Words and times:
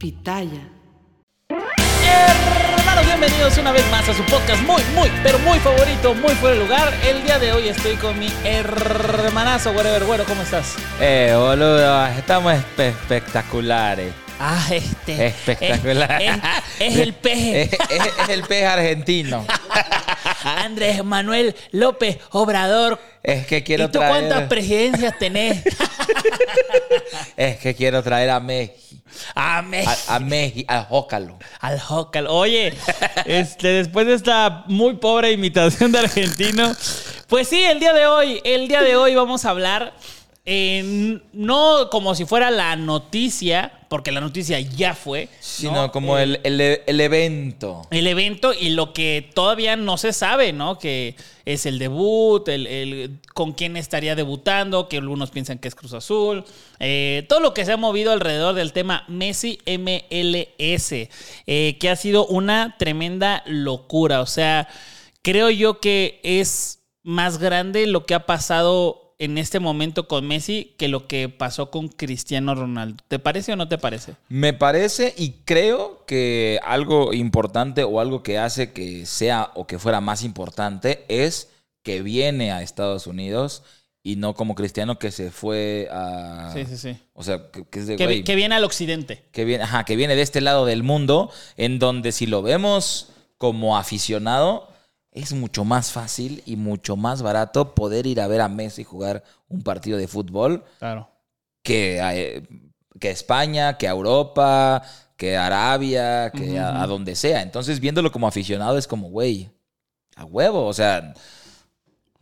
Pitaya. 0.00 0.66
Hermanos, 1.50 3.04
bienvenidos 3.04 3.58
una 3.58 3.70
vez 3.70 3.84
más 3.90 4.08
a 4.08 4.14
su 4.14 4.22
podcast 4.24 4.62
muy, 4.62 4.82
muy, 4.94 5.10
pero 5.22 5.38
muy 5.40 5.58
favorito, 5.58 6.14
muy 6.14 6.32
fuera 6.36 6.56
de 6.56 6.62
lugar. 6.62 6.90
El 7.06 7.22
día 7.22 7.38
de 7.38 7.52
hoy 7.52 7.68
estoy 7.68 7.96
con 7.96 8.18
mi 8.18 8.32
hermanazo, 8.44 9.72
whatever, 9.72 10.04
bueno, 10.04 10.24
¿cómo 10.26 10.40
estás? 10.40 10.76
Eh, 11.00 11.34
boludo, 11.36 12.06
estamos 12.06 12.54
espe- 12.54 12.88
espectaculares. 12.88 14.14
Ah, 14.42 14.64
este. 14.70 15.26
Espectacular. 15.26 16.22
Es, 16.22 16.30
es- 16.30 16.42
es 16.80 16.96
el 16.96 17.12
peje. 17.12 17.62
Es, 17.64 17.72
es- 17.90 18.18
es 18.22 18.28
el 18.30 18.42
pez 18.44 18.64
argentino. 18.64 19.44
Andrés 20.44 21.04
Manuel 21.04 21.54
López 21.72 22.18
Obrador. 22.30 22.98
Es 23.22 23.46
que 23.46 23.62
quiero 23.62 23.84
¿Y 23.84 23.86
tú 23.88 23.98
traer. 23.98 24.10
cuántas 24.12 24.42
presidencias 24.48 25.18
tenés? 25.18 25.62
Es 27.36 27.58
que 27.58 27.74
quiero 27.74 28.02
traer 28.02 28.30
a 28.30 28.40
Meji. 28.40 29.00
A 29.34 29.62
México. 29.62 29.92
A, 30.08 30.16
a 30.16 30.20
Meji, 30.20 30.64
al 30.68 30.84
Jócalo. 30.86 31.38
Al 31.60 31.80
Jocal. 31.80 32.26
Oye, 32.28 32.74
este, 33.24 33.68
después 33.68 34.06
de 34.06 34.14
esta 34.14 34.64
muy 34.66 34.94
pobre 34.96 35.32
imitación 35.32 35.92
de 35.92 35.98
argentino, 36.00 36.74
pues 37.28 37.48
sí, 37.48 37.62
el 37.62 37.80
día 37.80 37.92
de 37.92 38.06
hoy, 38.06 38.40
el 38.44 38.68
día 38.68 38.82
de 38.82 38.96
hoy 38.96 39.14
vamos 39.14 39.44
a 39.44 39.50
hablar, 39.50 39.92
eh, 40.52 41.20
no 41.32 41.88
como 41.90 42.16
si 42.16 42.24
fuera 42.24 42.50
la 42.50 42.74
noticia, 42.74 43.72
porque 43.88 44.10
la 44.10 44.20
noticia 44.20 44.58
ya 44.58 44.94
fue, 44.94 45.28
Sino 45.38 45.72
¿no? 45.72 45.92
como 45.92 46.18
Eh, 46.18 46.24
el, 46.24 46.40
el- 46.42 46.80
el 46.86 47.00
evento. 47.00 47.82
el 47.92 48.06
evento 48.08 48.52
y 48.52 48.70
lo 48.70 48.92
que 48.92 49.30
todavía 49.32 49.76
no 49.76 49.96
se 49.96 50.12
sabe, 50.12 50.52
¿no? 50.52 50.76
Que 50.78 51.14
es 51.44 51.66
el 51.66 51.78
debut, 51.78 52.48
el, 52.48 52.66
el- 52.66 53.20
con 53.32 53.52
quién 53.52 53.76
estaría 53.76 54.16
debutando, 54.16 54.88
que 54.88 54.96
algunos 54.96 55.30
piensan 55.30 55.58
que 55.58 55.68
es 55.68 55.76
Cruz 55.76 55.92
Azul, 55.92 56.44
eh, 56.80 57.24
todo 57.28 57.38
lo 57.38 57.54
que 57.54 57.64
se 57.64 57.70
ha 57.72 57.76
movido 57.76 58.10
alrededor 58.10 58.54
del 58.56 58.72
tema 58.72 59.04
Messi 59.06 59.60
MLS, 59.66 61.08
eh, 61.46 61.76
que 61.78 61.90
ha 61.90 61.96
sido 61.96 62.26
una 62.26 62.74
tremenda 62.76 63.42
locura. 63.46 64.20
O 64.20 64.26
sea, 64.26 64.68
creo 65.22 65.48
yo 65.50 65.78
que 65.80 66.18
es 66.24 66.80
más 67.02 67.38
grande 67.38 67.86
lo 67.86 68.04
que 68.04 68.14
ha 68.14 68.26
pasado 68.26 69.09
en 69.20 69.36
este 69.38 69.60
momento 69.60 70.08
con 70.08 70.26
Messi 70.26 70.74
que 70.78 70.88
lo 70.88 71.06
que 71.06 71.28
pasó 71.28 71.70
con 71.70 71.88
Cristiano 71.88 72.54
Ronaldo. 72.54 73.04
¿Te 73.06 73.18
parece 73.18 73.52
o 73.52 73.56
no 73.56 73.68
te 73.68 73.78
parece? 73.78 74.14
Me 74.28 74.54
parece 74.54 75.14
y 75.16 75.42
creo 75.44 76.04
que 76.06 76.58
algo 76.64 77.12
importante 77.12 77.84
o 77.84 78.00
algo 78.00 78.22
que 78.22 78.38
hace 78.38 78.72
que 78.72 79.04
sea 79.04 79.50
o 79.54 79.66
que 79.66 79.78
fuera 79.78 80.00
más 80.00 80.24
importante 80.24 81.04
es 81.08 81.50
que 81.82 82.00
viene 82.02 82.50
a 82.50 82.62
Estados 82.62 83.06
Unidos 83.06 83.62
y 84.02 84.16
no 84.16 84.32
como 84.32 84.54
Cristiano 84.54 84.98
que 84.98 85.10
se 85.10 85.30
fue 85.30 85.86
a... 85.92 86.52
Sí, 86.54 86.64
sí, 86.64 86.78
sí. 86.78 86.96
O 87.12 87.22
sea, 87.22 87.50
que, 87.50 87.66
que 87.66 87.78
es 87.80 87.86
de 87.86 87.96
Que, 87.96 88.24
que 88.24 88.34
viene 88.34 88.54
al 88.54 88.64
occidente. 88.64 89.26
que 89.32 89.44
viene, 89.44 89.64
ajá, 89.64 89.84
que 89.84 89.96
viene 89.96 90.16
de 90.16 90.22
este 90.22 90.40
lado 90.40 90.64
del 90.64 90.82
mundo, 90.82 91.30
en 91.58 91.78
donde 91.78 92.12
si 92.12 92.26
lo 92.26 92.40
vemos 92.40 93.08
como 93.36 93.76
aficionado, 93.76 94.69
es 95.12 95.32
mucho 95.32 95.64
más 95.64 95.92
fácil 95.92 96.42
y 96.46 96.56
mucho 96.56 96.96
más 96.96 97.22
barato 97.22 97.74
poder 97.74 98.06
ir 98.06 98.20
a 98.20 98.26
ver 98.28 98.40
a 98.40 98.48
Messi 98.48 98.84
jugar 98.84 99.24
un 99.48 99.62
partido 99.62 99.98
de 99.98 100.06
fútbol 100.08 100.64
Claro. 100.78 101.10
que 101.62 102.00
a, 102.00 102.16
eh, 102.16 102.46
que 102.98 103.08
a 103.08 103.12
España, 103.12 103.76
que 103.76 103.88
a 103.88 103.92
Europa, 103.92 104.82
que 105.16 105.36
a 105.36 105.46
Arabia, 105.46 106.30
que 106.30 106.58
a, 106.58 106.82
a 106.82 106.86
donde 106.86 107.14
sea. 107.16 107.42
Entonces, 107.42 107.80
viéndolo 107.80 108.12
como 108.12 108.26
aficionado 108.28 108.78
es 108.78 108.86
como, 108.86 109.08
güey, 109.10 109.50
a 110.16 110.24
huevo, 110.24 110.66
o 110.66 110.72
sea... 110.72 111.14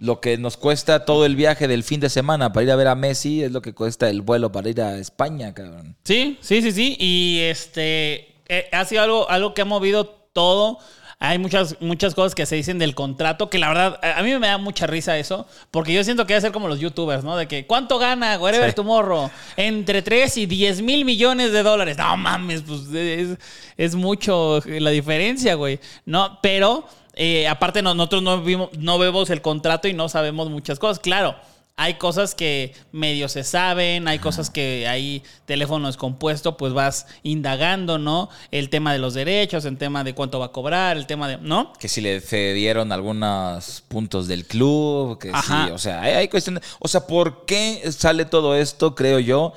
Lo 0.01 0.21
que 0.21 0.39
nos 0.39 0.57
cuesta 0.57 1.05
todo 1.05 1.27
el 1.27 1.35
viaje 1.35 1.67
del 1.67 1.83
fin 1.83 1.99
de 1.99 2.09
semana 2.09 2.53
para 2.53 2.63
ir 2.63 2.71
a 2.71 2.77
ver 2.77 2.87
a 2.87 2.95
Messi 2.95 3.43
es 3.43 3.51
lo 3.51 3.61
que 3.61 3.75
cuesta 3.75 4.09
el 4.09 4.23
vuelo 4.23 4.53
para 4.53 4.69
ir 4.69 4.81
a 4.81 4.97
España, 4.97 5.53
cabrón. 5.53 5.97
Sí, 6.05 6.39
sí, 6.41 6.63
sí, 6.63 6.71
sí. 6.71 6.97
Y 7.01 7.41
este 7.41 8.37
eh, 8.47 8.69
ha 8.71 8.85
sido 8.85 9.03
algo, 9.03 9.29
algo 9.29 9.55
que 9.55 9.63
ha 9.63 9.65
movido 9.65 10.07
todo. 10.33 10.79
Hay 11.21 11.39
muchas, 11.39 11.77
muchas 11.81 12.15
cosas 12.15 12.37
que 12.37 12.47
se 12.47 12.55
dicen 12.55 12.79
del 12.79 12.95
contrato, 12.95 13.51
que 13.51 13.59
la 13.59 13.69
verdad, 13.69 13.99
a 14.05 14.21
a 14.21 14.23
mí 14.23 14.33
me 14.39 14.47
da 14.47 14.57
mucha 14.57 14.87
risa 14.87 15.19
eso, 15.19 15.49
porque 15.73 15.93
yo 15.93 16.05
siento 16.05 16.27
que 16.27 16.35
debe 16.35 16.43
ser 16.43 16.53
como 16.53 16.69
los 16.69 16.79
youtubers, 16.79 17.25
¿no? 17.25 17.37
De 17.37 17.49
que, 17.49 17.67
¿cuánto 17.67 17.99
gana 17.99 18.39
Wherever 18.39 18.69
Sí. 18.71 18.77
Tomorrow? 18.77 19.29
Entre 19.57 20.01
3 20.03 20.37
y 20.37 20.47
10 20.47 20.81
mil 20.83 21.05
millones 21.05 21.51
de 21.51 21.65
dólares. 21.65 21.99
No 21.99 22.17
mames, 22.17 22.63
pues 22.63 22.83
es, 22.95 23.37
es 23.77 23.95
mucho 23.97 24.61
la 24.65 24.91
diferencia, 24.91 25.55
güey. 25.57 25.81
No, 26.07 26.39
pero 26.41 26.87
eh, 27.15 27.49
aparte 27.49 27.83
no- 27.83 27.95
nosotros 27.95 28.23
no, 28.23 28.41
vimos, 28.43 28.71
no 28.79 28.97
vemos 28.99 29.29
el 29.31 29.43
contrato 29.43 29.89
y 29.89 29.95
no 29.95 30.09
sabemos 30.09 30.49
muchas 30.51 30.79
cosas. 30.79 31.01
Claro, 31.01 31.35
hay 31.81 31.95
cosas 31.95 32.35
que 32.35 32.75
medio 32.91 33.29
se 33.29 33.45
saben, 33.45 34.09
hay 34.09 34.19
cosas 34.19 34.51
que 34.51 34.89
hay 34.89 35.23
teléfono 35.47 35.87
descompuesto, 35.87 36.57
pues 36.57 36.73
vas 36.73 37.07
indagando, 37.23 37.99
¿no? 37.99 38.31
El 38.51 38.69
tema 38.69 38.93
de 38.93 38.99
los 38.99 39.15
derechos, 39.15 39.65
el 39.65 39.79
tema 39.79 40.03
de 40.03 40.13
cuánto 40.13 40.41
va 40.41 40.47
a 40.47 40.53
cobrar, 40.53 40.97
el 40.97 41.07
tema 41.07 41.29
de, 41.29 41.37
¿no? 41.37 41.73
Que 41.75 41.87
si 41.87 42.01
le 42.01 42.21
cedieron 42.21 42.91
algunos 42.91 43.85
puntos 43.87 44.27
del 44.27 44.45
club, 44.45 45.21
que 45.21 45.31
Ajá. 45.33 45.67
sí, 45.67 45.71
o 45.71 45.79
sea, 45.79 46.03
hay, 46.03 46.15
hay 46.15 46.29
cuestiones. 46.29 46.65
O 46.81 46.89
sea, 46.89 47.07
¿por 47.07 47.47
qué 47.47 47.81
sale 47.93 48.25
todo 48.25 48.57
esto, 48.57 48.97
creo 48.97 49.21
yo? 49.21 49.53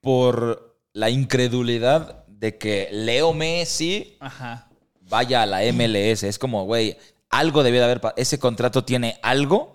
Por 0.00 0.78
la 0.92 1.10
incredulidad 1.10 2.24
de 2.28 2.56
que 2.56 2.88
Leo 2.92 3.32
Messi 3.32 4.16
Ajá. 4.20 4.68
vaya 5.00 5.42
a 5.42 5.46
la 5.46 5.62
MLS. 5.72 6.22
Es 6.22 6.38
como, 6.38 6.66
güey, 6.66 6.96
algo 7.30 7.64
debió 7.64 7.80
de 7.80 7.86
haber. 7.86 8.00
Ese 8.16 8.38
contrato 8.38 8.84
tiene 8.84 9.18
algo 9.22 9.73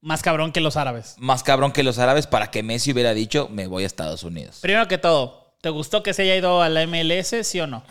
Más 0.00 0.22
cabrón 0.22 0.52
que 0.52 0.60
los 0.60 0.76
árabes. 0.76 1.16
más 1.18 1.42
cabrón 1.42 1.72
que 1.72 1.82
los 1.82 1.98
árabes 1.98 2.26
para 2.26 2.50
que 2.50 2.62
Messi 2.62 2.92
hubiera 2.92 3.14
dicho, 3.14 3.48
me 3.50 3.66
voy 3.66 3.82
a 3.82 3.86
Estados 3.86 4.22
Unidos. 4.22 4.58
Primero 4.60 4.86
que 4.86 4.98
todo, 4.98 5.56
¿te 5.60 5.70
gustó 5.70 6.02
que 6.02 6.14
se 6.14 6.22
haya 6.22 6.36
ido 6.36 6.62
a 6.62 6.68
la 6.68 6.86
MLS, 6.86 7.34
sí 7.42 7.60
o 7.60 7.66
no? 7.66 7.82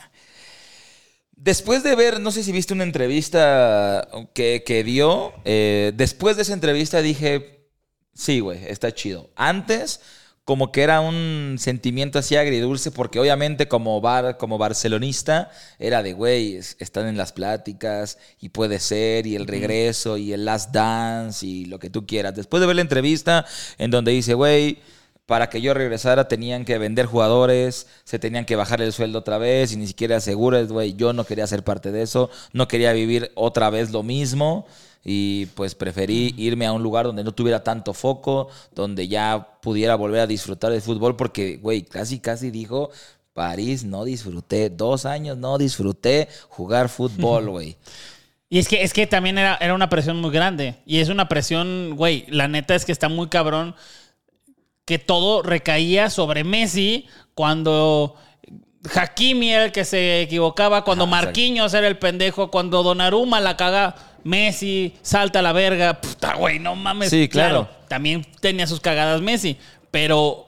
Después 1.32 1.84
de 1.84 1.96
ver, 1.96 2.20
no 2.20 2.32
sé 2.32 2.44
si 2.44 2.52
viste 2.52 2.74
una 2.74 2.84
entrevista 2.84 4.08
que, 4.34 4.64
que 4.66 4.84
dio, 4.84 5.34
eh, 5.46 5.92
después 5.96 6.36
de 6.36 6.42
esa 6.42 6.54
entrevista 6.54 7.02
dije, 7.02 7.70
sí, 8.14 8.40
güey, 8.40 8.66
está 8.68 8.94
chido. 8.94 9.30
Antes, 9.36 10.02
como 10.48 10.72
que 10.72 10.82
era 10.82 11.02
un 11.02 11.58
sentimiento 11.60 12.20
así 12.20 12.38
agridulce, 12.38 12.90
porque 12.92 13.20
obviamente 13.20 13.68
como, 13.68 14.00
bar, 14.00 14.38
como 14.38 14.58
barcelonista 14.58 15.52
era 15.78 16.02
de, 16.04 16.14
güey, 16.14 16.56
es- 16.56 16.78
están 16.80 17.06
en 17.08 17.18
las 17.18 17.34
pláticas 17.34 18.18
y 18.40 18.48
puede 18.50 18.80
ser, 18.80 19.28
y 19.28 19.36
el 19.36 19.46
regreso, 19.46 20.16
y 20.16 20.32
el 20.32 20.46
last 20.46 20.72
dance, 20.72 21.46
y 21.46 21.66
lo 21.66 21.80
que 21.80 21.90
tú 21.90 22.06
quieras. 22.08 22.34
Después 22.34 22.62
de 22.62 22.68
ver 22.68 22.78
la 22.78 22.82
entrevista 22.84 23.46
en 23.78 23.92
donde 23.92 24.14
dice, 24.14 24.36
güey, 24.36 24.80
para 25.26 25.50
que 25.50 25.60
yo 25.60 25.74
regresara 25.74 26.30
tenían 26.30 26.64
que 26.64 26.78
vender 26.78 27.08
jugadores, 27.08 27.88
se 28.06 28.18
tenían 28.18 28.46
que 28.46 28.56
bajar 28.56 28.82
el 28.82 28.94
sueldo 28.94 29.20
otra 29.20 29.38
vez 29.38 29.74
y 29.74 29.76
ni 29.76 29.86
siquiera 29.88 30.16
aseguras, 30.16 30.70
güey, 30.70 30.94
yo 30.96 31.12
no 31.12 31.26
quería 31.26 31.46
ser 31.48 31.66
parte 31.66 31.92
de 31.92 32.04
eso, 32.04 32.30
no 32.54 32.70
quería 32.70 32.94
vivir 32.94 33.32
otra 33.36 33.70
vez 33.70 33.92
lo 33.92 34.02
mismo 34.02 34.66
y 35.10 35.46
pues 35.56 35.74
preferí 35.74 36.36
irme 36.38 36.66
a 36.66 36.74
un 36.74 36.84
lugar 36.84 37.06
donde 37.06 37.24
no 37.24 37.32
tuviera 37.32 37.64
tanto 37.64 37.94
foco, 37.94 38.50
donde 38.76 39.08
ya 39.08 39.58
pudiera 39.62 39.96
volver 39.96 40.20
a 40.20 40.28
disfrutar 40.28 40.70
del 40.70 40.82
fútbol 40.82 41.16
porque, 41.16 41.56
güey, 41.56 41.84
casi, 41.84 42.20
casi 42.20 42.52
dijo, 42.52 42.90
París 43.32 43.86
no 43.86 44.04
disfruté, 44.04 44.70
dos 44.70 45.06
años 45.06 45.38
no 45.38 45.58
disfruté 45.58 46.28
jugar 46.50 46.90
fútbol, 46.90 47.50
güey. 47.52 47.78
Y 48.50 48.60
es 48.60 48.68
que, 48.68 48.84
es 48.84 48.92
que 48.92 49.08
también 49.08 49.38
era, 49.38 49.56
era 49.62 49.74
una 49.74 49.88
presión 49.88 50.20
muy 50.20 50.32
grande. 50.32 50.76
Y 50.86 51.00
es 51.00 51.08
una 51.08 51.30
presión, 51.30 51.96
güey, 51.96 52.26
la 52.28 52.50
neta 52.50 52.76
es 52.76 52.84
que 52.84 52.92
está 52.92 53.08
muy 53.08 53.30
cabrón 53.30 53.76
que 54.84 55.00
todo 55.00 55.42
recaía 55.42 56.10
sobre 56.10 56.44
Messi 56.44 57.08
cuando 57.34 58.16
Hakimi 58.94 59.52
era 59.52 59.66
el 59.66 59.72
que 59.72 59.86
se 59.86 60.22
equivocaba, 60.22 60.84
cuando. 60.84 61.08
Marquinhos 61.08 61.74
era 61.74 61.88
el 61.88 61.98
pendejo, 61.98 62.52
cuando 62.52 62.84
Donnarumma 62.84 63.40
la 63.40 63.58
caga, 63.58 63.96
Messi 64.24 64.94
salta 65.02 65.40
a 65.40 65.42
la 65.42 65.54
verga. 65.54 66.02
Puta, 66.02 66.36
güey, 66.36 66.60
no 66.60 66.76
mames. 66.76 67.10
Sí, 67.10 67.28
claro. 67.28 67.70
También 67.88 68.26
tenía 68.40 68.68
sus 68.68 68.80
cagadas 68.80 69.22
Messi, 69.22 69.58
pero 69.92 70.48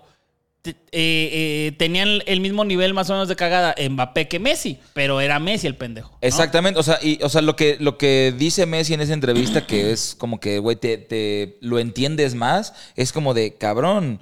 eh, 0.65 0.73
eh, 0.91 1.75
tenían 1.77 2.21
el 2.25 2.41
mismo 2.41 2.65
nivel 2.65 2.93
más 2.93 3.09
o 3.09 3.13
menos 3.13 3.29
de 3.29 3.35
cagada 3.37 3.75
Mbappé 3.89 4.27
que 4.27 4.39
Messi, 4.39 4.77
pero 4.93 5.21
era 5.21 5.39
Messi 5.39 5.67
el 5.67 5.75
pendejo. 5.75 6.11
¿no? 6.11 6.17
Exactamente, 6.21 6.79
o 6.79 6.83
sea, 6.83 6.99
y, 7.01 7.17
o 7.23 7.29
sea 7.29 7.41
lo, 7.41 7.55
que, 7.55 7.77
lo 7.79 7.97
que 7.97 8.33
dice 8.37 8.65
Messi 8.65 8.93
en 8.93 9.01
esa 9.01 9.13
entrevista, 9.13 9.65
que 9.65 9.91
es 9.91 10.15
como 10.17 10.39
que, 10.41 10.59
güey, 10.59 10.75
te, 10.75 10.97
te 10.97 11.57
lo 11.61 11.79
entiendes 11.79 12.35
más, 12.35 12.73
es 12.95 13.13
como 13.13 13.33
de, 13.33 13.53
cabrón, 13.55 14.21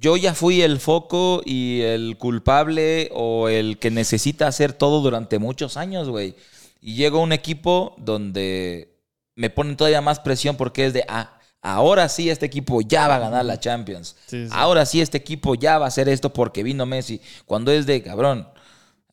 yo 0.00 0.16
ya 0.16 0.34
fui 0.34 0.62
el 0.62 0.80
foco 0.80 1.40
y 1.44 1.82
el 1.82 2.16
culpable 2.18 3.10
o 3.12 3.48
el 3.48 3.78
que 3.78 3.90
necesita 3.90 4.48
hacer 4.48 4.72
todo 4.72 5.00
durante 5.02 5.38
muchos 5.38 5.76
años, 5.76 6.08
güey. 6.08 6.34
Y 6.80 6.94
llego 6.94 7.18
a 7.18 7.22
un 7.22 7.32
equipo 7.32 7.94
donde 7.98 8.96
me 9.34 9.50
ponen 9.50 9.76
todavía 9.76 10.00
más 10.00 10.20
presión 10.20 10.56
porque 10.56 10.86
es 10.86 10.92
de, 10.92 11.04
ah, 11.08 11.38
ahora 11.62 12.08
sí 12.08 12.30
este 12.30 12.46
equipo 12.46 12.80
ya 12.80 13.06
va 13.08 13.16
a 13.16 13.20
ganar 13.20 13.44
la 13.44 13.58
Champions. 13.60 14.16
Sí, 14.26 14.46
sí. 14.46 14.50
Ahora 14.54 14.86
sí 14.86 15.00
este 15.00 15.18
equipo 15.18 15.54
ya 15.54 15.78
va 15.78 15.84
a 15.86 15.88
hacer 15.88 16.08
esto 16.08 16.32
porque 16.32 16.62
vino 16.62 16.86
Messi. 16.86 17.20
Cuando 17.46 17.70
es 17.72 17.86
de, 17.86 18.02
cabrón, 18.02 18.48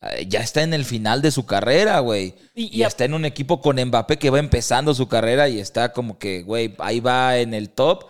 eh, 0.00 0.26
ya 0.28 0.40
está 0.40 0.62
en 0.62 0.72
el 0.74 0.84
final 0.84 1.20
de 1.22 1.30
su 1.30 1.44
carrera, 1.46 1.98
güey. 2.00 2.34
Y- 2.54 2.78
Y, 2.78 2.82
está 2.82 3.04
en 3.04 3.14
un 3.14 3.24
equipo 3.24 3.60
con 3.60 3.76
Mbappé 3.82 4.16
que 4.18 4.30
va 4.30 4.38
empezando 4.38 4.94
su 4.94 5.08
carrera 5.08 5.48
y 5.48 5.58
está 5.60 5.92
como 5.92 6.18
que, 6.18 6.42
güey, 6.42 6.74
ahí 6.78 7.00
va 7.00 7.38
en 7.38 7.52
el 7.54 7.70
top. 7.70 8.04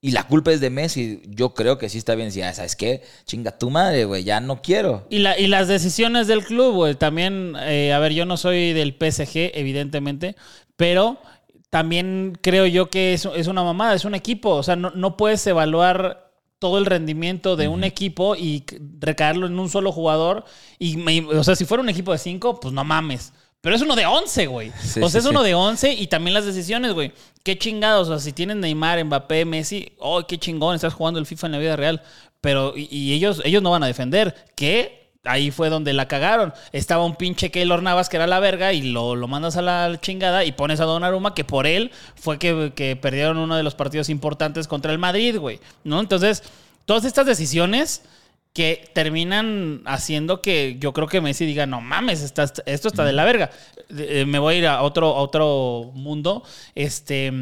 Y 0.00 0.12
la 0.12 0.22
culpa 0.28 0.52
es 0.52 0.60
de 0.60 0.70
Messi. 0.70 1.22
Yo 1.26 1.54
creo 1.54 1.76
que 1.76 1.88
sí 1.88 1.98
está 1.98 2.14
bien. 2.14 2.30
Si, 2.30 2.40
ah, 2.40 2.54
¿sabes 2.54 2.76
qué? 2.76 3.02
Chinga 3.24 3.58
tu 3.58 3.68
madre, 3.70 4.04
güey. 4.04 4.22
Ya 4.24 4.40
no 4.40 4.62
quiero. 4.62 5.06
Y, 5.10 5.18
la, 5.18 5.36
y 5.38 5.48
las 5.48 5.66
decisiones 5.66 6.28
del 6.28 6.44
club, 6.44 6.74
güey. 6.74 6.94
También, 6.94 7.54
eh, 7.60 7.92
a 7.92 7.98
ver, 7.98 8.12
yo 8.12 8.24
no 8.24 8.36
soy 8.36 8.72
del 8.72 8.94
PSG, 8.94 9.50
evidentemente, 9.54 10.36
pero 10.76 11.18
también 11.70 12.38
creo 12.40 12.66
yo 12.66 12.90
que 12.90 13.12
es, 13.14 13.26
es 13.36 13.46
una 13.48 13.62
mamada, 13.64 13.94
es 13.94 14.04
un 14.04 14.14
equipo. 14.14 14.50
O 14.50 14.62
sea, 14.62 14.76
no, 14.76 14.90
no 14.90 15.16
puedes 15.16 15.44
evaluar 15.48 16.30
todo 16.60 16.78
el 16.78 16.86
rendimiento 16.86 17.56
de 17.56 17.68
un 17.68 17.84
equipo 17.84 18.34
y 18.36 18.64
recaerlo 19.00 19.46
en 19.46 19.58
un 19.58 19.68
solo 19.68 19.90
jugador. 19.92 20.44
Y, 20.78 20.96
me- 20.96 21.20
o 21.26 21.42
sea, 21.44 21.56
si 21.56 21.64
fuera 21.64 21.82
un 21.82 21.88
equipo 21.88 22.12
de 22.12 22.18
cinco, 22.18 22.60
pues 22.60 22.72
no 22.72 22.84
mames. 22.84 23.32
Pero 23.60 23.74
es 23.74 23.82
uno 23.82 23.96
de 23.96 24.06
11, 24.06 24.46
güey. 24.46 24.72
Sí, 24.80 25.00
o 25.00 25.08
sea, 25.08 25.20
sí, 25.20 25.26
es 25.26 25.30
uno 25.30 25.40
sí. 25.40 25.48
de 25.48 25.54
11 25.54 25.92
y 25.94 26.06
también 26.06 26.34
las 26.34 26.46
decisiones, 26.46 26.92
güey. 26.92 27.12
Qué 27.42 27.58
chingados. 27.58 28.08
O 28.08 28.12
sea, 28.12 28.20
si 28.20 28.32
tienen 28.32 28.60
Neymar, 28.60 29.04
Mbappé, 29.04 29.44
Messi, 29.44 29.92
oh, 29.98 30.24
qué 30.26 30.38
chingón, 30.38 30.76
estás 30.76 30.94
jugando 30.94 31.18
el 31.18 31.26
FIFA 31.26 31.46
en 31.46 31.52
la 31.52 31.58
vida 31.58 31.76
real. 31.76 32.02
Pero, 32.40 32.74
y, 32.76 32.88
y 32.90 33.12
ellos, 33.14 33.42
ellos 33.44 33.62
no 33.62 33.70
van 33.70 33.82
a 33.82 33.88
defender. 33.88 34.34
¿Qué? 34.54 34.98
Ahí 35.24 35.50
fue 35.50 35.68
donde 35.70 35.92
la 35.92 36.06
cagaron. 36.06 36.54
Estaba 36.72 37.04
un 37.04 37.16
pinche 37.16 37.50
Keylor 37.50 37.82
Navas 37.82 38.08
que 38.08 38.16
era 38.16 38.28
la 38.28 38.38
verga 38.38 38.72
y 38.72 38.82
lo, 38.82 39.16
lo 39.16 39.26
mandas 39.26 39.56
a 39.56 39.62
la 39.62 39.98
chingada 40.00 40.44
y 40.44 40.52
pones 40.52 40.78
a 40.78 40.84
Donnarumma 40.84 41.34
que 41.34 41.44
por 41.44 41.66
él 41.66 41.90
fue 42.14 42.38
que, 42.38 42.72
que 42.76 42.94
perdieron 42.94 43.38
uno 43.38 43.56
de 43.56 43.64
los 43.64 43.74
partidos 43.74 44.08
importantes 44.08 44.68
contra 44.68 44.92
el 44.92 44.98
Madrid, 44.98 45.36
güey. 45.36 45.58
¿No? 45.82 45.98
Entonces, 45.98 46.44
todas 46.84 47.04
estas 47.04 47.26
decisiones 47.26 48.02
que 48.58 48.90
terminan 48.92 49.82
haciendo 49.84 50.42
que 50.42 50.78
yo 50.80 50.92
creo 50.92 51.06
que 51.06 51.20
Messi 51.20 51.46
diga, 51.46 51.64
no 51.64 51.80
mames, 51.80 52.22
está- 52.22 52.42
esto 52.66 52.88
está 52.88 53.04
de 53.04 53.12
la 53.12 53.24
verga. 53.24 53.50
Eh, 53.96 54.24
me 54.26 54.40
voy 54.40 54.56
a 54.56 54.58
ir 54.58 54.66
a 54.66 54.82
otro, 54.82 55.06
a 55.14 55.20
otro 55.20 55.92
mundo. 55.94 56.42
Este, 56.74 57.32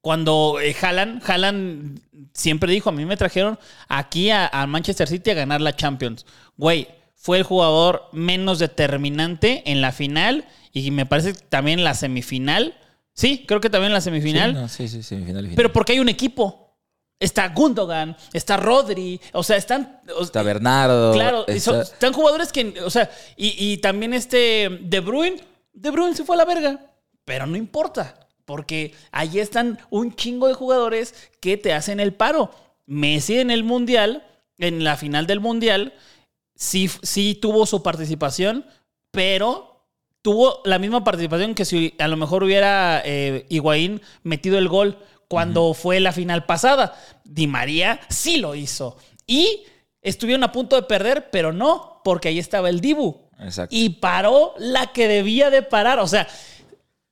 cuando 0.00 0.60
eh, 0.60 0.76
Haaland, 0.80 1.22
Haaland 1.28 2.00
siempre 2.32 2.70
dijo, 2.72 2.90
a 2.90 2.92
mí 2.92 3.04
me 3.04 3.16
trajeron 3.16 3.58
aquí 3.88 4.30
a, 4.30 4.46
a 4.46 4.66
Manchester 4.68 5.08
City 5.08 5.30
a 5.30 5.34
ganar 5.34 5.60
la 5.60 5.74
Champions. 5.74 6.24
Güey, 6.56 6.86
fue 7.16 7.38
el 7.38 7.42
jugador 7.42 8.04
menos 8.12 8.60
determinante 8.60 9.64
en 9.70 9.80
la 9.80 9.90
final 9.90 10.44
y 10.72 10.92
me 10.92 11.04
parece 11.06 11.32
que 11.32 11.40
también 11.48 11.80
en 11.80 11.84
la 11.84 11.94
semifinal. 11.94 12.76
Sí, 13.12 13.44
creo 13.48 13.60
que 13.60 13.70
también 13.70 13.88
en 13.90 13.94
la 13.94 14.00
semifinal. 14.00 14.50
Sí, 14.52 14.56
no, 14.56 14.68
sí, 14.68 14.86
sí, 14.88 15.02
semifinal 15.02 15.40
y 15.44 15.48
final. 15.48 15.56
Pero 15.56 15.72
porque 15.72 15.94
hay 15.94 15.98
un 15.98 16.08
equipo. 16.08 16.65
Está 17.18 17.48
Gundogan, 17.48 18.14
está 18.34 18.58
Rodri, 18.58 19.18
o 19.32 19.42
sea, 19.42 19.56
están... 19.56 20.00
Está 20.20 20.42
Bernardo. 20.42 21.12
Claro, 21.14 21.46
está- 21.46 21.60
son- 21.60 21.80
están 21.80 22.12
jugadores 22.12 22.52
que, 22.52 22.74
o 22.84 22.90
sea, 22.90 23.10
y, 23.36 23.54
y 23.72 23.78
también 23.78 24.12
este 24.12 24.68
De 24.82 25.00
Bruyne, 25.00 25.42
De 25.72 25.90
Bruyne 25.90 26.14
se 26.14 26.24
fue 26.24 26.36
a 26.36 26.38
la 26.38 26.44
verga, 26.44 26.78
pero 27.24 27.46
no 27.46 27.56
importa, 27.56 28.28
porque 28.44 28.94
ahí 29.12 29.38
están 29.38 29.78
un 29.88 30.14
chingo 30.14 30.46
de 30.46 30.52
jugadores 30.54 31.14
que 31.40 31.56
te 31.56 31.72
hacen 31.72 32.00
el 32.00 32.12
paro. 32.12 32.50
Messi 32.84 33.38
en 33.38 33.50
el 33.50 33.64
Mundial, 33.64 34.26
en 34.58 34.84
la 34.84 34.96
final 34.98 35.26
del 35.26 35.40
Mundial, 35.40 35.94
sí, 36.54 36.90
sí 37.02 37.34
tuvo 37.34 37.64
su 37.66 37.82
participación, 37.82 38.66
pero 39.10 39.86
tuvo 40.22 40.60
la 40.64 40.78
misma 40.78 41.02
participación 41.02 41.54
que 41.54 41.64
si 41.64 41.94
a 41.98 42.08
lo 42.08 42.16
mejor 42.16 42.44
hubiera 42.44 43.00
eh, 43.04 43.46
Higuaín 43.48 44.02
metido 44.22 44.58
el 44.58 44.68
gol 44.68 44.98
cuando 45.28 45.74
fue 45.74 46.00
la 46.00 46.12
final 46.12 46.44
pasada. 46.46 46.94
Di 47.24 47.46
María 47.46 48.00
sí 48.08 48.36
lo 48.38 48.54
hizo. 48.54 48.96
Y 49.26 49.64
estuvieron 50.02 50.44
a 50.44 50.52
punto 50.52 50.76
de 50.76 50.82
perder, 50.82 51.30
pero 51.30 51.52
no, 51.52 52.00
porque 52.04 52.28
ahí 52.28 52.38
estaba 52.38 52.68
el 52.68 52.80
Dibu. 52.80 53.22
Exacto. 53.40 53.74
Y 53.76 53.90
paró 53.90 54.54
la 54.58 54.92
que 54.92 55.08
debía 55.08 55.50
de 55.50 55.62
parar. 55.62 55.98
O 55.98 56.06
sea, 56.06 56.26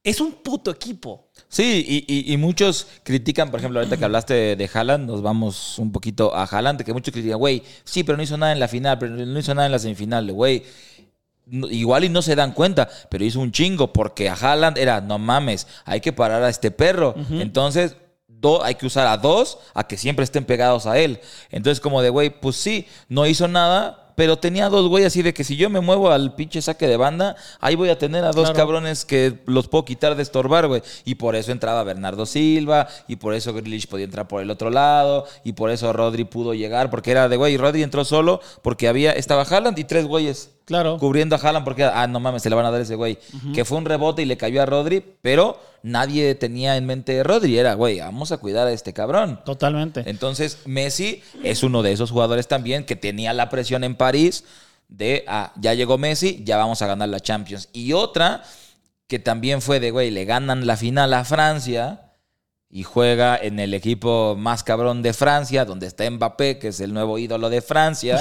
es 0.02 0.20
un 0.20 0.32
puto 0.32 0.70
equipo. 0.70 1.28
Sí, 1.48 1.84
y, 2.06 2.12
y- 2.12 2.32
y 2.32 2.36
muchos 2.36 2.86
critican, 3.04 3.50
por 3.50 3.60
ejemplo, 3.60 3.80
ahorita 3.80 3.96
que 3.96 4.04
hablaste 4.04 4.34
de, 4.34 4.56
de 4.56 4.70
Haaland, 4.72 5.06
nos 5.06 5.22
vamos 5.22 5.78
un 5.78 5.92
poquito 5.92 6.34
a 6.34 6.44
Haaland, 6.44 6.82
que 6.82 6.92
muchos 6.92 7.12
critican, 7.12 7.38
güey, 7.38 7.62
sí, 7.84 8.02
pero 8.04 8.16
no 8.16 8.22
hizo 8.22 8.36
nada 8.36 8.52
en 8.52 8.60
la 8.60 8.68
final, 8.68 8.98
pero 8.98 9.12
no 9.14 9.38
hizo 9.38 9.54
nada 9.54 9.66
en 9.66 9.72
la 9.72 9.78
semifinal, 9.78 10.30
güey. 10.32 10.62
No- 11.46 11.68
Igual 11.68 12.04
y 12.04 12.08
no 12.08 12.22
se 12.22 12.34
dan 12.34 12.52
cuenta, 12.52 12.88
pero 13.08 13.24
hizo 13.24 13.38
un 13.40 13.52
chingo, 13.52 13.92
porque 13.92 14.28
a 14.28 14.34
Haaland 14.34 14.78
era, 14.78 15.00
no 15.00 15.18
mames, 15.18 15.66
hay 15.84 16.00
que 16.00 16.12
parar 16.12 16.42
a 16.42 16.48
este 16.48 16.70
perro. 16.70 17.14
Entonces, 17.30 17.96
do- 18.44 18.62
hay 18.62 18.74
que 18.76 18.86
usar 18.86 19.06
a 19.06 19.16
dos 19.16 19.58
a 19.74 19.86
que 19.86 19.96
siempre 19.96 20.24
estén 20.24 20.44
pegados 20.44 20.86
a 20.86 20.98
él. 20.98 21.18
Entonces, 21.50 21.80
como 21.80 22.02
de, 22.02 22.10
güey, 22.10 22.28
pues 22.30 22.56
sí, 22.56 22.86
no 23.08 23.26
hizo 23.26 23.48
nada, 23.48 24.00
pero 24.16 24.36
tenía 24.36 24.68
dos 24.68 24.88
güey 24.88 25.04
así 25.04 25.22
de 25.22 25.34
que 25.34 25.42
si 25.42 25.56
yo 25.56 25.68
me 25.70 25.80
muevo 25.80 26.08
al 26.12 26.36
pinche 26.36 26.62
saque 26.62 26.86
de 26.86 26.96
banda, 26.96 27.34
ahí 27.60 27.74
voy 27.74 27.88
a 27.88 27.98
tener 27.98 28.22
a 28.24 28.28
dos 28.30 28.44
Claro. 28.50 28.54
cabrones 28.56 29.04
que 29.04 29.40
los 29.46 29.66
puedo 29.66 29.84
quitar 29.84 30.14
de 30.14 30.22
estorbar, 30.22 30.68
güey. 30.68 30.82
Y 31.04 31.16
por 31.16 31.34
eso 31.34 31.50
entraba 31.50 31.82
Bernardo 31.82 32.24
Silva, 32.24 32.86
y 33.08 33.16
por 33.16 33.34
eso 33.34 33.52
Grealish 33.52 33.88
podía 33.88 34.04
entrar 34.04 34.28
por 34.28 34.40
el 34.40 34.50
otro 34.50 34.70
lado, 34.70 35.26
y 35.42 35.54
por 35.54 35.70
eso 35.70 35.92
Rodri 35.92 36.22
pudo 36.24 36.54
llegar, 36.54 36.90
porque 36.90 37.10
era 37.10 37.28
de, 37.28 37.36
güey, 37.36 37.56
Rodri 37.56 37.82
entró 37.82 38.04
solo 38.04 38.40
porque 38.62 38.86
había, 38.86 39.10
estaba 39.12 39.42
Haaland 39.42 39.78
y 39.80 39.84
tres 39.84 40.06
güeyes 40.06 40.50
Claro. 40.64 40.98
cubriendo 40.98 41.36
a 41.36 41.38
Haaland 41.38 41.64
porque, 41.64 41.84
ah, 41.84 42.06
no 42.06 42.20
mames, 42.20 42.42
se 42.42 42.48
le 42.48 42.56
van 42.56 42.64
a 42.66 42.70
dar 42.70 42.80
ese 42.80 42.94
güey. 42.94 43.18
Que 43.54 43.64
fue 43.64 43.78
un 43.78 43.84
rebote 43.84 44.22
y 44.22 44.24
le 44.24 44.36
cayó 44.36 44.62
a 44.62 44.66
Rodri, 44.66 45.04
pero 45.20 45.60
nadie 45.82 46.34
tenía 46.34 46.76
en 46.76 46.86
mente 46.86 47.20
a 47.20 47.22
Rodri. 47.22 47.58
Era, 47.58 47.74
güey, 47.74 48.00
vamos 48.00 48.32
a 48.32 48.38
cuidar 48.38 48.66
a 48.66 48.72
este 48.72 48.92
cabrón. 48.92 49.40
Totalmente. 49.44 50.02
Entonces, 50.06 50.60
Messi 50.64 51.22
es 51.42 51.62
uno 51.62 51.82
de 51.82 51.92
esos 51.92 52.10
jugadores 52.10 52.48
también 52.48 52.84
que 52.84 52.96
tenía 52.96 53.32
la 53.32 53.50
presión 53.50 53.84
en 53.84 53.94
París 53.94 54.44
de, 54.88 55.24
ah, 55.28 55.52
ya 55.56 55.74
llegó 55.74 55.98
Messi, 55.98 56.42
ya 56.44 56.56
vamos 56.56 56.80
a 56.82 56.86
ganar 56.86 57.08
la 57.08 57.20
Champions. 57.20 57.68
Y 57.72 57.92
otra 57.92 58.42
que 59.06 59.18
también 59.18 59.60
fue 59.60 59.80
de, 59.80 59.90
güey, 59.90 60.10
le 60.10 60.24
ganan 60.24 60.66
la 60.66 60.76
final 60.76 61.12
a 61.12 61.24
Francia 61.24 62.03
y 62.74 62.82
juega 62.82 63.38
en 63.40 63.60
el 63.60 63.72
equipo 63.72 64.34
más 64.36 64.64
cabrón 64.64 65.00
de 65.00 65.12
Francia, 65.12 65.64
donde 65.64 65.86
está 65.86 66.10
Mbappé, 66.10 66.58
que 66.58 66.68
es 66.68 66.80
el 66.80 66.92
nuevo 66.92 67.18
ídolo 67.18 67.48
de 67.48 67.62
Francia. 67.62 68.20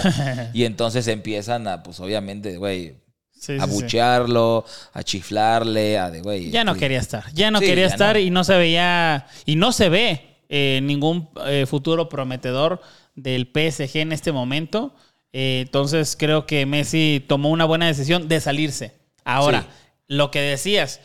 y 0.53 0.65
entonces 0.65 1.07
empiezan 1.07 1.67
a, 1.67 1.81
pues 1.81 1.99
obviamente, 1.99 2.57
güey, 2.57 2.93
Sí, 3.31 3.53
a 3.59 3.65
sí, 3.65 3.71
sí. 3.71 3.81
buchearlo, 3.81 4.63
a 4.93 5.01
chiflarle, 5.01 5.97
a 5.97 6.11
de, 6.11 6.21
güey. 6.21 6.51
Ya 6.51 6.63
no 6.63 6.75
sí. 6.75 6.81
quería 6.81 6.99
estar. 6.99 7.33
Ya 7.33 7.49
no 7.49 7.61
quería 7.61 7.87
ya 7.87 7.93
estar 7.93 8.15
no. 8.15 8.21
y 8.21 8.29
no 8.29 8.43
se 8.43 8.55
veía. 8.55 9.25
Y 9.47 9.55
no 9.55 9.71
se 9.71 9.89
ve 9.89 10.37
eh, 10.49 10.81
ningún 10.83 11.29
eh, 11.47 11.65
futuro 11.65 12.07
prometedor 12.07 12.79
del 13.15 13.47
PSG 13.51 13.97
en 13.97 14.11
este 14.11 14.31
momento. 14.31 14.93
Eh, 15.31 15.61
entonces 15.65 16.15
creo 16.15 16.45
que 16.45 16.67
Messi 16.67 17.25
tomó 17.27 17.49
una 17.49 17.65
buena 17.65 17.87
decisión 17.87 18.27
de 18.27 18.39
salirse. 18.39 18.93
Ahora, 19.25 19.65
lo 20.07 20.29
que 20.29 20.41
decías, 20.41 21.01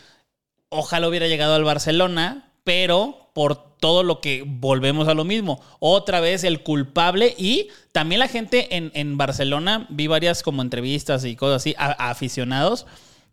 ojalá 0.68 1.08
hubiera 1.08 1.28
llegado 1.28 1.54
al 1.54 1.64
Barcelona, 1.64 2.52
pero 2.62 3.27
por 3.38 3.76
todo 3.78 4.02
lo 4.02 4.20
que 4.20 4.42
volvemos 4.44 5.06
a 5.06 5.14
lo 5.14 5.24
mismo. 5.24 5.60
Otra 5.78 6.18
vez 6.18 6.42
el 6.42 6.64
culpable 6.64 7.36
y 7.38 7.68
también 7.92 8.18
la 8.18 8.26
gente 8.26 8.76
en, 8.76 8.90
en 8.94 9.16
Barcelona, 9.16 9.86
vi 9.90 10.08
varias 10.08 10.42
como 10.42 10.60
entrevistas 10.60 11.24
y 11.24 11.36
cosas 11.36 11.62
así, 11.62 11.76
a- 11.78 12.10
aficionados, 12.10 12.84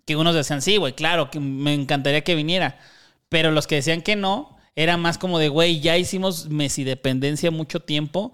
que 0.06 0.16
unos 0.16 0.36
decían, 0.36 0.62
sí, 0.62 0.78
güey, 0.78 0.94
claro, 0.94 1.32
que 1.32 1.40
me 1.40 1.74
encantaría 1.74 2.24
que 2.24 2.36
viniera. 2.36 2.78
Pero 3.30 3.50
los 3.50 3.66
que 3.66 3.74
decían 3.78 4.04
que 4.04 4.16
no, 4.16 4.56
era 4.76 4.96
más 4.98 5.18
como 5.18 5.40
de, 5.40 5.50
güey, 5.50 5.80
ya 5.80 5.98
hicimos 5.98 6.50
Messi 6.50 6.84
dependencia 6.84 7.50
mucho 7.50 7.80
tiempo 7.80 8.32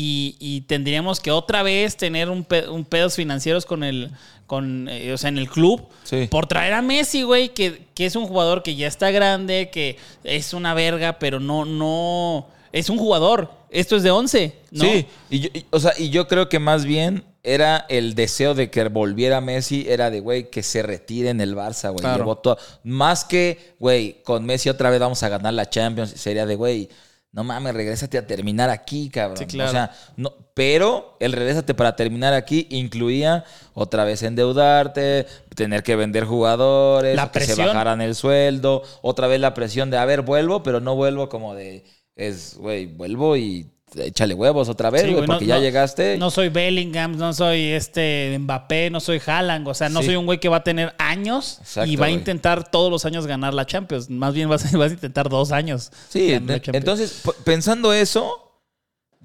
y, 0.00 0.36
y 0.38 0.62
tendríamos 0.62 1.20
que 1.20 1.30
otra 1.30 1.62
vez 1.62 1.96
tener 1.96 2.28
un, 2.30 2.44
pe- 2.44 2.68
un 2.68 2.84
pedos 2.84 3.14
financieros 3.16 3.66
con 3.66 3.84
el, 3.84 4.10
con, 4.46 4.88
eh, 4.88 5.12
o 5.12 5.18
sea, 5.18 5.28
en 5.28 5.38
el 5.38 5.48
club 5.48 5.86
Sí. 6.04 6.26
por 6.30 6.46
traer 6.46 6.72
a 6.74 6.80
Messi, 6.82 7.22
güey, 7.22 7.50
que, 7.50 7.82
que 7.94 8.06
es 8.06 8.16
un 8.16 8.26
jugador 8.26 8.62
que 8.62 8.74
ya 8.76 8.86
está 8.86 9.10
grande, 9.10 9.68
que 9.72 9.96
es 10.24 10.54
una 10.54 10.72
verga, 10.74 11.18
pero 11.18 11.38
no, 11.40 11.64
no, 11.64 12.46
es 12.72 12.88
un 12.88 12.98
jugador. 12.98 13.50
esto 13.70 13.96
es 13.96 14.02
de 14.02 14.10
11, 14.10 14.54
¿no? 14.72 14.84
Sí, 14.84 15.06
y 15.28 15.40
yo, 15.40 15.48
y- 15.52 15.64
o 15.70 15.78
sea, 15.80 15.92
y 15.98 16.08
yo 16.10 16.26
creo 16.28 16.48
que 16.48 16.58
más 16.58 16.84
bien 16.84 17.24
era 17.42 17.86
el 17.88 18.14
deseo 18.14 18.54
de 18.54 18.70
que 18.70 18.84
volviera 18.88 19.40
Messi, 19.40 19.86
era 19.88 20.10
de, 20.10 20.20
güey, 20.20 20.50
que 20.50 20.62
se 20.62 20.82
retire 20.82 21.30
en 21.30 21.40
el 21.40 21.54
Barça, 21.56 21.90
güey. 21.90 22.00
Claro. 22.00 22.40
Más 22.84 23.24
que, 23.24 23.74
güey, 23.78 24.16
con 24.24 24.44
Messi 24.44 24.68
otra 24.68 24.90
vez 24.90 24.98
vamos 25.00 25.22
a 25.22 25.28
ganar 25.28 25.54
la 25.54 25.68
Champions, 25.70 26.10
sería 26.10 26.44
de, 26.46 26.54
güey, 26.56 26.88
no 27.32 27.44
mames, 27.44 27.74
regrésate 27.74 28.18
a 28.18 28.26
terminar 28.26 28.70
aquí, 28.70 29.08
cabrón. 29.08 29.38
Sí, 29.38 29.46
claro. 29.46 29.70
O 29.70 29.72
sea, 29.72 29.92
no, 30.16 30.32
pero 30.54 31.16
el 31.20 31.32
regrésate 31.32 31.74
para 31.74 31.94
terminar 31.94 32.34
aquí 32.34 32.66
incluía 32.70 33.44
otra 33.72 34.04
vez 34.04 34.22
endeudarte, 34.22 35.26
tener 35.54 35.82
que 35.82 35.94
vender 35.94 36.24
jugadores, 36.24 37.14
La 37.14 37.30
que 37.30 37.40
se 37.40 37.54
bajaran 37.54 38.00
el 38.00 38.14
sueldo, 38.16 38.82
otra 39.02 39.28
vez 39.28 39.40
la 39.40 39.54
presión 39.54 39.90
de, 39.90 39.98
a 39.98 40.04
ver, 40.04 40.22
vuelvo, 40.22 40.62
pero 40.62 40.80
no 40.80 40.96
vuelvo 40.96 41.28
como 41.28 41.54
de, 41.54 41.84
es, 42.16 42.56
güey, 42.58 42.86
vuelvo 42.86 43.36
y 43.36 43.70
échale 43.96 44.34
huevos 44.34 44.68
otra 44.68 44.90
vez, 44.90 45.02
Sí, 45.02 45.08
güey, 45.08 45.16
güey, 45.18 45.26
no- 45.28 45.34
porque 45.34 45.46
ya 45.46 45.56
no- 45.56 45.60
llegaste. 45.62 46.16
No 46.18 46.30
soy 46.30 46.48
Bellingham, 46.48 47.16
no 47.16 47.32
soy 47.32 47.60
este 47.68 48.36
Mbappé, 48.38 48.90
no 48.90 49.00
soy 49.00 49.20
Haaland. 49.24 49.66
O 49.68 49.74
sea, 49.74 49.88
no 49.88 50.00
Sí. 50.00 50.06
soy 50.06 50.16
un 50.16 50.26
güey 50.26 50.38
que 50.40 50.48
va 50.48 50.58
a 50.58 50.64
tener 50.64 50.94
años 50.98 51.58
Exacto, 51.60 51.90
y 51.90 51.96
va 51.96 52.06
a 52.06 52.10
intentar 52.10 52.70
todos 52.70 52.90
los 52.90 53.04
años 53.04 53.26
ganar 53.26 53.52
la 53.54 53.66
Champions. 53.66 54.08
Más 54.10 54.34
bien 54.34 54.48
vas, 54.48 54.64
a- 54.72 54.76
vas 54.78 54.90
a 54.90 54.94
intentar 54.94 55.28
dos 55.28 55.52
años. 55.52 55.90
Sí, 56.08 56.32
entonces, 56.32 57.22
pensando 57.44 57.92
eso, 57.92 58.52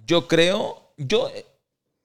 yo 0.06 0.28
creo, 0.28 0.92
yo 0.98 1.30
eh, 1.36 1.46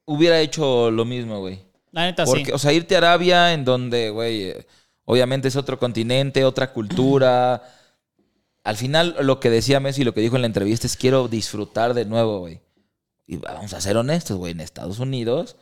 hubiera 0.06 0.40
hecho 0.40 0.90
lo 0.90 1.04
mismo, 1.04 1.40
güey. 1.40 1.60
La 1.92 2.04
neta, 2.04 2.24
Porque, 2.24 2.46
sí. 2.46 2.52
o 2.52 2.58
sea, 2.58 2.72
irte 2.72 2.94
a 2.94 2.98
Arabia, 2.98 3.52
en 3.52 3.64
donde, 3.64 4.10
güey, 4.10 4.42
eh, 4.50 4.66
obviamente 5.04 5.48
es 5.48 5.56
otro 5.56 5.78
continente, 5.78 6.44
otra 6.44 6.72
cultura. 6.72 7.62
Al 8.64 8.76
final, 8.76 9.16
lo 9.20 9.40
que 9.40 9.50
decía 9.50 9.80
Messi, 9.80 10.04
lo 10.04 10.14
que 10.14 10.20
dijo 10.20 10.36
en 10.36 10.42
la 10.42 10.46
entrevista 10.46 10.86
es: 10.86 10.96
quiero 10.96 11.28
disfrutar 11.28 11.94
de 11.94 12.04
nuevo, 12.04 12.40
güey. 12.40 12.60
Y 13.26 13.36
vamos 13.36 13.72
a 13.72 13.80
ser 13.80 13.96
honestos, 13.96 14.36
güey, 14.36 14.52
en 14.52 14.60
Estados 14.60 14.98
Unidos 14.98 15.56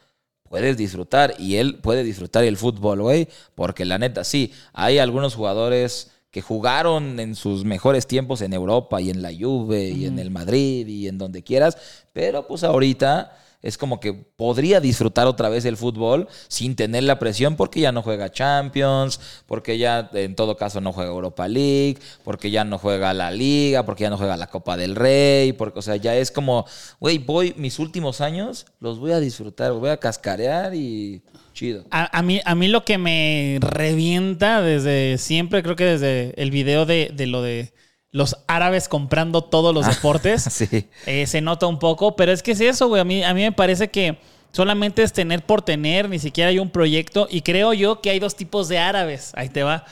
puedes 0.49 0.77
disfrutar 0.77 1.35
y 1.39 1.57
él 1.57 1.77
puede 1.77 2.03
disfrutar 2.03 2.45
el 2.45 2.57
fútbol, 2.57 3.03
güey, 3.03 3.29
porque 3.55 3.85
la 3.85 3.99
neta, 3.99 4.25
sí, 4.25 4.53
hay 4.73 4.99
algunos 4.99 5.35
jugadores 5.35 6.11
que 6.31 6.43
jugaron 6.43 7.21
en 7.21 7.35
sus 7.35 7.65
mejores 7.65 8.07
tiempos 8.07 8.43
en 8.43 8.53
Europa 8.53 9.01
y 9.01 9.11
en 9.11 9.23
la 9.23 9.31
Juve 9.39 9.89
y 9.89 10.07
en 10.07 10.19
el 10.19 10.31
Madrid 10.31 10.87
y 10.87 11.09
en 11.09 11.19
donde 11.19 11.43
quieras, 11.43 11.79
pero 12.13 12.47
pues 12.47 12.65
ahorita 12.65 13.37
es 13.63 13.77
como 13.77 13.99
que 13.99 14.13
podría 14.13 14.81
disfrutar 14.81 15.27
otra 15.27 15.49
vez 15.49 15.65
el 15.65 15.77
fútbol 15.77 16.29
sin 16.47 16.77
tener 16.77 17.03
la 17.03 17.19
presión 17.19 17.57
porque 17.57 17.81
ya 17.81 17.93
no 17.93 18.03
juega 18.03 18.31
Champions, 18.31 19.21
porque 19.47 19.79
ya 19.79 20.11
en 20.13 20.37
todo 20.37 20.57
caso 20.57 20.81
no 20.81 20.93
juega 20.93 21.11
Europa 21.11 21.49
League, 21.49 21.99
porque 22.25 22.51
ya 22.51 22.65
no 22.65 22.79
juega 22.79 23.13
la 23.15 23.31
Liga, 23.31 23.85
porque 23.85 24.03
ya 24.03 24.11
no 24.11 24.17
juega 24.17 24.37
la 24.37 24.47
Copa 24.47 24.77
del 24.77 24.95
Rey, 24.95 25.53
porque 25.53 25.81
o 25.81 25.83
sea, 25.83 25.97
ya 25.97 26.15
es 26.17 26.31
como, 26.31 26.67
güey, 27.01 27.19
voy 27.19 27.55
mis 27.57 27.79
últimos 27.79 28.21
años 28.21 28.67
los 28.81 28.99
voy 28.99 29.13
a 29.13 29.21
disfrutar, 29.21 29.73
voy 29.73 29.91
a 29.91 29.97
cascarear 29.97 30.75
y 30.75 31.23
chido. 31.53 31.85
A, 31.91 32.17
a 32.17 32.23
mí, 32.23 32.41
a 32.45 32.55
mí 32.55 32.69
lo 32.69 32.85
que 32.85 32.99
me 32.99 33.59
revienta 33.61 34.63
desde 34.63 35.19
siempre, 35.19 35.63
creo 35.63 35.75
que 35.75 35.85
desde 35.85 36.41
el 36.41 36.51
video 36.53 36.87
de, 36.87 37.11
de 37.13 37.27
lo 37.27 37.43
de 37.43 37.73
los 38.11 38.37
árabes 38.47 38.89
comprando 38.89 39.43
todos 39.45 39.75
los 39.75 39.87
deportes, 39.87 40.43
Sí. 40.51 40.89
eh, 41.07 41.27
se 41.27 41.41
nota 41.41 41.67
un 41.67 41.79
poco, 41.79 42.17
pero 42.17 42.33
es 42.33 42.43
que 42.43 42.53
es 42.53 42.61
eso, 42.61 42.89
güey. 42.89 43.01
A 43.01 43.05
mí, 43.05 43.23
a 43.23 43.35
mí 43.35 43.43
me 43.43 43.53
parece 43.53 43.89
que 43.89 44.19
solamente 44.53 45.03
es 45.03 45.13
tener 45.13 45.45
por 45.45 45.63
tener, 45.63 46.09
ni 46.09 46.19
siquiera 46.19 46.51
hay 46.51 46.59
un 46.59 46.71
proyecto. 46.71 47.29
Y 47.31 47.43
creo 47.43 47.73
yo 47.75 48.01
que 48.01 48.11
hay 48.11 48.19
dos 48.19 48.35
tipos 48.37 48.69
de 48.69 48.79
árabes. 48.79 49.33
Ahí 49.35 49.49
te 49.51 49.63
va. 49.63 49.85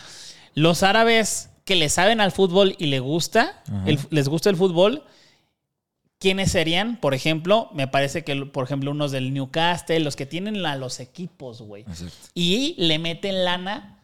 Los 0.55 0.83
árabes 0.83 1.51
que 1.67 1.77
le 1.77 1.89
saben 1.91 2.21
al 2.21 2.33
fútbol 2.33 2.75
y 2.79 2.87
le 2.87 3.01
gusta, 3.01 3.63
el- 3.85 3.99
les 4.11 4.29
gusta 4.29 4.49
el 4.51 4.57
fútbol. 4.57 5.03
¿Quiénes 6.19 6.51
serían? 6.53 6.97
Por 6.99 7.13
ejemplo, 7.13 7.69
me 7.75 7.89
parece 7.89 8.25
que, 8.25 8.35
por 8.47 8.65
ejemplo, 8.65 8.91
unos 8.91 9.13
del 9.13 9.35
Newcastle, 9.35 10.01
los 10.01 10.17
que 10.17 10.25
tienen 10.25 10.65
a 10.65 10.75
los 10.77 10.99
equipos, 11.01 11.61
güey. 11.61 11.85
Y 12.33 12.75
le 12.79 12.99
meten 12.99 13.45
lana, 13.45 13.96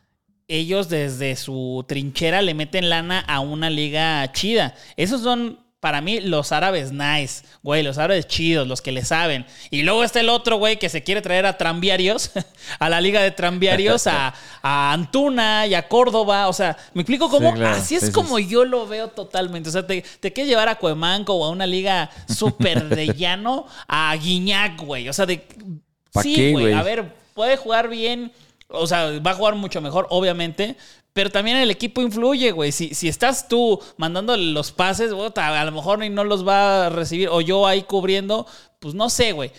ellos 0.52 0.88
desde 0.88 1.34
su 1.36 1.84
trinchera 1.88 2.42
le 2.42 2.54
meten 2.54 2.90
lana 2.90 3.20
a 3.20 3.40
una 3.40 3.70
liga 3.70 4.30
chida. 4.32 4.74
Esos 4.96 5.22
son, 5.22 5.58
para 5.80 6.00
mí, 6.00 6.20
los 6.20 6.52
árabes 6.52 6.92
nice, 6.92 7.44
güey, 7.62 7.82
los 7.82 7.96
árabes 7.96 8.26
chidos, 8.26 8.68
los 8.68 8.82
que 8.82 8.92
le 8.92 9.04
saben. 9.04 9.46
Y 9.70 9.82
luego 9.82 10.04
está 10.04 10.20
el 10.20 10.28
otro, 10.28 10.56
güey, 10.58 10.78
que 10.78 10.88
se 10.88 11.02
quiere 11.02 11.22
traer 11.22 11.46
a 11.46 11.56
tranviarios, 11.56 12.30
a 12.78 12.88
la 12.90 13.00
liga 13.00 13.22
de 13.22 13.30
tranviarios, 13.30 14.06
a, 14.06 14.34
a 14.62 14.92
Antuna 14.92 15.66
y 15.66 15.74
a 15.74 15.88
Córdoba. 15.88 16.48
O 16.48 16.52
sea, 16.52 16.76
¿me 16.92 17.02
explico 17.02 17.30
cómo? 17.30 17.50
Sí, 17.52 17.56
claro. 17.56 17.76
Así 17.76 17.94
es 17.94 18.00
Sí, 18.02 18.06
sí, 18.08 18.12
como 18.12 18.38
yo 18.38 18.64
lo 18.64 18.86
veo 18.86 19.08
totalmente. 19.08 19.70
O 19.70 19.72
sea, 19.72 19.86
te, 19.86 20.02
te 20.20 20.32
quieres 20.32 20.50
llevar 20.50 20.68
a 20.68 20.76
Cuemanco 20.76 21.34
o 21.34 21.44
a 21.44 21.50
una 21.50 21.66
liga 21.66 22.10
súper 22.28 22.88
de 22.88 23.06
llano, 23.16 23.66
a 23.88 24.14
Guiñac, 24.16 24.80
güey. 24.82 25.08
O 25.08 25.12
sea, 25.12 25.26
de... 25.26 25.46
¿Pa 26.12 26.22
Sí, 26.22 26.52
güey? 26.52 26.74
A 26.74 26.82
ver, 26.82 27.14
puede 27.32 27.56
jugar 27.56 27.88
bien. 27.88 28.32
O 28.72 28.86
sea, 28.86 29.18
va 29.20 29.30
a 29.32 29.34
jugar 29.34 29.54
mucho 29.54 29.80
mejor, 29.80 30.06
obviamente. 30.10 30.76
Pero 31.12 31.30
también 31.30 31.58
el 31.58 31.70
equipo 31.70 32.00
influye, 32.00 32.52
güey. 32.52 32.72
Si, 32.72 32.94
si 32.94 33.06
estás 33.08 33.46
tú 33.46 33.78
mandándole 33.98 34.52
los 34.52 34.72
pases, 34.72 35.12
a 35.12 35.64
lo 35.64 35.72
mejor 35.72 35.98
no 36.10 36.24
los 36.24 36.46
va 36.46 36.86
a 36.86 36.88
recibir. 36.88 37.28
O 37.28 37.40
yo 37.42 37.66
ahí 37.66 37.82
cubriendo, 37.82 38.46
pues 38.80 38.94
no 38.94 39.10
sé, 39.10 39.32
güey. 39.32 39.52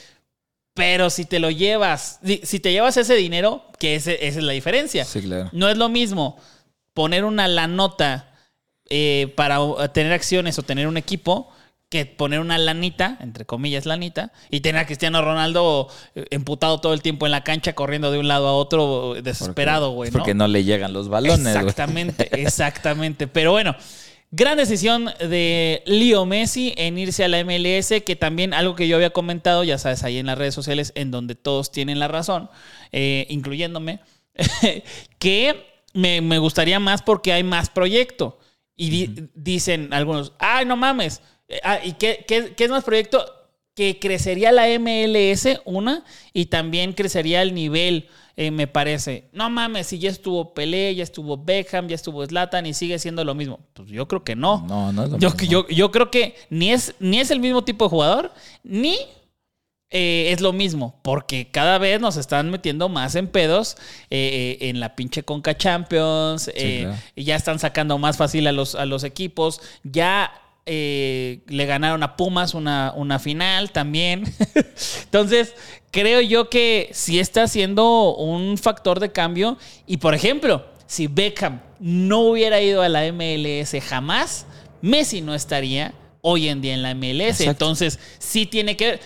Pero 0.74 1.12
si 1.12 1.25
te 1.25 1.38
lo 1.38 1.51
llevas, 1.51 2.20
si, 2.43 2.60
te 2.60 2.72
llevas 2.72 2.98
ese 2.98 3.13
dinero, 3.13 3.63
que 3.77 3.93
ese- 3.96 4.25
esa 4.25 4.39
es 4.39 4.43
la 4.46 4.53
diferencia. 4.53 5.05
Sí, 5.05 5.22
claro. 5.22 5.50
No 5.53 5.70
es 5.70 5.77
lo 5.77 5.89
mismo 5.89 6.38
poner 6.96 7.24
una 7.24 7.48
la 7.48 7.67
nota 7.67 8.32
eh, 8.89 9.32
para 9.38 9.60
tener 9.93 10.12
acciones 10.12 10.58
o 10.58 10.63
tener 10.63 10.88
un 10.88 10.98
equipo 10.98 11.52
que 11.93 12.05
poner 12.07 12.39
una 12.39 12.57
lanita, 12.57 13.17
entre 13.21 13.45
comillas 13.45 13.85
lanita, 13.85 14.33
y 14.50 14.62
tener 14.62 14.81
a 14.81 14.85
Cristiano 14.85 15.21
Ronaldo 15.21 15.88
eh, 16.15 16.25
emputado 16.31 16.81
todo 16.81 16.93
el 16.93 17.01
tiempo 17.01 17.25
en 17.27 17.31
la 17.31 17.43
cancha, 17.43 17.73
corriendo 17.73 18.12
de 18.12 18.17
un 18.19 18.27
lado 18.27 18.47
a 18.47 18.53
otro, 18.53 19.13
desesperado, 19.21 19.91
güey. 19.91 20.09
¿no? 20.09 20.17
Porque 20.17 20.33
no 20.33 20.47
le 20.47 20.63
llegan 20.63 20.91
los 20.91 21.07
balones. 21.07 21.55
Exactamente, 21.55 22.29
exactamente. 22.41 23.27
Pero 23.27 23.51
bueno, 23.51 23.75
gran 24.31 24.57
decisión 24.57 25.12
de 25.19 25.83
Leo 25.85 26.25
Messi 26.25 26.73
en 26.77 26.97
irse 26.97 27.23
a 27.23 27.27
la 27.27 27.43
MLS, 27.45 28.01
que 28.05 28.15
también 28.15 28.53
algo 28.53 28.75
que 28.75 28.88
yo 28.88 28.95
había 28.95 29.12
comentado, 29.12 29.63
ya 29.63 29.77
sabes, 29.77 30.03
ahí 30.03 30.17
en 30.17 30.25
las 30.25 30.38
redes 30.38 30.55
sociales, 30.55 30.91
en 30.95 31.12
donde 31.12 31.35
todos 31.35 31.71
tienen 31.71 32.00
la 32.00 32.07
razón, 32.07 32.50
eh, 32.91 33.27
incluyéndome, 33.29 34.00
que 35.19 35.65
me, 35.93 36.21
me 36.21 36.39
gustaría 36.39 36.79
más 36.79 37.01
porque 37.01 37.33
hay 37.33 37.43
más 37.43 37.69
proyecto. 37.69 38.39
Y 38.75 38.89
di- 38.89 39.29
dicen 39.35 39.93
algunos, 39.93 40.33
ay, 40.39 40.65
no 40.65 40.75
mames. 40.75 41.21
Eh, 41.47 41.59
ah, 41.63 41.79
¿Y 41.83 41.93
qué, 41.93 42.25
qué- 42.27 42.53
qué 42.55 42.63
es 42.65 42.69
más 42.69 42.83
proyecto? 42.83 43.23
Que 43.75 44.00
crecería 44.00 44.51
la 44.51 44.67
MLS, 44.69 45.59
una, 45.65 46.03
y 46.31 46.45
también 46.45 46.93
crecería 46.93 47.41
el 47.41 47.55
nivel, 47.55 48.07
eh, 48.38 48.51
me 48.51 48.67
parece. 48.67 49.29
No 49.33 49.50
mames, 49.50 49.88
si 49.88 49.97
ya 49.97 50.12
estuvo 50.12 50.53
Pelé, 50.53 50.93
ya 50.93 51.03
estuvo 51.03 51.38
Beckham, 51.38 51.88
ya 51.88 51.95
estuvo 51.95 52.23
Zlatan 52.25 52.65
y 52.67 52.73
sigue 52.75 53.00
siendo 53.00 53.23
lo 53.23 53.33
mismo. 53.33 53.59
Pues 53.73 53.89
yo 53.89 54.07
creo 54.07 54.23
que 54.23 54.35
no. 54.35 54.63
No, 54.67 54.93
no 54.93 55.03
es 55.05 55.09
lo 55.09 55.17
Yo, 55.17 55.31
mismo. 55.31 55.47
yo, 55.50 55.67
yo 55.69 55.91
creo 55.91 56.12
que 56.12 56.35
ni 56.51 56.71
es, 56.71 56.93
ni 57.00 57.19
es 57.19 57.31
el 57.31 57.39
mismo 57.39 57.63
tipo 57.63 57.85
de 57.85 57.89
jugador, 57.89 58.31
ni 58.63 58.95
eh, 59.89 60.31
es 60.31 60.41
lo 60.41 60.53
mismo, 60.53 61.00
porque 61.03 61.50
cada 61.51 61.77
vez 61.77 62.00
nos 62.00 62.17
están 62.17 62.50
metiendo 62.51 62.89
más 62.89 63.13
en 63.15 63.27
pedos 63.27 63.77
eh, 64.09 64.57
en 64.62 64.79
la 64.79 64.95
pinche 64.95 65.23
Conca 65.23 65.55
Champions, 65.57 66.50
claro. 66.55 66.95
y 67.15 67.23
ya 67.23 67.35
están 67.35 67.59
sacando 67.59 67.97
más 68.00 68.17
fácil 68.17 68.45
a 68.47 68.51
los, 68.51 68.73
a 68.75 68.85
los 68.88 69.03
equipos, 69.03 69.62
ya 69.83 70.31
eh, 70.65 71.41
le 71.48 71.65
ganaron 71.65 72.03
a 72.03 72.15
Pumas 72.15 72.53
una, 72.53 72.93
una 72.96 73.20
final 73.20 73.72
también. 73.72 74.24
Entonces, 75.03 75.53
creo 75.91 76.22
yo 76.22 76.50
que 76.50 76.89
sí 76.93 77.20
está 77.20 77.48
siendo 77.48 78.15
un 78.15 78.58
factor 78.58 79.00
de 79.00 79.12
cambio, 79.12 79.58
y 79.86 79.98
por 79.98 80.13
ejemplo, 80.13 80.65
si 80.88 81.08
Beckham 81.08 81.62
no 81.79 82.20
hubiera 82.22 82.62
ido 82.62 82.82
a 82.82 82.89
la 82.89 83.03
MLS 83.12 83.75
jamás, 83.88 84.46
Messi 84.82 85.22
no 85.22 85.34
estaría 85.34 85.93
hoy 86.22 86.48
en 86.50 86.62
día 86.62 86.74
en 86.74 86.82
la 86.82 86.93
MLS. 86.96 87.41
Exacto. 87.41 87.51
Entonces, 87.51 88.00
sí 88.20 88.46
tiene 88.46 88.77
que 88.77 88.86
ver. 88.91 89.00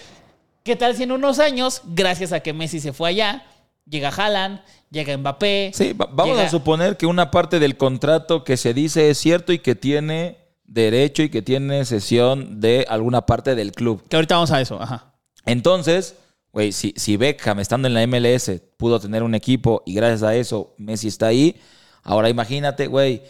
¿Qué 0.63 0.75
tal 0.75 0.95
si 0.95 1.03
en 1.03 1.11
unos 1.11 1.39
años, 1.39 1.81
gracias 1.85 2.33
a 2.33 2.41
que 2.41 2.51
Messi 2.53 2.79
se 2.79 2.91
fue 2.93 3.09
allá, 3.09 3.45
llega 3.89 4.09
Haaland, 4.09 4.59
llega 4.91 5.17
Mbappé? 5.17 5.71
Sí, 5.73 5.93
va- 5.93 6.09
vamos 6.11 6.35
llega- 6.35 6.47
a 6.47 6.51
suponer 6.51 6.97
que 6.97 7.05
una 7.05 7.31
parte 7.31 7.59
del 7.59 7.77
contrato 7.77 8.43
que 8.43 8.57
se 8.57 8.73
dice 8.73 9.09
es 9.09 9.17
cierto 9.17 9.53
y 9.53 9.59
que 9.59 9.75
tiene 9.75 10.37
derecho 10.67 11.23
y 11.23 11.29
que 11.29 11.41
tiene 11.41 11.83
sesión 11.85 12.59
de 12.59 12.85
alguna 12.89 13.25
parte 13.25 13.55
del 13.55 13.71
club. 13.71 14.03
Que 14.07 14.17
ahorita 14.17 14.35
vamos 14.35 14.51
a 14.51 14.61
eso, 14.61 14.79
ajá. 14.81 15.13
Entonces, 15.45 16.15
güey, 16.51 16.71
si, 16.71 16.93
si 16.97 17.17
Beckham 17.17 17.59
estando 17.59 17.87
en 17.87 17.93
la 17.93 18.05
MLS 18.05 18.51
pudo 18.77 18.99
tener 18.99 19.23
un 19.23 19.33
equipo 19.33 19.81
y 19.85 19.93
gracias 19.93 20.23
a 20.23 20.35
eso 20.35 20.73
Messi 20.77 21.07
está 21.07 21.27
ahí, 21.27 21.55
ahora 22.03 22.29
imagínate, 22.29 22.87
güey, 22.87 23.21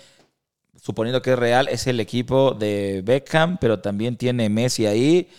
suponiendo 0.81 1.21
que 1.21 1.33
es 1.33 1.39
real, 1.39 1.67
es 1.69 1.85
el 1.87 1.99
equipo 1.99 2.51
de 2.51 3.01
Beckham, 3.05 3.57
pero 3.59 3.79
también 3.79 4.17
tiene 4.17 4.49
Messi 4.49 4.85
ahí. 4.85 5.29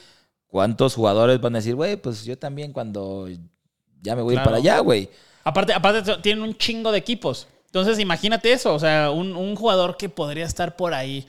¿Cuántos 0.47 0.95
jugadores 0.95 1.41
van 1.41 1.55
a 1.57 1.59
decir, 1.59 1.75
güey, 1.75 1.97
pues 1.97 2.25
yo 2.25 2.39
también 2.39 2.73
cuando 2.73 3.29
ya 4.01 4.17
me 4.17 4.23
voy 4.23 4.33
a 4.33 4.35
ir 4.35 4.37
Claro. 4.39 4.45
para 4.51 4.57
allá, 4.59 4.79
güey? 4.81 5.11
Aparte, 5.45 5.73
aparte 5.75 6.17
tienen 6.23 6.43
un 6.43 6.55
chingo 6.57 6.91
de 6.93 6.99
equipos. 6.99 7.47
Entonces, 7.69 7.99
imagínate 7.99 8.51
eso, 8.51 8.75
o 8.75 8.79
sea, 8.79 9.11
un, 9.11 9.37
un 9.37 9.55
jugador 9.55 9.97
que 9.97 10.09
podría 10.09 10.47
estar 10.47 10.75
por 10.75 10.95
ahí. 10.95 11.27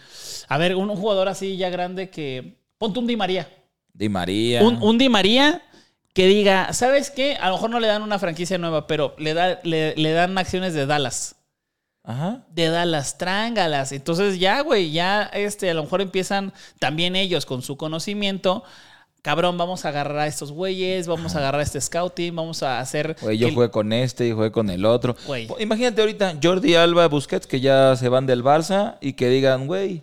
A 0.47 0.57
ver, 0.57 0.75
un, 0.75 0.89
un 0.89 0.97
jugador 0.97 1.27
así 1.27 1.57
ya 1.57 1.69
grande 1.69 2.09
que... 2.09 2.57
Ponte 2.77 2.99
un 2.99 3.07
Di 3.07 3.17
María. 3.17 3.49
Di 3.93 4.07
María. 4.07 4.63
Un, 4.63 4.81
un 4.81 4.97
Di 4.97 5.09
María 5.09 5.61
que 6.13 6.27
diga, 6.27 6.71
¿sabes 6.71 7.11
qué? 7.11 7.35
A 7.35 7.49
lo 7.49 7.55
mejor 7.55 7.69
no 7.69 7.79
le 7.79 7.87
dan 7.87 8.01
una 8.01 8.19
franquicia 8.19 8.57
nueva, 8.57 8.87
pero 8.87 9.15
le, 9.17 9.33
da, 9.33 9.59
le, 9.63 9.95
le 9.95 10.11
dan 10.11 10.37
acciones 10.37 10.73
de 10.73 10.85
Dallas. 10.85 11.35
Ajá. 12.03 12.45
De 12.49 12.69
Dallas, 12.69 13.17
trángalas. 13.17 13.91
Entonces 13.91 14.39
ya, 14.39 14.61
güey, 14.61 14.91
ya 14.91 15.23
este, 15.33 15.69
a 15.69 15.73
lo 15.73 15.83
mejor 15.83 16.01
empiezan 16.01 16.53
también 16.79 17.15
ellos 17.15 17.45
con 17.45 17.61
su 17.61 17.75
conocimiento. 17.77 18.63
Cabrón, 19.29 19.59
vamos 19.59 19.85
a 19.85 19.89
agarrar 19.89 20.17
a 20.17 20.25
estos 20.25 20.51
güeyes, 20.51 21.05
vamos 21.05 21.35
a 21.35 21.37
agarrar 21.37 21.59
a 21.59 21.63
este 21.63 21.79
scouting, 21.79 22.35
vamos 22.35 22.63
a 22.63 22.79
hacer... 22.79 23.15
Güey, 23.21 23.37
yo 23.37 23.49
que- 23.49 23.53
jugué 23.53 23.69
con 23.69 23.93
este 23.93 24.27
y 24.27 24.31
jugué 24.31 24.51
con 24.51 24.71
el 24.71 24.83
otro. 24.85 25.15
Güey. 25.27 25.47
Imagínate 25.59 26.01
ahorita 26.01 26.33
Jordi 26.41 26.73
Alba, 26.73 27.07
Busquets, 27.07 27.45
que 27.45 27.59
ya 27.59 27.95
se 27.95 28.09
van 28.09 28.25
del 28.25 28.43
Barça 28.43 28.97
y 29.01 29.13
que 29.13 29.29
digan, 29.29 29.67
güey, 29.67 30.01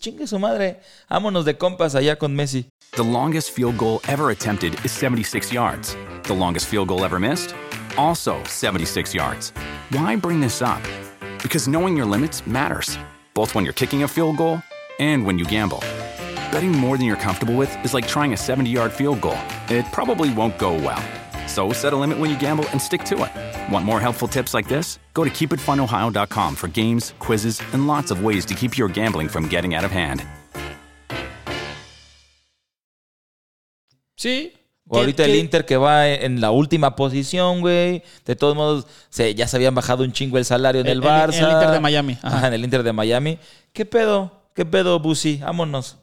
chingue 0.00 0.26
su 0.26 0.40
madre, 0.40 0.80
vámonos 1.08 1.44
de 1.44 1.56
compas 1.56 1.94
allá 1.94 2.16
con 2.16 2.34
Messi. 2.34 2.66
The 2.96 3.04
longest 3.04 3.50
field 3.54 3.76
goal 3.78 4.00
ever 4.08 4.32
attempted 4.32 4.72
is 4.84 4.90
76 4.90 5.52
yards. 5.52 5.96
The 6.24 6.34
longest 6.34 6.66
field 6.66 6.88
goal 6.88 7.04
ever 7.04 7.20
missed? 7.20 7.54
Also 7.96 8.38
76 8.48 9.14
yards. 9.14 9.52
Why 9.92 10.16
bring 10.16 10.40
this 10.40 10.60
up? 10.62 10.82
Because 11.44 11.70
knowing 11.70 11.96
your 11.96 12.10
limits 12.10 12.44
matters, 12.44 12.98
both 13.34 13.54
when 13.54 13.64
you're 13.64 13.72
kicking 13.72 14.02
a 14.02 14.08
field 14.08 14.36
goal 14.36 14.60
and 14.98 15.24
when 15.24 15.38
you 15.38 15.44
gamble. 15.44 15.80
Betting 16.50 16.72
more 16.72 16.96
than 16.96 17.06
you're 17.06 17.16
comfortable 17.20 17.54
with 17.56 17.70
is 17.84 17.92
like 17.94 18.06
trying 18.06 18.32
a 18.32 18.36
70 18.36 18.70
yard 18.70 18.92
field 18.92 19.20
goal. 19.20 19.36
It 19.68 19.84
probably 19.92 20.32
won't 20.32 20.58
go 20.58 20.72
well. 20.74 21.02
So 21.46 21.72
set 21.72 21.92
a 21.92 21.96
limit 21.96 22.18
when 22.18 22.30
you 22.30 22.36
gamble 22.38 22.64
and 22.72 22.80
stick 22.80 23.04
to 23.04 23.24
it. 23.24 23.72
Want 23.72 23.84
more 23.84 24.00
helpful 24.00 24.28
tips 24.28 24.52
like 24.54 24.68
this? 24.68 24.98
Go 25.14 25.24
to 25.24 25.30
keepitfunohio.com 25.30 26.54
for 26.56 26.68
games, 26.68 27.14
quizzes, 27.18 27.60
and 27.72 27.86
lots 27.86 28.10
of 28.10 28.22
ways 28.22 28.44
to 28.46 28.54
keep 28.54 28.76
your 28.78 28.88
gambling 28.88 29.28
from 29.28 29.48
getting 29.48 29.74
out 29.74 29.84
of 29.84 29.90
hand. 29.90 30.22
Sí. 34.16 34.52
O 34.90 34.98
ahorita 34.98 35.24
el 35.24 35.32
que- 35.32 35.38
Inter 35.38 35.64
que 35.66 35.76
va 35.76 36.08
en 36.08 36.40
la 36.40 36.50
última 36.50 36.96
posición, 36.96 37.60
güey. 37.60 38.02
De 38.24 38.36
todos 38.36 38.56
modos, 38.56 38.86
se, 39.10 39.34
ya 39.34 39.46
se 39.46 39.56
habían 39.56 39.74
bajado 39.74 40.02
un 40.02 40.12
chingo 40.12 40.38
el 40.38 40.44
salario 40.46 40.80
en 40.80 40.86
El- 40.86 40.98
el, 40.98 41.04
el- 41.04 41.08
Barça. 41.08 41.38
el 41.46 41.52
Inter 41.52 41.70
de 41.70 41.80
Miami. 41.80 42.12
Ajá. 42.22 42.36
Ajá, 42.38 42.48
en 42.48 42.54
el 42.54 42.64
Inter 42.64 42.82
de 42.82 42.92
Miami. 42.92 43.38
¿Qué 43.74 43.84
pedo? 43.84 44.32
¿Qué 44.54 44.64
pedo, 44.64 44.98
Busi? 44.98 45.36
Vámonos. 45.38 45.98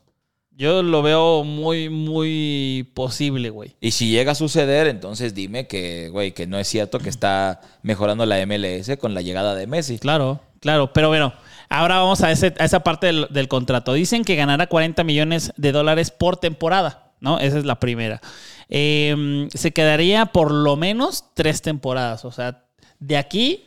Yo 0.57 0.83
lo 0.83 1.01
veo 1.01 1.43
muy, 1.43 1.89
muy 1.89 2.89
posible, 2.93 3.49
güey. 3.49 3.75
Y 3.81 3.91
si 3.91 4.09
llega 4.09 4.31
a 4.31 4.35
suceder, 4.35 4.87
entonces 4.87 5.33
dime 5.33 5.67
que, 5.67 6.07
güey, 6.09 6.31
que 6.31 6.47
no 6.47 6.57
es 6.57 6.67
cierto 6.67 6.99
que 6.99 7.09
está 7.09 7.59
mejorando 7.81 8.25
la 8.25 8.37
MLS 8.45 8.95
con 8.97 9.13
la 9.13 9.21
llegada 9.21 9.53
de 9.53 9.67
Messi. 9.67 9.99
Claro, 9.99 10.39
claro. 10.61 10.93
Pero 10.93 11.09
bueno, 11.09 11.33
ahora 11.69 11.97
vamos 11.97 12.21
a, 12.21 12.31
ese- 12.31 12.53
a 12.57 12.63
esa 12.65 12.79
parte 12.81 13.07
del, 13.07 13.27
del 13.31 13.49
contrato. 13.49 13.91
Dicen 13.93 14.23
que 14.23 14.35
ganará 14.37 14.67
40 14.67 15.03
millones 15.03 15.51
de 15.57 15.73
dólares 15.73 16.09
por 16.11 16.37
temporada, 16.37 17.11
¿no? 17.19 17.37
Esa 17.39 17.57
es 17.57 17.65
la 17.65 17.79
primera. 17.81 18.21
Eh, 18.69 19.47
se 19.53 19.73
quedaría 19.73 20.27
por 20.27 20.51
lo 20.51 20.77
menos 20.77 21.25
tres 21.33 21.61
temporadas. 21.61 22.23
O 22.23 22.31
sea, 22.31 22.63
de 22.99 23.17
aquí 23.17 23.65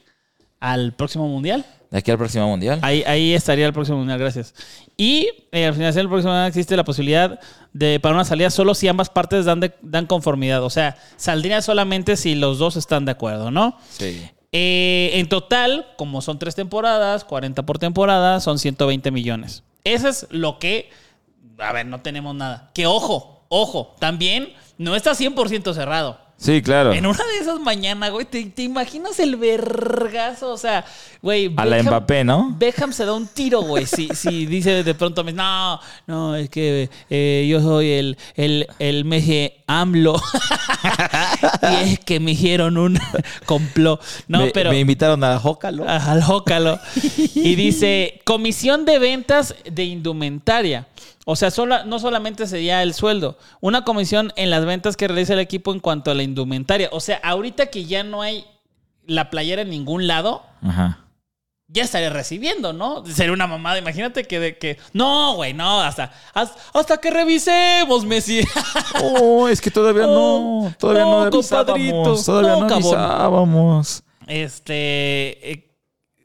al 0.60 0.92
próximo 0.92 1.28
mundial. 1.28 1.64
De 1.90 1.98
aquí 1.98 2.10
al 2.10 2.18
próximo 2.18 2.46
mundial. 2.48 2.80
Ahí, 2.82 3.02
ahí 3.06 3.32
estaría 3.32 3.66
el 3.66 3.72
próximo 3.72 3.98
mundial, 3.98 4.18
gracias. 4.18 4.54
Y 4.96 5.28
eh, 5.52 5.66
al 5.66 5.72
finalizar 5.74 6.02
el 6.02 6.08
próximo 6.08 6.32
mundial 6.32 6.48
existe 6.48 6.76
la 6.76 6.84
posibilidad 6.84 7.40
de 7.72 7.98
para 8.00 8.14
una 8.14 8.24
salida 8.24 8.50
solo 8.50 8.74
si 8.74 8.88
ambas 8.88 9.08
partes 9.08 9.44
dan, 9.46 9.60
de- 9.60 9.74
dan 9.80 10.04
conformidad. 10.06 10.62
O 10.64 10.70
sea, 10.70 10.96
saldría 11.16 11.62
solamente 11.62 12.16
si 12.16 12.34
los 12.34 12.58
dos 12.58 12.76
están 12.76 13.04
de 13.06 13.12
acuerdo, 13.12 13.50
¿no? 13.50 13.78
Sí. 13.90 14.28
Eh, 14.52 15.10
en 15.14 15.28
total, 15.28 15.86
como 15.96 16.20
son 16.20 16.38
tres 16.38 16.54
temporadas, 16.54 17.24
40 17.24 17.64
por 17.64 17.78
temporada, 17.78 18.40
son 18.40 18.58
120 18.58 19.10
millones. 19.10 19.62
Eso 19.84 20.08
es 20.08 20.26
lo 20.30 20.58
que, 20.58 20.90
a 21.58 21.72
ver, 21.72 21.86
no 21.86 22.00
tenemos 22.00 22.34
nada. 22.34 22.70
Que 22.74 22.86
ojo, 22.86 23.46
ojo, 23.48 23.94
también 23.98 24.52
no 24.76 24.94
está 24.96 25.12
100% 25.12 25.72
cerrado. 25.74 26.18
Sí, 26.40 26.62
claro. 26.62 26.92
En 26.92 27.04
una 27.04 27.18
de 27.18 27.38
esas 27.40 27.58
mañanas, 27.58 28.12
güey, 28.12 28.24
¿te, 28.24 28.44
te 28.46 28.62
imaginas 28.62 29.18
el 29.18 29.34
vergazo? 29.34 30.52
O 30.52 30.56
sea, 30.56 30.84
güey. 31.20 31.52
A 31.56 31.64
la 31.66 31.78
Beckham- 31.78 31.86
Mbappé, 31.88 32.22
¿no? 32.24 32.54
Beckham 32.56 32.92
se 32.92 33.04
da 33.04 33.12
un 33.12 33.26
tiro, 33.26 33.62
güey. 33.62 33.86
Si, 33.86 34.08
si 34.14 34.46
dice 34.46 34.84
de 34.84 34.94
pronto, 34.94 35.24
no, 35.24 35.80
no, 36.06 36.36
es 36.36 36.48
que 36.48 36.88
eh, 37.10 37.46
yo 37.50 37.60
soy 37.60 37.90
el, 37.90 38.16
el, 38.36 38.68
el 38.78 39.04
Messi 39.04 39.50
AMLO. 39.66 40.14
y 41.62 41.90
es 41.92 41.98
que 42.00 42.20
me 42.20 42.30
hicieron 42.32 42.76
un 42.78 42.98
complot. 43.44 44.00
No, 44.28 44.38
me, 44.44 44.50
pero. 44.50 44.70
me 44.70 44.78
invitaron 44.78 45.24
a 45.24 45.40
Jócalo. 45.40 45.88
Al 45.88 46.22
Jócalo. 46.22 46.78
Y 47.34 47.56
dice, 47.56 48.20
comisión 48.24 48.84
de 48.84 49.00
ventas 49.00 49.56
de 49.68 49.84
indumentaria. 49.84 50.86
O 51.30 51.36
sea, 51.36 51.50
sola- 51.50 51.84
no 51.84 51.98
solamente 51.98 52.46
sería 52.46 52.82
el 52.82 52.94
sueldo, 52.94 53.36
una 53.60 53.84
comisión 53.84 54.32
en 54.36 54.48
las 54.48 54.64
ventas 54.64 54.96
que 54.96 55.06
realiza 55.08 55.34
el 55.34 55.40
equipo 55.40 55.74
en 55.74 55.80
cuanto 55.80 56.10
a 56.10 56.14
la 56.14 56.22
indumentaria. 56.22 56.88
O 56.90 57.00
sea, 57.00 57.20
ahorita 57.22 57.66
que 57.66 57.84
ya 57.84 58.02
no 58.02 58.22
hay 58.22 58.46
la 59.04 59.28
playera 59.28 59.60
en 59.60 59.68
ningún 59.68 60.06
lado, 60.06 60.42
Ajá. 60.62 61.00
ya 61.66 61.82
estaré 61.82 62.08
recibiendo, 62.08 62.72
¿no? 62.72 63.04
Sería 63.04 63.32
una 63.34 63.46
mamada. 63.46 63.78
Imagínate 63.78 64.24
que, 64.24 64.40
de, 64.40 64.56
que 64.56 64.78
no, 64.94 65.34
güey, 65.34 65.52
no, 65.52 65.82
hasta, 65.82 66.12
hasta, 66.32 66.58
hasta 66.72 66.96
que 66.96 67.10
revisemos, 67.10 68.06
Messi. 68.06 68.40
Oh, 69.02 69.48
es 69.50 69.60
que 69.60 69.70
todavía 69.70 70.06
Oh, 70.06 70.62
no. 70.64 70.74
Todavía 70.78 71.02
no, 71.04 71.24
no. 71.26 71.30
Todavía 71.30 71.92
No, 71.92 72.60
no, 72.62 72.66
cabrón. 72.66 72.72
avisábamos. 72.72 74.02
Este. 74.26 75.50
eh, 75.52 75.67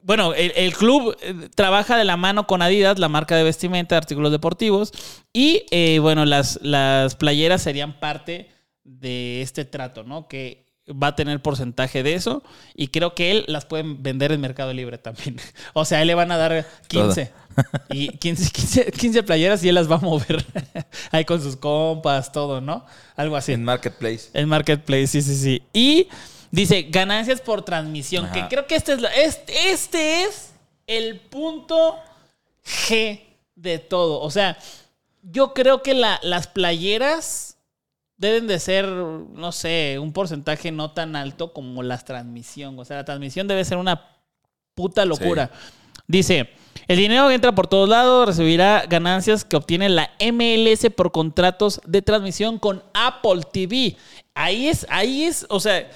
bueno, 0.04 0.34
el, 0.34 0.52
el 0.56 0.74
club 0.74 1.16
eh, 1.22 1.50
trabaja 1.56 1.98
de 1.98 2.04
la 2.04 2.18
mano 2.18 2.46
con 2.46 2.62
Adidas, 2.62 3.00
la 3.00 3.10
marca 3.10 3.36
de 3.36 3.44
vestimenta, 3.44 3.98
artículos 3.98 4.32
deportivos. 4.32 4.92
Y 5.32 5.66
eh, 5.72 6.00
bueno, 6.00 6.26
las, 6.26 6.60
las 6.62 7.16
playeras 7.16 7.62
serían 7.62 8.00
parte 8.00 8.50
de 8.84 9.42
este 9.42 9.66
trato, 9.66 10.04
¿no? 10.04 10.28
Que 10.28 10.64
va 10.90 11.08
a 11.08 11.16
tener 11.16 11.42
porcentaje 11.42 12.04
de 12.04 12.16
eso. 12.16 12.44
Y 12.76 12.90
creo 12.90 13.16
que 13.16 13.32
él 13.32 13.46
las 13.48 13.66
puede 13.66 13.84
vender 13.86 14.34
en 14.34 14.42
Mercado 14.42 14.74
Libre 14.74 14.98
también. 14.98 15.38
O 15.74 15.86
sea, 15.86 16.00
a 16.00 16.02
él 16.02 16.08
le 16.08 16.16
van 16.16 16.32
a 16.32 16.38
dar 16.38 16.68
15. 16.88 17.32
Y 17.92 18.10
15, 18.10 18.52
15, 18.52 18.92
15 18.92 19.24
playeras 19.24 19.64
y 19.64 19.70
él 19.70 19.76
las 19.76 19.90
va 19.90 19.96
a 19.96 20.00
mover. 20.00 20.46
Ahí 21.12 21.24
con 21.24 21.42
sus 21.42 21.56
compas, 21.56 22.32
todo, 22.32 22.60
¿no? 22.60 22.86
Algo 23.16 23.38
así. 23.38 23.54
En 23.54 23.64
Marketplace. 23.64 24.30
El 24.34 24.48
marketplace, 24.48 25.08
sí, 25.08 25.22
sí, 25.22 25.36
sí. 25.36 25.64
Y 25.72 26.10
dice 26.54 26.84
ganancias 26.84 27.42
por 27.42 27.64
transmisión, 27.66 28.26
Ajá. 28.26 28.34
que 28.34 28.48
creo 28.48 28.68
que 28.68 28.76
este 28.76 28.94
es, 28.94 29.02
la- 29.02 29.14
este, 29.14 29.72
este 29.72 30.24
es 30.24 30.54
el 30.86 31.20
punto 31.20 31.96
G 32.64 33.20
de 33.56 33.80
todo. 33.80 34.22
O 34.22 34.30
sea, 34.30 34.58
yo 35.24 35.54
creo 35.54 35.82
que 35.82 35.94
la- 35.96 36.20
las 36.22 36.46
playeras 36.48 37.58
deben 38.18 38.46
de 38.48 38.60
ser, 38.60 38.86
no 38.88 39.52
sé, 39.52 39.98
un 40.00 40.14
porcentaje 40.14 40.72
no 40.72 40.92
tan 40.92 41.16
alto 41.16 41.54
como 41.54 41.82
la 41.82 41.98
transmisión. 41.98 42.78
O 42.78 42.86
sea, 42.86 42.98
la 42.98 43.06
transmisión 43.06 43.48
debe 43.48 43.66
ser 43.66 43.78
una 43.78 44.12
puta 44.76 45.06
locura. 45.06 45.50
Dice, 46.08 46.50
el 46.88 46.98
dinero 46.98 47.28
que 47.30 47.34
entra 47.36 47.56
por 47.56 47.68
todos 47.68 47.90
lados 47.90 48.28
recibirá 48.28 48.86
ganancias 48.88 49.44
que 49.44 49.56
obtiene 49.56 49.90
la 49.90 50.12
MLS 50.20 50.90
por 50.92 51.12
contratos 51.12 51.82
de 51.86 52.02
transmisión 52.02 52.60
con 52.60 52.84
Apple 52.94 53.42
TV. 53.52 53.96
Ahí 54.36 54.68
es, 54.68 54.86
ahí 54.90 55.24
es, 55.24 55.46
o 55.50 55.60
sea, 55.60 55.90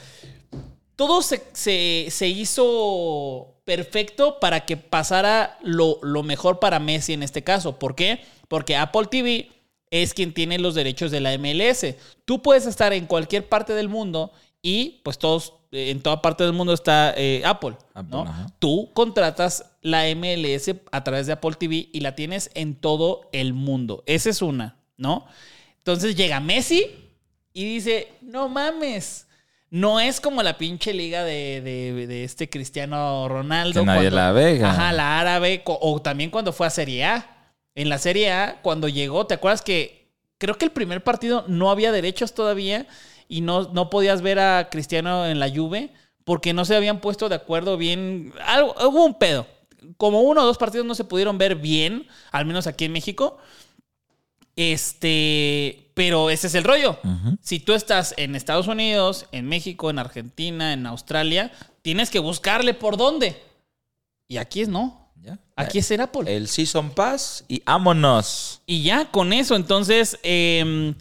todo 0.97 1.21
se, 1.21 1.41
se- 1.53 2.07
se 2.11 2.27
hizo 2.27 3.55
perfecto 3.63 4.39
para 4.39 4.65
que 4.65 4.75
pasara 4.77 5.57
lo, 5.63 5.99
lo 6.01 6.23
mejor 6.23 6.59
para 6.59 6.79
Messi 6.79 7.13
en 7.13 7.23
este 7.23 7.43
caso. 7.43 7.79
¿Por 7.79 7.95
qué? 7.95 8.19
Porque 8.49 8.75
Apple 8.75 9.07
TV 9.09 9.49
es 9.91 10.13
quien 10.13 10.33
tiene 10.33 10.59
los 10.59 10.75
derechos 10.75 11.11
de 11.11 11.21
la 11.21 11.37
MLS. 11.37 11.95
Tú 12.25 12.41
puedes 12.41 12.65
estar 12.65 12.91
en 12.93 13.05
cualquier 13.05 13.47
parte 13.47 13.73
del 13.73 13.87
mundo 13.89 14.31
y 14.61 14.99
pues 15.03 15.17
todos, 15.17 15.53
eh, 15.71 15.91
en 15.91 16.01
toda 16.01 16.21
parte 16.21 16.43
del 16.43 16.53
mundo 16.53 16.73
está 16.73 17.13
eh, 17.15 17.41
Apple. 17.45 17.75
Apple, 17.93 18.09
¿no? 18.11 18.23
Tú 18.59 18.89
contratas 18.93 19.65
la 19.81 20.03
MLS 20.15 20.71
a 20.91 21.03
través 21.03 21.27
de 21.27 21.33
Apple 21.33 21.53
TV 21.59 21.89
y 21.93 21.99
la 22.01 22.15
tienes 22.15 22.49
en 22.53 22.75
todo 22.75 23.29
el 23.33 23.53
mundo. 23.53 24.03
Esa 24.07 24.29
es 24.29 24.41
una, 24.41 24.77
¿no? 24.97 25.25
Entonces 25.77 26.15
llega 26.15 26.39
Messi 26.39 26.87
y 27.53 27.65
dice, 27.65 28.09
no 28.21 28.49
mames. 28.49 29.26
No 29.69 29.99
es 29.99 30.21
como 30.21 30.43
la 30.43 30.57
pinche 30.57 30.93
liga 30.93 31.23
de, 31.23 31.61
de- 31.61 32.07
de 32.07 32.23
este 32.23 32.49
Cristiano 32.49 33.27
Ronaldo. 33.27 33.81
Que 33.81 33.85
nadie 33.85 34.11
la 34.11 34.31
ve, 34.31 34.59
ja. 34.59 34.69
Ajá, 34.71 34.93
la 34.93 35.19
árabe. 35.19 35.61
O 35.65 36.01
también 36.01 36.29
cuando 36.29 36.53
fue 36.53 36.67
a 36.67 36.69
Serie 36.69 37.03
A. 37.05 37.33
En 37.75 37.89
la 37.89 37.97
Serie 37.97 38.31
A, 38.31 38.61
cuando 38.61 38.87
llegó, 38.87 39.27
¿te 39.27 39.33
acuerdas 39.35 39.61
que 39.61 40.07
creo 40.37 40.57
que 40.57 40.65
el 40.65 40.71
primer 40.71 41.03
partido 41.03 41.43
no 41.47 41.69
había 41.69 41.91
derechos 41.91 42.33
todavía 42.33 42.87
y 43.27 43.41
no, 43.41 43.63
no 43.73 43.89
podías 43.89 44.21
ver 44.21 44.39
a 44.39 44.69
Cristiano 44.71 45.25
en 45.27 45.39
la 45.39 45.49
Juve 45.49 45.91
porque 46.23 46.53
no 46.53 46.65
se 46.65 46.75
habían 46.75 46.99
puesto 47.01 47.29
de 47.29 47.35
acuerdo 47.35 47.77
bien. 47.77 48.33
Algo, 48.45 48.73
hubo 48.87 49.05
un 49.05 49.13
pedo. 49.19 49.45
Como 49.97 50.21
uno 50.21 50.41
o 50.41 50.45
dos 50.45 50.57
partidos 50.57 50.85
no 50.87 50.95
se 50.95 51.03
pudieron 51.03 51.37
ver 51.37 51.55
bien, 51.55 52.07
al 52.31 52.45
menos 52.45 52.67
aquí 52.67 52.85
en 52.85 52.91
México. 52.93 53.37
Este, 54.55 55.86
pero 55.97 56.29
ese 56.29 56.45
es 56.45 56.53
el 56.53 56.63
rollo. 56.63 56.99
Si 57.41 57.59
tú 57.59 57.73
estás 57.73 58.13
en 58.17 58.35
Estados 58.35 58.67
Unidos, 58.67 59.25
en 59.31 59.47
México, 59.47 59.89
en 59.89 59.97
Argentina, 59.97 60.71
en 60.71 60.85
Australia, 60.85 61.51
tienes 61.81 62.11
que 62.11 62.19
buscarle 62.19 62.75
por 62.75 62.97
dónde. 62.97 63.41
Y 64.27 64.37
aquí 64.37 64.61
es 64.61 64.69
no. 64.69 65.09
¿Ya? 65.15 65.39
Aquí 65.55 65.79
es 65.79 65.89
en 65.89 66.01
Apple. 66.01 66.35
El 66.35 66.49
Season 66.49 66.91
Pass 66.91 67.45
y 67.47 67.63
vámonos. 67.63 68.61
Y 68.67 68.83
ya 68.83 69.09
con 69.09 69.33
eso, 69.33 69.55
entonces, 69.55 70.19
eh, 70.21 70.93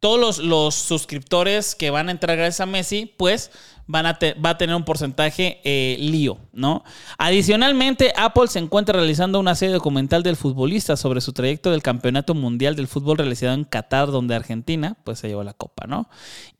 todos 0.00 0.18
los, 0.18 0.38
los 0.38 0.74
suscriptores 0.76 1.74
que 1.74 1.90
van 1.90 2.08
a 2.08 2.12
entrar 2.12 2.38
gracias 2.38 2.60
a 2.60 2.66
Messi, 2.66 3.04
pues 3.04 3.50
van 3.86 4.06
a 4.06 4.18
te- 4.18 4.34
va 4.34 4.50
a 4.50 4.58
tener 4.58 4.74
un 4.76 4.84
porcentaje 4.84 5.60
eh, 5.64 5.96
lío, 5.98 6.38
¿no? 6.52 6.84
Adicionalmente, 7.18 8.12
Apple 8.16 8.46
se 8.48 8.58
encuentra 8.58 8.98
realizando 8.98 9.40
una 9.40 9.54
serie 9.54 9.74
documental 9.74 10.22
del 10.22 10.36
futbolista 10.36 10.96
sobre 10.96 11.20
su 11.20 11.32
trayecto 11.32 11.70
del 11.70 11.82
Campeonato 11.82 12.34
Mundial 12.34 12.76
del 12.76 12.86
Fútbol 12.88 13.18
realizado 13.18 13.54
en 13.54 13.64
Qatar, 13.64 14.10
donde 14.10 14.34
Argentina, 14.34 14.96
pues 15.04 15.18
se 15.18 15.28
llevó 15.28 15.42
la 15.42 15.54
copa, 15.54 15.86
¿no? 15.86 16.08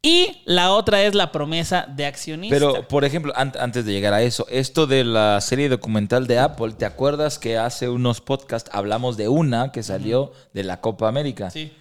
Y 0.03 0.43
la 0.47 0.73
otra 0.73 1.03
es 1.03 1.15
la 1.15 1.31
promesa 1.31 1.87
de 1.89 2.07
accionista. 2.07 2.55
Pero, 2.57 2.89
por 2.89 3.05
ejemplo, 3.05 3.33
an- 3.37 3.53
antes 3.61 3.85
de 3.85 3.93
llegar 3.93 4.15
a 4.15 4.23
eso, 4.23 4.47
esto 4.51 4.87
de 4.87 5.05
la 5.05 5.41
serie 5.41 5.69
documental 5.69 6.27
de 6.27 6.39
Apple, 6.39 6.73
¿te 6.73 6.85
acuerdas 6.87 7.39
que 7.39 7.57
hace 7.59 7.89
unos 7.89 8.21
podcasts 8.21 8.71
hablamos 8.73 9.17
de 9.17 9.29
una 9.29 9.71
que 9.73 9.83
salió 9.83 10.33
de 10.55 10.65
la 10.65 10.81
Copa 10.81 11.09
América? 11.09 11.51
Sí. 11.51 11.73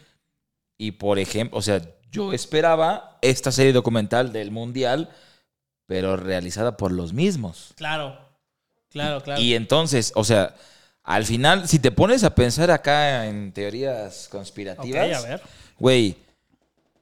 Y 0.77 0.91
por 0.93 1.17
ejemplo, 1.19 1.57
o 1.57 1.61
sea, 1.61 1.81
yo 2.11 2.33
esperaba 2.33 3.17
esta 3.21 3.51
serie 3.51 3.71
documental 3.73 4.33
del 4.33 4.51
Mundial, 4.51 5.09
pero 5.91 6.15
realizada 6.15 6.77
por 6.77 6.93
los 6.93 7.11
mismos. 7.11 7.73
Claro, 7.75 8.17
claro, 8.89 9.21
claro. 9.21 9.41
Y 9.41 9.55
entonces, 9.55 10.13
o 10.15 10.23
sea, 10.23 10.55
al 11.03 11.25
final, 11.25 11.67
si 11.67 11.79
te 11.79 11.91
pones 11.91 12.23
a 12.23 12.33
pensar 12.33 12.71
acá 12.71 13.25
en 13.27 13.51
teorías 13.51 14.29
conspirativas, 14.31 15.21
a 15.25 15.27
ver. 15.27 15.41
güey, 15.77 16.15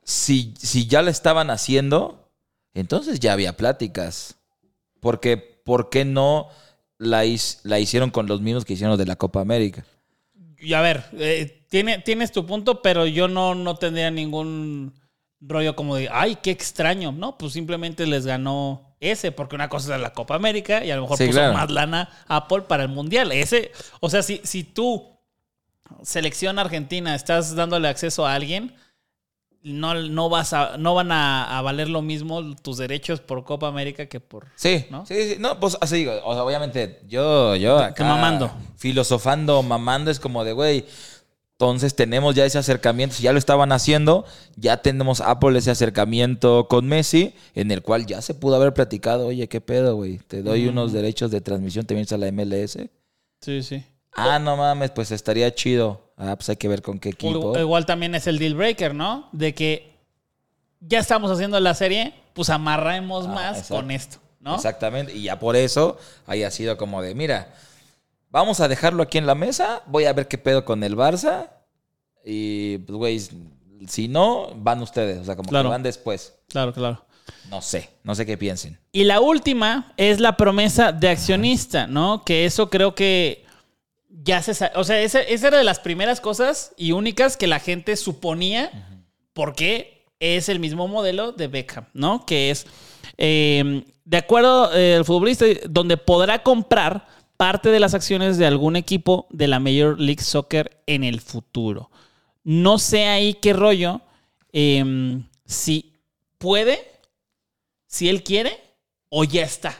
si, 0.03 0.55
si 0.57 0.87
ya 0.87 1.03
la 1.03 1.11
estaban 1.11 1.51
haciendo, 1.51 2.31
entonces 2.73 3.19
ya 3.19 3.33
había 3.33 3.55
pláticas. 3.55 4.33
Porque, 5.01 5.37
¿por 5.37 5.91
qué 5.91 6.03
no 6.03 6.47
la, 6.97 7.25
his- 7.25 7.59
la 7.61 7.77
hicieron 7.77 8.09
con 8.09 8.25
los 8.25 8.41
mismos 8.41 8.65
que 8.65 8.73
hicieron 8.73 8.97
de 8.97 9.05
la 9.05 9.17
Copa 9.17 9.39
América? 9.39 9.85
Y 10.57 10.73
a 10.73 10.81
ver, 10.81 11.03
eh, 11.13 11.63
tiene, 11.69 11.99
tienes 11.99 12.31
tu 12.31 12.43
punto, 12.47 12.81
pero 12.81 13.05
yo 13.05 13.27
no, 13.27 13.53
no 13.53 13.75
tendría 13.75 14.09
ningún 14.09 14.93
rollo 15.41 15.75
como 15.75 15.95
de, 15.95 16.09
ay, 16.11 16.37
qué 16.41 16.51
extraño. 16.51 17.11
No, 17.11 17.37
pues 17.37 17.53
simplemente 17.53 18.05
les 18.05 18.25
ganó 18.25 18.95
ese, 18.99 19.31
porque 19.31 19.55
una 19.55 19.69
cosa 19.69 19.95
es 19.95 20.01
la 20.01 20.13
Copa 20.13 20.35
América 20.35 20.83
y 20.83 20.91
a 20.91 20.95
lo 20.95 21.03
mejor 21.03 21.17
Sí, 21.17 21.27
puso 21.27 21.39
claro. 21.39 21.53
más 21.53 21.71
lana 21.71 22.09
Apple 22.27 22.63
para 22.63 22.83
el 22.83 22.89
Mundial. 22.89 23.31
Ese, 23.31 23.71
o 24.01 24.09
sea, 24.09 24.21
si, 24.23 24.41
si 24.43 24.63
tú, 24.63 25.17
selección 26.03 26.59
argentina, 26.59 27.15
estás 27.15 27.55
dándole 27.55 27.87
acceso 27.87 28.25
a 28.25 28.33
alguien, 28.33 28.75
no, 29.61 29.93
no, 29.93 30.29
vas 30.29 30.53
a, 30.53 30.77
no 30.77 30.95
van 30.95 31.11
a, 31.11 31.57
a 31.57 31.61
valer 31.61 31.89
lo 31.89 32.01
mismo 32.01 32.55
tus 32.55 32.77
derechos 32.77 33.19
por 33.19 33.43
Copa 33.43 33.67
América 33.67 34.05
que 34.05 34.19
por... 34.21 34.47
Sí, 34.55 34.85
¿No? 34.89 35.05
sí, 35.05 35.33
sí. 35.33 35.35
No, 35.37 35.59
pues 35.59 35.77
así 35.81 35.97
digo. 35.97 36.13
O 36.23 36.33
sea, 36.33 36.43
obviamente, 36.43 37.01
yo, 37.07 37.55
yo 37.57 37.77
acá. 37.79 38.05
mamando. 38.05 38.51
Filosofando, 38.77 39.61
mamando, 39.61 40.11
es 40.11 40.19
como 40.19 40.45
de, 40.45 40.53
güey. 40.53 40.85
Entonces 41.59 41.93
tenemos 41.93 42.35
ya 42.35 42.45
ese 42.45 42.57
acercamiento. 42.57 43.15
Si 43.17 43.23
ya 43.23 43.33
lo 43.33 43.37
estaban 43.37 43.73
haciendo, 43.73 44.23
ya 44.55 44.77
tenemos 44.81 45.19
Apple 45.19 45.59
ese 45.59 45.69
acercamiento 45.71 46.69
con 46.69 46.87
Messi, 46.87 47.33
en 47.53 47.69
el 47.71 47.81
cual 47.81 48.05
ya 48.05 48.21
se 48.21 48.33
pudo 48.33 48.55
haber 48.55 48.73
platicado, 48.73 49.27
oye, 49.27 49.49
¿qué 49.49 49.59
pedo, 49.59 49.97
güey? 49.97 50.19
Te 50.19 50.41
doy 50.41 50.69
unos 50.69 50.93
derechos 50.93 51.31
de 51.31 51.41
transmisión, 51.41 51.85
te 51.85 51.95
vienes 51.95 52.13
a 52.13 52.17
la 52.17 52.31
MLS. 52.31 52.77
Sí, 53.41 53.61
sí. 53.61 53.83
Ah, 54.15 54.39
no 54.39 54.55
mames, 54.55 54.91
pues 54.91 55.11
estaría 55.11 55.53
chido. 55.53 55.99
Ah, 56.15 56.37
pues 56.37 56.47
hay 56.47 56.55
que 56.55 56.69
ver 56.69 56.81
con 56.81 56.97
qué 56.97 57.09
equipo. 57.09 57.59
Igual 57.59 57.85
también 57.85 58.15
es 58.15 58.25
el 58.27 58.39
deal 58.39 58.55
breaker, 58.55 58.95
¿no? 58.95 59.27
De 59.33 59.53
que 59.53 59.91
ya 60.79 60.99
estamos 60.99 61.29
haciendo 61.29 61.59
la 61.59 61.73
serie, 61.73 62.13
pues 62.33 62.49
amarremos 62.49 63.25
Ah, 63.25 63.33
más 63.33 63.57
exacto. 63.57 63.75
con 63.75 63.91
esto, 63.91 64.17
¿no? 64.39 64.55
Exactamente. 64.55 65.13
Y 65.13 65.23
ya 65.23 65.37
por 65.39 65.57
eso 65.57 65.97
haya 66.25 66.51
sido 66.51 66.77
como 66.77 67.01
de, 67.01 67.15
mira, 67.15 67.53
vamos 68.29 68.59
a 68.59 68.67
dejarlo 68.67 69.03
aquí 69.03 69.17
en 69.17 69.25
la 69.27 69.35
mesa, 69.35 69.83
voy 69.87 70.05
a 70.05 70.13
ver 70.13 70.27
qué 70.27 70.37
pedo 70.37 70.65
con 70.65 70.83
el 70.83 70.95
Barça. 70.95 71.49
Y, 72.25 72.79
pues, 72.79 72.97
güey, 72.97 73.21
si 73.87 74.07
no, 74.07 74.49
van 74.55 74.81
ustedes. 74.81 75.19
O 75.19 75.23
sea, 75.25 75.35
como 75.35 75.49
Claro. 75.49 75.69
que 75.69 75.71
van 75.71 75.83
después. 75.83 76.35
Claro, 76.49 76.73
claro. 76.73 77.05
No 77.49 77.61
sé, 77.61 77.89
no 78.03 78.15
sé 78.15 78.25
qué 78.25 78.37
piensen. 78.37 78.79
Y 78.91 79.03
la 79.03 79.19
última 79.21 79.93
es 79.97 80.19
la 80.19 80.35
promesa 80.35 80.91
de 80.91 81.09
accionista, 81.09 81.87
¿no? 81.87 82.23
Que 82.25 82.45
eso 82.45 82.69
creo 82.69 82.95
que 82.95 83.45
ya 84.09 84.41
se 84.41 84.53
sa- 84.53 84.71
O 84.75 84.83
sea, 84.83 84.99
esa, 85.01 85.21
esa 85.21 85.47
era 85.47 85.57
de 85.59 85.63
las 85.63 85.79
primeras 85.79 86.19
cosas 86.21 86.73
y 86.75 86.91
únicas 86.91 87.37
que 87.37 87.47
la 87.47 87.59
gente 87.59 87.95
suponía 87.95 88.71
porque 89.33 90.05
es 90.19 90.49
el 90.49 90.59
mismo 90.59 90.87
modelo 90.87 91.31
de 91.31 91.47
Beckham, 91.47 91.85
¿no? 91.93 92.25
Que 92.25 92.49
es, 92.51 92.65
eh, 93.17 93.83
de 94.03 94.17
acuerdo 94.17 94.73
eh, 94.73 94.95
el 94.95 95.05
futbolista, 95.05 95.45
donde 95.69 95.97
podrá 95.97 96.41
comprar 96.43 97.07
parte 97.39 97.69
de 97.69 97.79
las 97.79 97.93
acciones 97.93 98.37
de 98.37 98.45
algún 98.45 98.75
equipo 98.75 99.25
de 99.29 99.47
la 99.47 99.61
Major 99.61 99.97
League 99.97 100.21
Soccer 100.21 100.83
en 100.87 101.05
el 101.05 101.21
futuro. 101.21 101.89
No 102.43 102.77
sé 102.79 103.07
ahí 103.07 103.35
qué 103.35 103.53
rollo, 103.53 104.01
eh, 104.51 105.21
si 105.45 105.93
puede, 106.37 106.85
si 107.87 108.09
él 108.09 108.23
quiere 108.23 108.59
o 109.07 109.23
ya 109.23 109.43
está. 109.43 109.73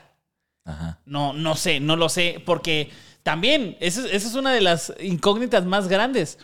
Ajá. 0.64 1.02
No, 1.04 1.34
no 1.34 1.58
sé, 1.58 1.82
no 1.82 1.98
lo 1.98 2.08
sé, 2.08 2.42
porque 2.46 2.92
también 3.24 3.76
esa 3.82 4.06
es, 4.06 4.14
esa 4.14 4.30
es 4.30 4.36
una 4.36 4.54
de 4.54 4.62
las 4.62 4.94
incógnitas 5.02 5.66
más 5.66 5.90
grandes, 5.90 6.40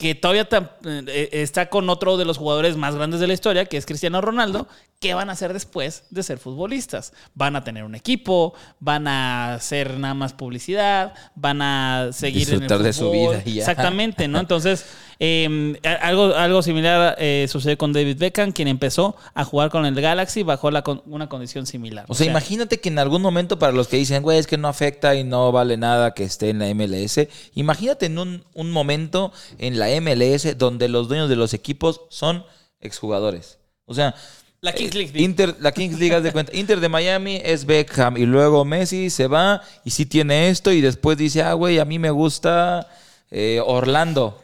que 0.00 0.14
todavía 0.14 0.48
tam- 0.48 0.70
eh, 0.82 1.28
está 1.32 1.68
con 1.68 1.90
otro 1.90 2.16
de 2.16 2.24
los 2.24 2.38
jugadores 2.38 2.76
más 2.78 2.94
grandes 2.94 3.20
de 3.20 3.26
la 3.26 3.34
historia, 3.34 3.66
que 3.66 3.76
es 3.76 3.84
Cristiano 3.84 4.22
Ronaldo. 4.22 4.66
¿Qué 4.98 5.12
van 5.12 5.28
a 5.28 5.32
hacer 5.34 5.52
después 5.52 6.04
de 6.10 6.22
ser 6.22 6.38
futbolistas? 6.38 7.12
¿Van 7.34 7.54
a 7.54 7.64
tener 7.64 7.84
un 7.84 7.94
equipo? 7.94 8.54
¿Van 8.80 9.06
a 9.06 9.54
hacer 9.54 9.98
nada 9.98 10.14
más 10.14 10.32
publicidad? 10.32 11.12
¿Van 11.34 11.60
a 11.60 12.08
seguir 12.12 12.46
Disfrutar 12.48 12.72
en 12.72 12.76
el 12.78 12.82
de 12.84 12.92
su 12.94 13.00
fútbol? 13.10 13.36
vida 13.36 13.44
ya. 13.44 13.60
Exactamente, 13.60 14.26
¿no? 14.26 14.40
Entonces, 14.40 14.86
eh, 15.22 15.78
algo, 16.00 16.34
algo 16.34 16.62
similar 16.62 17.14
eh, 17.18 17.46
sucede 17.48 17.76
con 17.76 17.92
David 17.92 18.16
Beckham, 18.18 18.52
quien 18.52 18.68
empezó 18.68 19.16
a 19.34 19.44
jugar 19.44 19.70
con 19.70 19.84
el 19.84 19.94
Galaxy 20.00 20.42
bajo 20.42 20.70
la 20.70 20.82
con- 20.82 21.02
una 21.06 21.28
condición 21.28 21.66
similar. 21.66 22.06
O 22.08 22.14
sea, 22.14 22.26
imagínate 22.26 22.80
que 22.80 22.88
en 22.88 22.98
algún 22.98 23.20
momento 23.20 23.58
para 23.58 23.72
los 23.72 23.86
que 23.86 23.98
dicen, 23.98 24.22
güey, 24.22 24.38
es 24.38 24.46
que 24.46 24.56
no 24.56 24.66
afecta 24.66 25.14
y 25.14 25.22
no 25.22 25.52
vale 25.52 25.76
nada 25.76 26.14
que 26.14 26.24
esté 26.24 26.48
en 26.48 26.58
la 26.58 26.74
MLS, 26.74 27.28
imagínate 27.54 28.06
en 28.06 28.18
un, 28.18 28.44
un 28.54 28.70
momento 28.70 29.30
en 29.58 29.78
la 29.78 29.88
MLS 30.00 30.56
donde 30.58 30.88
los 30.88 31.06
dueños 31.08 31.28
de 31.28 31.36
los 31.36 31.52
equipos 31.52 32.00
son 32.08 32.44
exjugadores. 32.80 33.58
O 33.84 33.92
sea, 33.94 34.14
La 34.62 34.72
Kings 34.72 34.94
eh, 34.94 34.98
League. 34.98 35.22
Inter, 35.22 35.54
la 35.60 35.72
Kings 35.72 35.98
League, 35.98 36.18
de 36.22 36.32
cuenta. 36.32 36.56
Inter 36.56 36.80
de 36.80 36.88
Miami 36.88 37.40
es 37.44 37.66
Beckham 37.66 38.16
y 38.16 38.24
luego 38.24 38.64
Messi 38.64 39.10
se 39.10 39.26
va 39.26 39.60
y 39.84 39.90
sí 39.90 40.06
tiene 40.06 40.48
esto 40.48 40.72
y 40.72 40.80
después 40.80 41.18
dice, 41.18 41.42
ah, 41.42 41.52
güey, 41.52 41.78
a 41.78 41.84
mí 41.84 41.98
me 41.98 42.10
gusta 42.10 42.88
eh, 43.30 43.60
Orlando. 43.62 44.40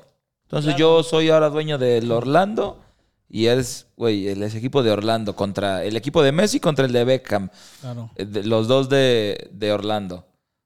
Entonces 0.46 0.76
yo 0.76 1.02
soy 1.02 1.28
ahora 1.30 1.50
dueño 1.50 1.76
del 1.78 2.10
Orlando 2.12 2.80
y 3.28 3.46
es, 3.46 3.86
güey, 3.96 4.28
el 4.28 4.42
equipo 4.42 4.82
de 4.82 4.90
Orlando 4.92 5.34
contra 5.34 5.84
el 5.84 5.96
equipo 5.96 6.22
de 6.22 6.30
Messi 6.32 6.60
contra 6.60 6.86
el 6.86 6.92
de 6.92 7.04
Beckham. 7.04 7.50
Claro. 7.80 8.10
Eh, 8.16 8.26
los 8.44 8.68
dos 8.68 8.88
de, 8.88 9.48
de 9.52 9.72
Orlando, 9.72 10.24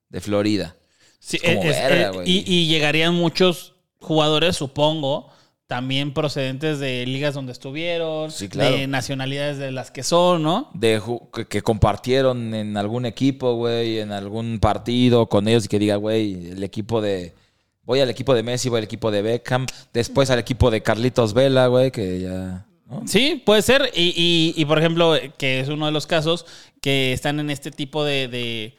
de 0.09 0.21
Florida. 0.21 0.75
Sí, 1.19 1.37
Es 1.41 1.55
como 1.55 1.69
es- 1.69 1.75
verga, 1.77 2.09
güey. 2.11 2.29
y, 2.29 2.43
y 2.45 2.67
llegarían 2.67 3.15
muchos 3.15 3.73
jugadores, 3.99 4.55
supongo, 4.55 5.29
también 5.67 6.13
procedentes 6.13 6.79
de 6.79 7.05
ligas 7.07 7.33
donde 7.33 7.51
estuvieron, 7.53 8.29
Sí, 8.29 8.49
claro. 8.49 8.75
de 8.75 8.87
nacionalidades 8.87 9.57
de 9.57 9.71
las 9.71 9.89
que 9.89 10.03
son, 10.03 10.43
¿no? 10.43 10.69
De 10.73 11.01
que, 11.33 11.47
que 11.47 11.61
compartieron 11.61 12.53
en 12.53 12.75
algún 12.77 13.05
equipo, 13.05 13.55
güey, 13.55 13.99
en 13.99 14.11
algún 14.11 14.59
partido 14.59 15.27
con 15.27 15.47
ellos 15.47 15.65
y 15.65 15.67
que 15.69 15.79
diga, 15.79 15.95
güey, 15.95 16.51
el 16.51 16.63
equipo 16.63 17.01
de... 17.01 17.33
Voy 17.83 17.99
al 17.99 18.09
equipo 18.09 18.33
de 18.35 18.43
Messi, 18.43 18.69
voy 18.69 18.77
al 18.79 18.83
equipo 18.83 19.11
de 19.11 19.21
Beckham, 19.21 19.65
después 19.93 20.29
al 20.29 20.39
equipo 20.39 20.69
de 20.71 20.81
Carlitos 20.83 21.33
Vela, 21.33 21.67
güey, 21.67 21.91
que 21.91 22.21
ya... 22.21 22.65
Sí, 23.05 23.41
puede 23.45 23.61
ser. 23.61 23.89
Y, 23.95 24.13
y- 24.15 24.53
y, 24.61 24.65
por 24.65 24.77
ejemplo, 24.77 25.15
que 25.37 25.61
es 25.61 25.69
uno 25.69 25.85
de 25.85 25.91
los 25.93 26.07
casos 26.07 26.45
que 26.81 27.13
están 27.13 27.39
en 27.39 27.49
este 27.49 27.71
tipo 27.71 28.03
de, 28.03 28.27
de 28.27 28.75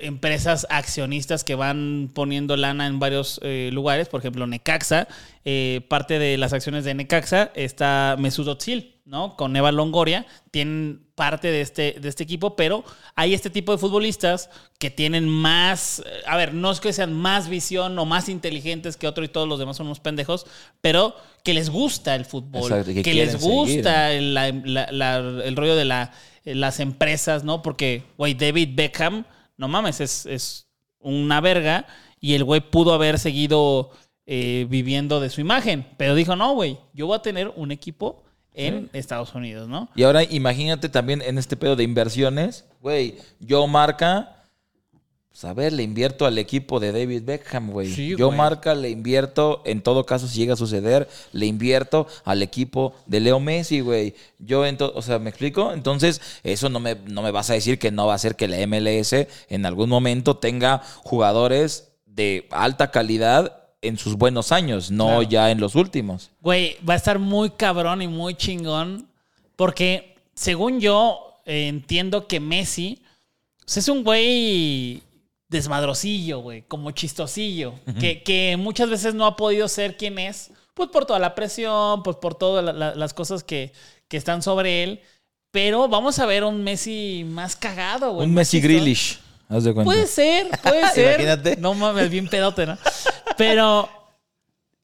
empresas 0.00 0.66
accionistas 0.70 1.44
que 1.44 1.54
van 1.54 2.10
poniendo 2.14 2.56
lana 2.56 2.86
en 2.86 2.98
varios 2.98 3.38
eh, 3.42 3.68
lugares. 3.72 4.08
Por 4.08 4.20
ejemplo, 4.20 4.46
Necaxa, 4.46 5.08
eh, 5.44 5.82
parte 5.88 6.18
de 6.18 6.38
las 6.38 6.52
acciones 6.54 6.84
de 6.84 6.94
Necaxa 6.94 7.52
está 7.54 8.16
Mesut 8.18 8.48
Özil, 8.48 9.00
¿no? 9.04 9.36
Con 9.36 9.54
Eva 9.56 9.72
Longoria, 9.72 10.24
tienen 10.50 11.07
parte 11.18 11.50
de 11.50 11.60
este, 11.60 11.96
de 12.00 12.08
este 12.08 12.22
equipo, 12.22 12.56
pero 12.56 12.82
hay 13.14 13.34
este 13.34 13.50
tipo 13.50 13.72
de 13.72 13.78
futbolistas 13.78 14.48
que 14.78 14.88
tienen 14.90 15.28
más, 15.28 15.98
eh, 16.06 16.22
a 16.26 16.36
ver, 16.38 16.54
no 16.54 16.70
es 16.70 16.80
que 16.80 16.92
sean 16.94 17.12
más 17.12 17.48
visión 17.50 17.98
o 17.98 18.06
más 18.06 18.28
inteligentes 18.30 18.96
que 18.96 19.06
otro 19.06 19.22
y 19.24 19.28
todos 19.28 19.46
los 19.46 19.58
demás 19.58 19.76
son 19.76 19.86
unos 19.86 20.00
pendejos, 20.00 20.46
pero 20.80 21.14
que 21.44 21.52
les 21.52 21.68
gusta 21.68 22.14
el 22.14 22.24
fútbol, 22.24 22.62
Exacto, 22.70 22.94
que 22.94 23.02
que, 23.02 23.14
les 23.14 23.38
gusta 23.40 24.12
el, 24.12 24.32
la- 24.32 24.50
la- 24.52 24.88
la- 24.92 25.18
el 25.44 25.56
rollo 25.56 25.76
de 25.76 25.84
la, 25.84 26.12
las 26.44 26.80
empresas, 26.80 27.44
¿no? 27.44 27.60
Porque, 27.60 28.04
güey, 28.16 28.32
David 28.34 28.70
Beckham, 28.74 29.24
no 29.56 29.68
mames, 29.68 30.00
es, 30.00 30.24
es 30.26 30.66
una 31.00 31.40
verga 31.40 31.86
y 32.20 32.34
el 32.34 32.44
güey 32.44 32.60
pudo 32.60 32.94
haber 32.94 33.18
seguido 33.18 33.90
eh, 34.26 34.66
viviendo 34.70 35.20
de 35.20 35.30
su 35.30 35.40
imagen, 35.40 35.86
pero 35.96 36.14
dijo, 36.14 36.36
no, 36.36 36.54
güey, 36.54 36.78
yo 36.94 37.06
voy 37.06 37.16
a 37.16 37.22
tener 37.22 37.52
un 37.56 37.70
equipo 37.72 38.22
en 38.54 38.90
Estados 38.92 39.34
Unidos, 39.34 39.68
¿no? 39.68 39.88
Y 39.94 40.02
ahora 40.02 40.24
imagínate 40.24 40.88
también 40.88 41.22
en 41.22 41.38
este 41.38 41.56
pedo 41.56 41.76
de 41.76 41.84
inversiones, 41.84 42.64
güey, 42.80 43.16
yo 43.40 43.66
marca, 43.66 44.34
Pues 45.30 45.44
a 45.44 45.54
ver, 45.54 45.72
le 45.72 45.84
invierto 45.84 46.26
al 46.26 46.36
equipo 46.38 46.80
de 46.80 46.90
David 46.90 47.22
Beckham, 47.24 47.70
güey. 47.70 47.92
Sí, 47.92 48.16
Yo 48.16 48.26
güey. 48.26 48.36
marca, 48.38 48.74
le 48.74 48.90
invierto, 48.90 49.62
en 49.64 49.82
todo 49.82 50.04
caso, 50.04 50.26
si 50.26 50.38
llega 50.38 50.54
a 50.54 50.56
suceder, 50.56 51.08
le 51.32 51.46
invierto 51.46 52.08
al 52.24 52.42
equipo 52.42 52.94
de 53.06 53.20
Leo 53.20 53.38
Messi, 53.38 53.78
güey. 53.80 54.14
Yo, 54.40 54.64
o 54.94 55.02
sea, 55.02 55.20
¿me 55.20 55.30
explico? 55.30 55.72
Entonces, 55.72 56.20
eso 56.42 56.68
no 56.68 56.80
me, 56.80 56.96
no 57.06 57.22
me 57.22 57.30
vas 57.30 57.50
a 57.50 57.54
decir 57.54 57.78
que 57.78 57.92
no 57.92 58.06
va 58.08 58.14
a 58.14 58.16
hacer 58.16 58.34
que 58.34 58.48
la 58.48 58.66
MLS 58.66 59.14
en 59.48 59.64
algún 59.64 59.88
momento 59.88 60.36
tenga 60.38 60.82
jugadores 61.04 61.92
de 62.04 62.48
alta 62.50 62.90
calidad 62.90 63.67
en 63.82 63.96
sus 63.96 64.16
buenos 64.16 64.50
años, 64.52 64.90
no 64.90 65.06
Claro. 65.06 65.22
ya 65.22 65.50
en 65.50 65.60
los 65.60 65.74
últimos. 65.74 66.30
Güey, 66.40 66.76
va 66.88 66.94
a 66.94 66.96
estar 66.96 67.18
muy 67.18 67.50
cabrón 67.50 68.02
y 68.02 68.08
muy 68.08 68.34
chingón. 68.34 69.06
Porque, 69.56 70.14
según 70.34 70.80
yo, 70.80 71.34
eh, 71.46 71.68
entiendo 71.68 72.26
que 72.26 72.40
Messi 72.40 73.00
pues, 73.60 73.76
es 73.78 73.88
un 73.88 74.02
güey 74.04 75.02
desmadrosillo, 75.48 76.40
güey, 76.40 76.62
como 76.62 76.90
chistosillo. 76.90 77.74
que, 78.00 78.22
que 78.22 78.56
muchas 78.58 78.90
veces 78.90 79.14
no 79.14 79.26
ha 79.26 79.36
podido 79.36 79.66
ser 79.68 79.96
quien 79.96 80.18
es, 80.18 80.50
pues 80.74 80.90
por 80.90 81.06
toda 81.06 81.18
la 81.18 81.34
presión, 81.34 82.02
pues 82.02 82.16
por 82.16 82.34
todas 82.34 82.64
la- 82.64 82.72
la- 82.72 82.94
las 82.94 83.14
cosas 83.14 83.42
que, 83.44 83.72
que 84.08 84.16
están 84.16 84.42
sobre 84.42 84.82
él. 84.84 85.00
Pero 85.50 85.88
vamos 85.88 86.18
a 86.18 86.26
ver 86.26 86.44
un 86.44 86.62
Messi 86.62 87.24
más 87.26 87.56
cagado, 87.56 88.12
güey. 88.12 88.26
Un 88.28 88.34
Messi 88.34 88.58
chistoso. 88.60 88.74
Grealish, 89.48 89.58
haz 89.58 89.64
de 89.64 89.74
cuenta. 89.74 89.84
Puede 89.92 90.06
ser, 90.06 90.48
puede 90.62 90.88
ser. 90.94 91.20
Imagínate. 91.20 91.56
No 91.56 91.74
mames, 91.74 92.10
bien 92.10 92.28
pedote, 92.28 92.66
¿no? 92.66 92.78
Pero 93.36 93.88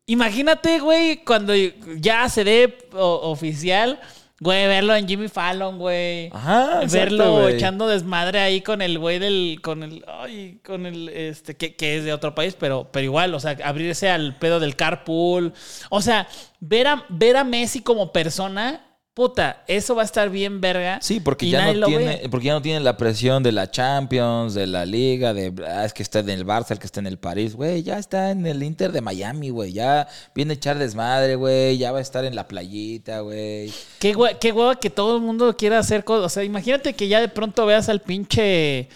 imagínate, 0.07 0.81
güey, 0.81 1.25
cuando 1.25 1.55
ya 1.97 2.29
se 2.29 2.45
dé 2.45 2.89
oficial, 2.93 4.01
güey, 4.41 4.67
verlo 4.67 4.95
en 4.95 5.09
Jimmy 5.09 5.29
Fallon, 5.29 5.79
güey. 5.79 6.29
Ajá, 6.33 6.83
exacto, 6.83 6.99
verlo 6.99 7.33
güey. 7.41 7.55
echando 7.55 7.87
desmadre 7.89 8.41
ahí 8.41 8.61
con 8.61 8.83
el 8.83 8.99
güey 8.99 9.19
del, 9.19 9.61
con 9.63 9.83
el, 9.83 10.05
ay, 10.07 10.61
con 10.65 10.87
el, 10.87 11.09
este, 11.09 11.57
que, 11.57 11.75
que 11.75 11.97
es 11.99 12.05
de 12.05 12.13
otro 12.13 12.35
país, 12.35 12.57
pero, 12.59 12.89
pero 12.93 13.05
igual, 13.05 13.35
o 13.35 13.41
sea, 13.41 13.57
abrirse 13.65 14.11
al 14.11 14.37
pedo 14.39 14.61
del 14.61 14.77
carpool. 14.77 15.53
O 15.91 16.03
sea, 16.03 16.29
ver 16.61 16.87
a, 16.89 17.05
ver 17.09 17.37
a 17.37 17.45
Messi 17.45 17.81
como 17.81 18.13
persona, 18.13 18.85
puta, 19.15 19.63
eso 19.69 19.95
va 19.95 20.03
a 20.03 20.05
estar 20.05 20.29
bien 20.29 20.61
verga. 20.61 20.99
Sí, 21.01 21.21
porque 21.21 21.49
ya, 21.49 21.73
no 21.73 21.87
tiene, 21.87 22.05
ve. 22.23 22.29
porque 22.29 22.47
ya 22.49 22.53
no 22.55 22.61
tiene 22.63 22.81
la 22.81 22.97
presión 22.97 23.43
de 23.45 23.53
la 23.53 23.71
Champions, 23.71 24.55
de 24.55 24.67
la 24.67 24.85
Liga, 24.85 25.33
de 25.33 25.53
ah, 25.67 25.85
es 25.85 25.95
que 25.95 26.03
está 26.03 26.19
en 26.19 26.31
el 26.31 26.45
Barça, 26.45 26.73
el 26.73 26.79
que 26.81 26.87
está 26.87 26.99
en 27.01 27.07
el 27.07 27.17
París, 27.19 27.55
güey, 27.55 27.85
ya 27.85 27.99
está 27.99 28.33
en 28.33 28.45
el 28.45 28.63
Inter 28.65 28.91
de 28.91 29.01
Miami, 29.01 29.51
güey, 29.51 29.73
ya 29.73 30.09
viene 30.35 30.55
a 30.55 30.57
echar 30.57 30.79
desmadre, 30.79 31.37
güey, 31.37 31.79
ya 31.79 31.93
va 31.93 31.99
a 31.99 32.03
estar 32.03 32.25
en 32.25 32.35
la 32.35 32.49
playita, 32.49 33.21
güey. 33.21 33.73
Qué, 34.01 34.15
hue- 34.17 34.37
qué 34.41 34.51
hueva 34.51 34.75
que 34.81 34.91
todo 34.91 35.17
el 35.17 35.23
mundo 35.23 35.57
quiera 35.57 35.79
hacer 35.79 36.03
cosas. 36.05 36.27
O 36.27 36.29
sea, 36.29 36.43
imagínate 36.45 36.95
que 36.95 37.07
ya 37.09 37.21
de 37.21 37.29
pronto 37.29 37.65
veas 37.67 37.89
al 37.89 38.01
pinche. 38.01 38.89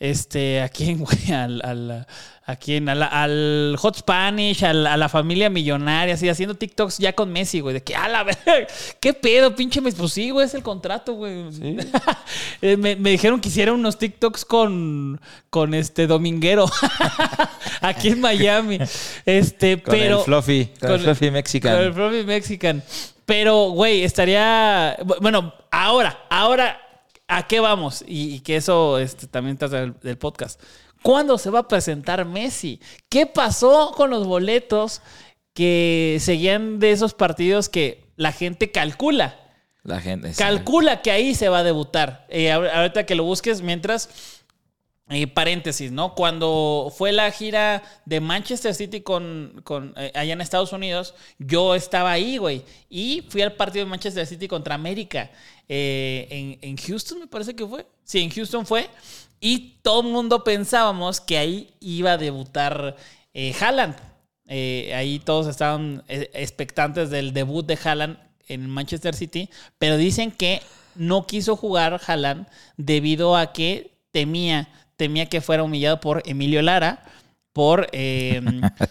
Este, 0.00 0.62
¿a 0.62 0.68
quién, 0.70 0.98
güey? 0.98 1.30
Al, 1.30 1.60
al, 1.62 2.06
¿A 2.46 2.56
quién? 2.56 2.88
Al, 2.88 3.02
al 3.02 3.76
Hot 3.78 3.98
Spanish, 3.98 4.64
al- 4.64 4.86
a 4.86 4.96
la 4.96 5.10
familia 5.10 5.50
millonaria, 5.50 6.14
así, 6.14 6.26
haciendo 6.26 6.54
TikToks 6.56 6.96
ya 6.98 7.12
con 7.12 7.30
Messi, 7.30 7.60
güey. 7.60 7.74
De 7.74 7.82
que, 7.82 7.94
a 7.94 8.08
la 8.08 8.24
verga, 8.24 8.66
¿qué 9.00 9.12
pedo, 9.12 9.54
pinche 9.54 9.82
Messi? 9.82 9.98
Pues 9.98 10.12
sí, 10.14 10.30
güey, 10.30 10.46
es 10.46 10.54
el 10.54 10.62
contrato, 10.62 11.12
güey. 11.14 11.44
Eh, 12.62 12.76
me, 12.76 12.94
me 12.96 13.10
dijeron 13.10 13.40
que 13.40 13.48
hiciera 13.48 13.72
unos 13.72 13.98
TikToks 13.98 14.44
con, 14.44 15.20
con 15.48 15.72
este 15.74 16.06
Dominguero, 16.06 16.66
aquí 17.80 18.08
en 18.08 18.20
Miami. 18.20 18.78
Este, 19.24 19.82
Con 19.82 19.94
pero. 19.94 20.18
el 20.18 20.24
Fluffy, 20.24 20.70
con, 20.80 20.92
el 20.92 21.00
Fluffy 21.00 21.30
Mexican. 21.30 21.74
Con 21.76 21.84
el 21.84 21.92
Fluffy 21.94 22.24
Mexican. 22.24 22.82
Pero, 23.26 23.70
güey, 23.70 24.02
estaría. 24.04 24.96
Bueno, 25.20 25.54
ahora, 25.70 26.18
ahora, 26.30 26.80
¿a 27.30 27.46
qué 27.46 27.60
vamos? 27.60 28.04
Y, 28.06 28.34
y 28.34 28.40
que 28.40 28.56
eso 28.56 28.98
este, 28.98 29.26
también 29.26 29.56
trata 29.56 29.80
del, 29.80 29.94
del 30.00 30.18
podcast. 30.18 30.60
¿Cuándo 31.02 31.38
se 31.38 31.48
va 31.50 31.60
a 31.60 31.68
presentar 31.68 32.24
Messi? 32.26 32.80
¿Qué 33.08 33.24
pasó 33.26 33.92
con 33.96 34.10
los 34.10 34.26
boletos 34.26 35.00
que 35.54 36.18
seguían 36.20 36.78
de 36.78 36.92
esos 36.92 37.14
partidos 37.14 37.68
que 37.68 38.04
la 38.16 38.32
gente 38.32 38.70
calcula? 38.70 39.38
La 39.82 40.00
gente. 40.00 40.32
Calcula 40.36 41.00
que 41.00 41.10
ahí 41.10 41.34
se 41.34 41.48
va 41.48 41.60
a 41.60 41.62
debutar. 41.64 42.26
Eh, 42.28 42.52
ahor- 42.52 42.68
ahorita 42.70 43.06
que 43.06 43.14
lo 43.14 43.24
busques, 43.24 43.62
mientras. 43.62 44.10
eh, 45.08 45.26
paréntesis, 45.26 45.90
¿no? 45.90 46.14
Cuando 46.14 46.92
fue 46.96 47.10
la 47.12 47.30
gira 47.32 47.82
de 48.04 48.20
Manchester 48.20 48.74
City 48.74 49.00
con, 49.00 49.60
con, 49.64 49.92
eh, 49.96 50.12
allá 50.14 50.34
en 50.34 50.40
Estados 50.40 50.72
Unidos, 50.72 51.14
yo 51.38 51.74
estaba 51.74 52.12
ahí, 52.12 52.36
güey. 52.36 52.62
Y 52.88 53.24
fui 53.28 53.42
al 53.42 53.54
partido 53.54 53.84
de 53.86 53.90
Manchester 53.90 54.24
City 54.26 54.46
contra 54.46 54.76
América. 54.76 55.30
Eh, 55.72 56.58
en, 56.62 56.76
Houston, 56.76 57.20
me 57.20 57.26
parece 57.28 57.54
que 57.54 57.64
fue. 57.64 57.86
Sí, 58.02 58.18
en 58.18 58.30
Houston 58.30 58.66
fue. 58.66 58.90
Y 59.38 59.76
todo 59.82 60.00
el 60.00 60.08
mundo 60.08 60.42
pensábamos 60.42 61.20
que 61.20 61.38
ahí 61.38 61.70
iba 61.78 62.12
a 62.12 62.18
debutar 62.18 62.96
eh, 63.32 63.54
Haaland. 63.60 63.94
Eh, 64.48 64.92
ahí 64.96 65.20
todos 65.20 65.46
estaban 65.46 66.02
eh, 66.08 66.28
expectantes 66.34 67.08
del 67.08 67.32
debut 67.32 67.64
de 67.64 67.78
Haaland 67.82 68.18
en 68.48 68.68
Manchester 68.68 69.14
City, 69.14 69.48
pero 69.78 69.96
dicen 69.96 70.32
que 70.32 70.60
no 70.96 71.24
quiso 71.24 71.54
jugar 71.54 72.00
Haaland 72.04 72.48
debido 72.76 73.36
a 73.36 73.52
que 73.52 73.92
temía, 74.10 74.68
temía 74.96 75.26
que 75.26 75.40
fuera 75.40 75.62
humillado 75.62 76.00
por 76.00 76.24
Emilio 76.26 76.62
Lara, 76.62 77.04
por, 77.52 77.88
eh, 77.92 78.40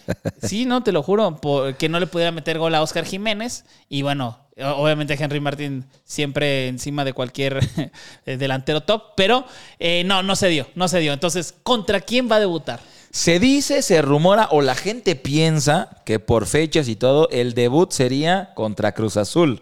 sí, 0.42 0.66
no, 0.66 0.82
te 0.82 0.92
lo 0.92 1.02
juro, 1.02 1.36
por 1.36 1.76
que 1.76 1.88
no 1.88 2.00
le 2.00 2.06
pudiera 2.06 2.32
meter 2.32 2.58
gol 2.58 2.74
a 2.74 2.82
Oscar 2.82 3.04
Jiménez 3.04 3.64
y 3.88 4.02
bueno, 4.02 4.38
obviamente 4.56 5.16
Henry 5.18 5.40
Martin 5.40 5.84
siempre 6.04 6.68
encima 6.68 7.04
de 7.04 7.12
cualquier 7.12 7.60
eh, 8.26 8.36
delantero 8.36 8.82
top, 8.82 9.14
pero 9.16 9.44
eh, 9.78 10.02
no, 10.04 10.22
no 10.22 10.36
se 10.36 10.48
dio, 10.48 10.66
no 10.74 10.88
se 10.88 10.98
dio. 11.00 11.12
Entonces, 11.12 11.54
¿contra 11.62 12.00
quién 12.00 12.30
va 12.30 12.36
a 12.36 12.40
debutar? 12.40 12.80
Se 13.10 13.40
dice, 13.40 13.82
se 13.82 14.02
rumora 14.02 14.48
o 14.50 14.60
la 14.60 14.74
gente 14.74 15.16
piensa 15.16 15.88
que 16.04 16.20
por 16.20 16.46
fechas 16.46 16.86
y 16.88 16.96
todo, 16.96 17.28
el 17.30 17.54
debut 17.54 17.90
sería 17.90 18.52
contra 18.54 18.92
Cruz 18.92 19.16
Azul. 19.16 19.60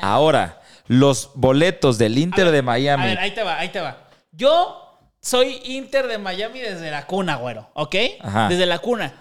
Ahora, 0.00 0.60
los 0.86 1.30
boletos 1.34 1.98
del 1.98 2.18
Inter 2.18 2.50
de 2.50 2.62
Miami. 2.62 3.04
A 3.04 3.06
ver, 3.06 3.18
ahí 3.18 3.30
te 3.32 3.42
va, 3.42 3.58
ahí 3.58 3.68
te 3.68 3.80
va. 3.80 4.08
Yo 4.32 4.87
soy 5.20 5.60
Inter 5.64 6.06
de 6.06 6.18
Miami 6.18 6.60
desde 6.60 6.90
la 6.90 7.06
cuna, 7.06 7.36
güero, 7.36 7.68
¿ok? 7.74 7.94
Ajá. 8.20 8.48
Desde 8.48 8.66
la 8.66 8.78
cuna. 8.78 9.14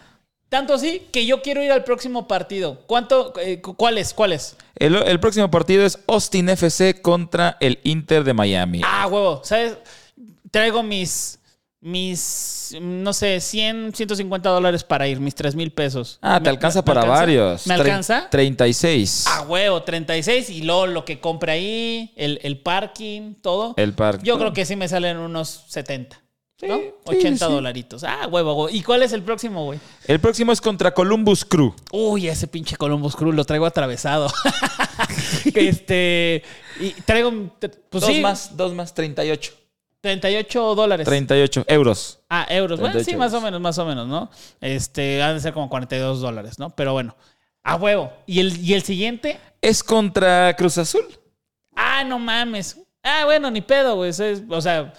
Tanto 0.50 0.74
así 0.76 1.06
que 1.12 1.26
yo 1.26 1.42
quiero 1.42 1.62
ir 1.62 1.72
al 1.74 1.84
próximo 1.84 2.28
partido. 2.28 2.82
¿Cuánto? 2.88 3.34
eh, 3.40 3.60
cu- 3.62 3.76
¿Cuál 3.76 3.98
es? 3.98 4.14
¿Cuál 4.14 4.32
es? 4.32 4.56
El, 4.76 4.96
el 4.96 5.20
próximo 5.20 5.52
partido 5.52 5.86
es 5.86 6.00
Austin 6.08 6.48
FC 6.50 7.02
contra 7.02 7.58
el 7.60 7.80
Inter 7.84 8.24
de 8.24 8.34
Miami. 8.34 8.82
Ah, 8.86 9.08
huevo. 9.08 9.42
¿Sabes? 9.44 9.76
Traigo 10.50 10.84
mis, 10.84 11.40
mis, 11.80 12.76
no 12.82 13.14
sé, 13.14 13.40
100, 13.40 13.94
150 13.94 14.50
dólares 14.50 14.84
para 14.84 15.08
ir, 15.08 15.20
mis 15.20 15.36
3 15.36 15.56
mil 15.56 15.72
pesos. 15.72 16.18
Ah, 16.22 16.38
te 16.40 16.46
¿Me- 16.46 16.50
alcanza 16.50 16.80
me- 16.80 16.82
me 16.82 16.86
para 16.86 17.02
alcanza? 17.02 17.20
varios. 17.22 17.68
¿Me 17.68 17.74
alcanza? 17.76 18.30
36. 18.30 19.26
Ah, 19.28 19.42
huevo, 19.48 19.84
36 19.84 20.50
y 20.50 20.62
luego 20.64 20.88
lo 20.88 21.06
que 21.06 21.20
compre 21.20 21.52
ahí, 21.52 22.14
el, 22.16 22.40
el 22.44 22.60
parking, 22.60 23.36
todo. 23.42 23.74
El 23.78 23.94
parking. 23.94 24.26
Yo 24.26 24.38
creo 24.38 24.54
que 24.54 24.66
sí 24.66 24.76
me 24.76 24.88
salen 24.88 25.18
unos 25.18 25.66
70. 25.68 26.22
¿no? 26.64 26.76
Sí, 26.78 26.90
80 27.06 27.46
sí. 27.46 27.52
dolaritos. 27.54 28.04
Ah, 28.04 28.28
huevo, 28.32 28.54
huevo. 28.56 28.70
¿Y 28.76 28.82
cuál 28.82 29.04
es 29.04 29.14
el 29.14 29.22
próximo, 29.22 29.66
güey? 29.66 29.80
El 30.08 30.20
próximo 30.20 30.52
es 30.52 30.60
contra 30.60 30.92
Columbus 30.92 31.46
Crew. 31.46 31.76
Uy, 31.92 32.28
ese 32.28 32.48
pinche 32.48 32.76
Columbus 32.76 33.16
Crew 33.16 33.32
lo 33.32 33.46
traigo 33.46 33.68
atravesado. 33.68 34.28
este. 35.54 36.42
Y 36.80 36.92
traigo. 37.06 37.32
Pues 37.92 38.02
dos 38.02 38.18
más, 38.20 38.58
dos 38.58 38.74
más, 38.74 38.94
38. 38.96 39.54
38 40.02 40.76
dólares. 40.76 41.06
38 41.06 41.66
euros. 41.68 42.20
Ah, 42.30 42.46
euros. 42.50 42.80
Bueno, 42.80 42.94
38 42.94 43.12
sí, 43.12 43.18
más 43.18 43.34
o 43.34 43.42
menos, 43.42 43.60
más 43.62 43.78
o 43.78 43.86
menos, 43.86 44.08
¿no? 44.08 44.30
Este, 44.62 45.22
han 45.24 45.36
de 45.36 45.42
ser 45.42 45.54
como 45.54 45.70
42 45.70 46.22
dólares, 46.22 46.60
¿no? 46.60 46.70
Pero 46.72 46.94
bueno. 46.94 47.16
A 47.64 47.76
huevo. 47.76 48.14
¿Y 48.26 48.40
el, 48.40 48.58
y 48.64 48.74
el 48.76 48.84
siguiente? 48.84 49.40
Es 49.62 49.84
contra 49.84 50.56
Cruz 50.56 50.78
Azul. 50.78 51.06
Ah, 51.76 52.04
no 52.06 52.18
mames. 52.20 52.80
Ah, 53.04 53.24
bueno, 53.26 53.52
ni 53.52 53.62
pedo, 53.62 53.96
güey. 53.98 54.10
Es- 54.12 54.44
o 54.50 54.62
sea, 54.62 54.94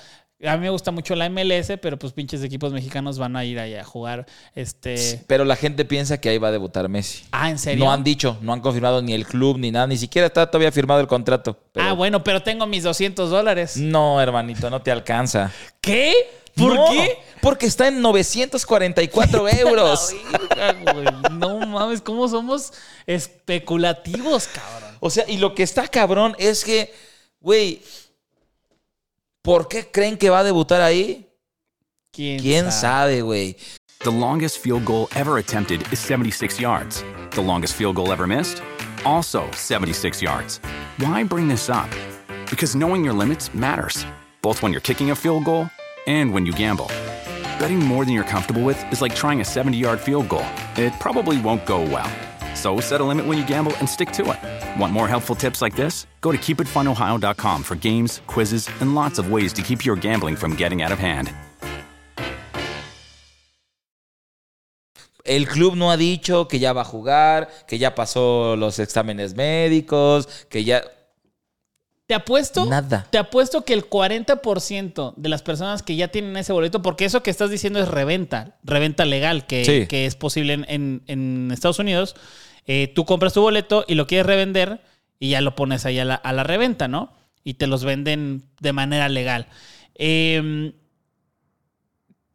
a 0.47 0.57
mí 0.57 0.63
me 0.63 0.71
gusta 0.71 0.91
mucho 0.93 1.17
la 1.17 1.29
MLS, 1.29 1.73
pero 1.83 1.99
pues 1.99 2.13
pinches 2.13 2.43
equipos 2.45 2.73
mexicanos 2.73 3.19
van 3.19 3.35
a 3.37 3.45
ir 3.45 3.59
ahí 3.59 3.75
a 3.75 3.83
jugar. 3.85 4.25
Este. 4.55 5.25
Pero 5.27 5.45
la 5.45 5.57
gente 5.57 5.85
piensa 5.85 6.21
que 6.21 6.29
ahí 6.29 6.39
va 6.39 6.49
a 6.49 6.53
debutar 6.53 6.89
Messi. 6.89 7.25
Ah, 7.33 7.51
¿en 7.51 7.59
serio? 7.59 7.85
No 7.85 7.93
han 7.93 8.05
dicho, 8.05 8.39
no 8.41 8.53
han 8.53 8.61
confirmado 8.61 9.03
ni 9.03 9.15
el 9.15 9.27
club 9.27 9.59
ni 9.59 9.71
nada, 9.73 9.87
ni 9.89 9.97
siquiera 9.97 10.27
está 10.29 10.49
todavía 10.49 10.71
firmado 10.71 11.01
el 11.01 11.09
contrato. 11.09 11.59
Pero 11.73 11.87
Ah, 11.89 11.93
bueno, 11.93 12.23
pero 12.23 12.43
tengo 12.43 12.67
mis 12.67 12.85
200 12.85 13.31
dólares. 13.31 13.77
No, 13.77 14.21
hermanito, 14.21 14.71
no 14.71 14.81
te 14.81 14.93
alcanza. 14.93 15.51
¿Qué? 15.81 16.13
¿Por 16.55 16.75
No, 16.75 16.87
qué? 16.91 17.19
Porque 17.41 17.67
está 17.67 17.87
en 17.89 18.01
944 18.03 19.49
euros. 19.61 20.15
No 21.33 21.61
mames, 21.67 22.01
¿cómo 22.01 22.29
somos 22.29 22.73
especulativos, 23.07 24.49
cabrón? 24.49 24.97
O 25.01 25.11
sea, 25.11 25.25
y 25.29 25.37
lo 25.39 25.55
que 25.55 25.63
está 25.63 25.87
cabrón 25.89 26.35
es 26.39 26.65
que, 26.65 26.93
güey, 27.41 27.81
¿por 29.49 29.67
qué 29.67 29.91
creen 29.91 30.19
que 30.19 30.29
va 30.29 30.41
a 30.41 30.45
debutar 30.45 30.83
ahí? 30.83 31.27
¿Quién, 32.13 32.39
¿Quién 32.39 32.71
sabe, 32.71 33.23
güey? 33.23 33.57
The 34.05 34.11
longest 34.11 34.59
field 34.59 34.85
goal 34.85 35.09
ever 35.17 35.39
attempted 35.39 35.81
is 35.91 35.99
76 36.01 36.61
yards. 36.61 37.03
The 37.31 37.41
longest 37.41 37.75
field 37.75 37.97
goal 37.97 38.13
ever 38.13 38.27
missed? 38.27 38.63
Also 39.07 39.51
76 39.53 40.21
yards. 40.21 40.61
Why 40.99 41.25
bring 41.25 41.49
this 41.49 41.71
up? 41.71 41.89
Because 42.51 42.77
knowing 42.77 43.03
your 43.03 43.15
limits 43.15 43.55
matters, 43.55 44.05
both 44.43 44.61
when 44.61 44.71
you're 44.71 44.83
kicking 44.83 45.13
a 45.13 45.17
field 45.17 45.47
goal 45.47 45.71
and 46.07 46.35
when 46.35 46.45
you 46.45 46.53
gamble. 46.53 46.91
Betting 47.59 47.79
more 47.79 48.05
than 48.05 48.13
you're 48.13 48.29
comfortable 48.29 48.63
with 48.63 48.79
is 48.93 49.01
like 49.01 49.15
trying 49.15 49.41
a 49.41 49.47
70 49.47 49.79
yard 49.79 49.99
field 49.99 50.29
goal. 50.29 50.45
It 50.77 50.93
probably 51.01 51.41
won't 51.41 51.65
go 51.65 51.81
well. 51.81 52.11
So 52.59 52.81
set 52.81 53.01
a 53.01 53.05
limit 53.05 53.25
when 53.27 53.39
you 53.39 53.47
gamble 53.47 53.73
and 53.79 53.89
stick 53.89 54.11
to 54.19 54.23
it. 54.33 54.81
Want 54.81 54.93
more 54.93 55.07
helpful 55.07 55.37
tips 55.37 55.63
like 55.63 55.77
this? 55.77 56.07
Go 56.21 56.33
to 56.33 56.39
keepitfunohio.com 56.39 57.63
for 57.63 57.77
games, 57.77 58.21
quizzes, 58.27 58.69
and 58.81 58.97
lots 58.97 59.19
of 59.21 59.31
ways 59.31 59.53
to 59.53 59.63
keep 59.63 59.85
your 59.85 59.97
gambling 59.97 60.37
from 60.37 60.57
getting 60.57 60.83
out 60.83 60.93
of 60.93 60.99
hand. 60.99 61.31
El 65.25 65.45
club 65.45 65.77
no 65.77 65.91
ha 65.91 65.97
dicho 65.97 66.49
que 66.49 66.59
ya 66.59 66.73
va 66.73 66.81
a 66.81 66.85
jugar, 66.85 67.49
que 67.69 67.79
ya 67.79 67.95
pasó 67.95 68.57
los 68.57 68.79
exámenes 68.79 69.35
médicos, 69.35 70.27
que 70.49 70.65
ya... 70.65 70.83
Te 72.09 72.15
apuesto. 72.15 72.65
Nada. 72.65 73.07
Te 73.11 73.19
apuesto 73.19 73.67
que 73.67 73.75
el 73.75 73.85
40% 73.89 75.13
de 75.17 75.29
las 75.29 75.43
personas 75.43 75.83
que 75.83 75.95
ya 75.95 76.09
tienen 76.09 76.37
ese 76.39 76.55
boleto, 76.55 76.81
porque 76.81 77.05
eso 77.05 77.23
que 77.23 77.31
estás 77.31 77.51
diciendo 77.51 77.81
es 77.81 77.89
reventa, 77.89 78.57
reventa 78.65 79.05
legal, 79.05 79.47
que, 79.47 79.65
Sí. 79.67 79.87
que 79.87 80.07
es 80.07 80.17
posible 80.17 80.55
en, 80.55 80.65
en- 80.69 81.03
en 81.07 81.51
Estados 81.53 81.79
Unidos. 81.79 82.17
Eh, 82.67 82.91
tú 82.95 83.05
compras 83.05 83.35
tu 83.35 83.43
boleto 83.43 83.85
y 83.87 83.95
lo 83.95 84.07
quieres 84.07 84.27
revender 84.27 84.81
y 85.21 85.29
ya 85.31 85.43
lo 85.43 85.55
pones 85.55 85.85
ahí 85.85 85.99
a 85.99 86.07
la, 86.07 86.15
a 86.15 86.33
la 86.33 86.45
reventa, 86.45 86.89
¿no? 86.89 87.13
Y 87.45 87.55
te 87.55 87.67
los 87.67 87.85
venden 87.85 88.43
de 88.59 88.73
manera 88.73 89.11
legal. 89.11 89.47
Eh, 89.95 90.73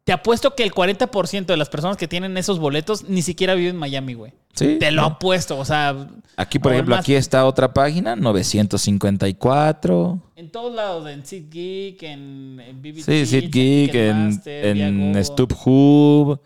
te 0.04 0.12
apuesto 0.12 0.54
que 0.54 0.62
el 0.62 0.72
40% 0.72 1.46
de 1.46 1.56
las 1.56 1.70
personas 1.70 1.96
que 1.96 2.06
tienen 2.06 2.36
esos 2.36 2.58
boletos 2.58 3.04
ni 3.08 3.22
siquiera 3.22 3.54
viven 3.54 3.70
en 3.70 3.76
Miami, 3.80 4.12
güey. 4.14 4.32
Sí. 4.54 4.76
Te 4.78 4.90
lo 4.92 5.02
apuesto, 5.02 5.58
o 5.58 5.64
sea. 5.64 5.96
Aquí, 6.36 6.58
por 6.58 6.72
ejemplo, 6.72 6.94
más- 6.94 7.04
aquí 7.04 7.14
está 7.14 7.44
otra 7.46 7.72
página, 7.72 8.14
954. 8.14 10.20
En 10.36 10.50
todos 10.50 10.74
lados, 10.74 11.08
en 11.08 11.24
SeatGeek, 11.24 12.02
en, 12.02 12.60
en 12.60 12.82
BBT, 12.82 13.02
Sí, 13.02 13.26
SeatGeek, 13.26 13.94
en. 13.94 15.24
StubHub. 15.24 16.40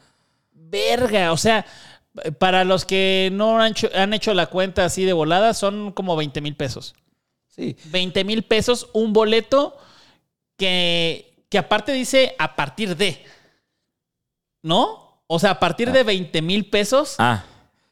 Verga, 0.52 1.32
o 1.32 1.36
sea, 1.36 1.64
para 2.38 2.64
los 2.64 2.84
que 2.84 3.30
no 3.32 3.60
han 3.60 3.72
hecho, 3.72 3.88
han 3.94 4.12
hecho 4.14 4.34
la 4.34 4.46
cuenta 4.46 4.84
así 4.84 5.04
de 5.04 5.12
volada, 5.12 5.54
son 5.54 5.92
como 5.92 6.16
20 6.16 6.40
mil 6.40 6.54
pesos. 6.56 6.94
Sí. 7.48 7.76
20 7.86 8.24
mil 8.24 8.42
pesos, 8.44 8.88
un 8.92 9.12
boleto 9.12 9.76
que, 10.56 11.34
que 11.48 11.58
aparte 11.58 11.92
dice 11.92 12.34
a 12.38 12.54
partir 12.56 12.96
de. 12.96 13.24
¿No? 14.62 15.22
O 15.26 15.38
sea, 15.38 15.52
a 15.52 15.60
partir 15.60 15.92
de 15.92 16.02
20 16.02 16.40
mil 16.42 16.68
pesos. 16.70 17.14
Ah, 17.18 17.44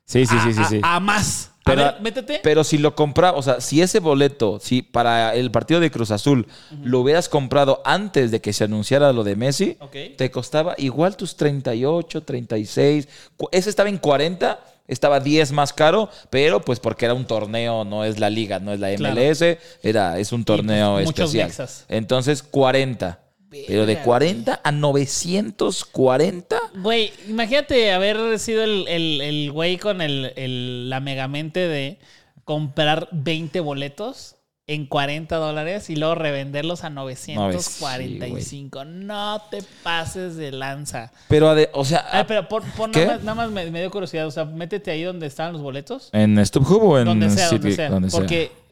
sí, 0.04 0.24
sí, 0.26 0.36
a, 0.38 0.44
sí, 0.44 0.52
sí. 0.54 0.64
sí. 0.68 0.80
a 0.82 1.00
más. 1.00 1.50
Pero- 1.64 1.82
a 1.82 1.92
ver, 1.92 2.00
métete. 2.00 2.40
Pero 2.44 2.62
si 2.62 2.78
lo 2.78 2.94
compra, 2.94 3.32
o 3.32 3.42
sea, 3.42 3.60
si 3.60 3.82
ese 3.82 3.98
boleto, 3.98 4.60
si 4.62 4.82
para 4.82 5.34
el 5.34 5.50
partido 5.50 5.80
de 5.80 5.90
Cruz 5.90 6.12
Azul 6.12 6.46
lo 6.82 7.00
hubieras 7.00 7.28
comprado 7.28 7.82
antes 7.84 8.30
de 8.30 8.40
que 8.40 8.52
se 8.52 8.62
anunciara 8.64 9.12
lo 9.12 9.24
de 9.24 9.34
Messi, 9.34 9.76
te 10.16 10.30
costaba 10.30 10.74
igual 10.78 11.16
tus 11.16 11.36
38, 11.36 12.22
36. 12.22 13.08
Cu- 13.36 13.48
Ese 13.50 13.68
estaba 13.68 13.88
en 13.88 13.98
40, 13.98 14.60
estaba 14.86 15.18
10 15.18 15.50
más 15.50 15.72
caro, 15.72 16.08
pero 16.30 16.60
pues 16.60 16.78
porque 16.78 17.04
era 17.04 17.14
un 17.14 17.26
torneo, 17.26 17.84
no 17.84 18.04
es 18.04 18.20
la 18.20 18.30
liga, 18.30 18.60
no 18.60 18.72
es 18.72 18.78
la 18.78 18.94
Claro. 18.94 19.16
MLS, 19.16 19.58
era, 19.82 20.18
es 20.20 20.30
un 20.32 20.44
torneo 20.44 20.94
pues, 20.94 21.06
muchos 21.06 21.34
especial. 21.34 21.68
Entonces, 21.88 22.44
40. 22.44 23.18
Pero 23.66 23.80
de 23.86 23.94
Verga, 23.94 24.04
40 24.04 24.60
a 24.62 24.72
940. 24.72 26.56
Güey, 26.76 27.12
imagínate 27.28 27.92
haber 27.92 28.38
sido 28.38 28.64
el, 28.64 28.86
el- 28.88 29.20
el 29.20 29.52
güey 29.52 29.78
con 29.78 30.00
el, 30.00 30.32
el- 30.36 30.88
la 30.90 31.00
megamente 31.00 31.60
de 31.60 31.98
comprar 32.44 33.08
20 33.12 33.60
boletos 33.60 34.36
en 34.68 34.86
40 34.86 35.36
dólares 35.36 35.90
y 35.90 35.96
luego 35.96 36.16
revenderlos 36.16 36.82
a 36.82 36.90
945. 36.90 38.84
no 38.84 39.40
te 39.50 39.62
pases 39.82 40.36
de 40.36 40.50
lanza. 40.52 41.12
Pero, 41.28 41.48
ade- 41.54 41.70
o 41.72 41.84
sea, 41.84 42.04
Ay, 42.10 42.24
pero 42.26 42.48
pon 42.48 42.62
¿Qué? 42.92 43.00
nada 43.06 43.14
más, 43.16 43.24
nada 43.24 43.34
más 43.34 43.50
me, 43.50 43.70
me 43.70 43.80
dio 43.80 43.90
curiosidad. 43.90 44.26
O 44.26 44.30
sea, 44.30 44.44
métete 44.44 44.90
ahí 44.90 45.02
donde 45.04 45.26
estaban 45.26 45.52
los 45.52 45.62
boletos. 45.62 46.08
¿en 46.12 46.44
StubHub 46.44 46.82
o 46.82 46.98
en 46.98 47.04
donde 47.04 47.30
sea, 47.30 47.48
donde 47.50 47.72
sea. 47.72 47.90
Donde 47.90 48.10
sea. 48.10 48.20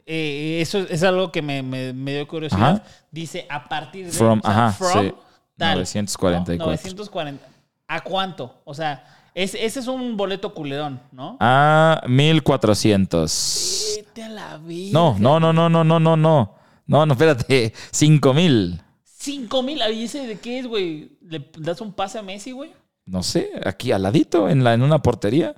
Eh, 0.07 0.59
eso 0.61 0.79
es 0.81 1.03
algo 1.03 1.33
que 1.33 1.41
me, 1.43 1.63
me- 1.63 1.93
me 1.93 2.15
dio 2.15 2.29
curiosidad. 2.29 2.77
Ajá. 2.77 2.85
Dice 3.11 3.47
a 3.49 3.65
partir 3.69 4.07
de. 4.07 4.13
From, 4.13 4.41
o 4.41 4.43
sea, 4.43 4.67
ajá, 4.67 4.73
from 4.73 5.05
sí. 5.07 5.15
tal, 5.57 5.79
944. 5.79 6.57
¿no? 6.59 6.65
940. 6.67 7.47
¿A 7.89 8.01
cuánto? 8.03 8.61
O 8.65 8.75
sea, 8.75 9.05
es- 9.35 9.55
ese 9.55 9.81
es 9.81 9.87
un 9.87 10.17
boleto 10.17 10.53
culerón, 10.55 11.01
¿no? 11.13 11.37
A 11.41 12.03
1400. 12.07 13.95
Vete 13.97 14.23
a 14.25 14.29
la 14.29 14.57
vida. 14.59 14.91
No, 14.93 15.17
no, 15.19 15.41
no, 15.41 15.53
no, 15.53 15.69
no, 15.69 15.85
no, 15.85 16.01
no, 16.01 16.17
no. 16.17 16.55
No, 16.87 17.07
no, 17.07 17.13
espérate. 17.15 17.73
5000. 17.93 18.81
5 19.05 19.63
mil. 19.63 19.81
¿Y 19.93 20.05
ese 20.05 20.27
de 20.27 20.39
qué 20.39 20.59
es, 20.59 20.67
güey? 20.67 21.13
¿Le 21.23 21.51
das 21.59 21.81
un 21.81 21.93
pase 21.95 22.19
a 22.19 22.23
Messi, 22.23 22.53
güey? 22.53 22.73
No 23.07 23.23
sé, 23.23 23.51
aquí 23.65 23.91
al 23.93 24.03
ladito, 24.03 24.49
en, 24.49 24.65
la, 24.65 24.75
en 24.75 24.83
una 24.83 25.01
portería. 25.01 25.55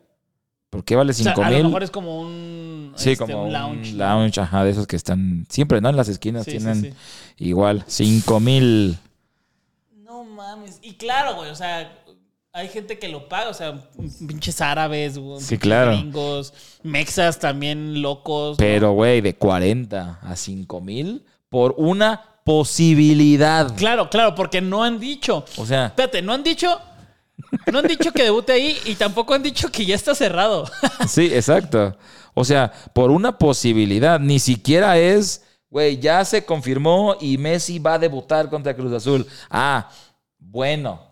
¿Por 0.71 0.85
qué 0.85 0.97
vale 0.97 1.13
O 1.13 1.15
sea, 1.15 1.35
5000? 1.35 1.55
a 1.55 1.59
lo 1.61 1.65
mejor 1.69 1.83
es 1.85 1.91
como 1.91 2.21
un. 2.21 2.93
Sí, 2.97 3.13
este, 3.13 3.25
como 3.25 3.41
un 3.43 3.47
un 3.47 3.53
lounge. 3.53 3.93
lounge, 3.93 4.41
ajá, 4.41 4.65
de 4.65 4.71
esos 4.71 4.87
que 4.87 4.97
están 4.97 5.47
siempre, 5.49 5.81
¿no? 5.81 5.89
En 5.89 5.97
las 5.97 6.09
esquinas 6.09 6.45
Sí, 6.45 6.53
tienen 6.53 6.81
sí. 6.83 6.93
igual 7.39 7.85
5000. 7.87 8.99
No 10.05 10.25
mames. 10.25 10.79
Y 10.83 10.95
claro, 10.95 11.37
güey, 11.37 11.51
o 11.51 11.55
sea, 11.55 11.93
hay 12.53 12.69
gente 12.69 12.99
que 12.99 13.09
lo 13.09 13.29
paga, 13.29 13.51
o 13.51 13.55
sea, 13.55 13.79
pinches 14.27 14.61
árabes, 14.61 15.19
güey, 15.19 15.41
Sí, 15.41 15.47
pinches 15.51 15.59
claro. 15.61 15.93
gringos, 15.93 16.53
mexas 16.83 17.39
también 17.39 18.03
locos. 18.03 18.53
¿no? 18.53 18.57
Pero, 18.57 18.93
güey, 18.93 19.21
de 19.21 19.35
40 19.37 20.19
a 20.23 20.37
5000 20.37 21.25
por 21.49 21.75
una 21.79 22.23
posibilidad. 22.45 23.75
Claro, 23.77 24.09
claro, 24.11 24.35
porque 24.35 24.61
no 24.61 24.83
han 24.85 24.99
dicho. 24.99 25.45
O 25.57 25.67
sea, 25.67 25.87
Espérate, 25.87 26.23
no 26.23 26.33
han 26.33 26.43
dicho. 26.43 26.81
No 27.71 27.79
han 27.79 27.87
dicho 27.87 28.13
que 28.13 28.25
debute 28.25 28.53
ahí 28.53 28.77
y 28.85 28.95
tampoco 28.95 29.35
han 29.35 29.43
dicho 29.43 29.71
que 29.71 29.85
ya 29.85 29.95
está 29.95 30.15
cerrado. 30.15 30.65
Sí, 31.09 31.31
exacto. 31.33 31.97
O 32.35 32.45
sea, 32.45 32.73
por 32.93 33.11
una 33.11 33.39
posibilidad, 33.39 34.19
ni 34.21 34.39
siquiera 34.39 34.99
es, 34.99 35.43
güey, 35.71 35.99
ya 35.99 36.25
se 36.25 36.45
confirmó 36.45 37.17
y 37.21 37.39
Messi 37.39 37.79
va 37.79 37.95
a 37.95 37.99
debutar 37.99 38.51
contra 38.51 38.75
Cruz 38.75 38.93
Azul. 38.93 39.27
Ah, 39.51 39.89
bueno, 40.39 41.06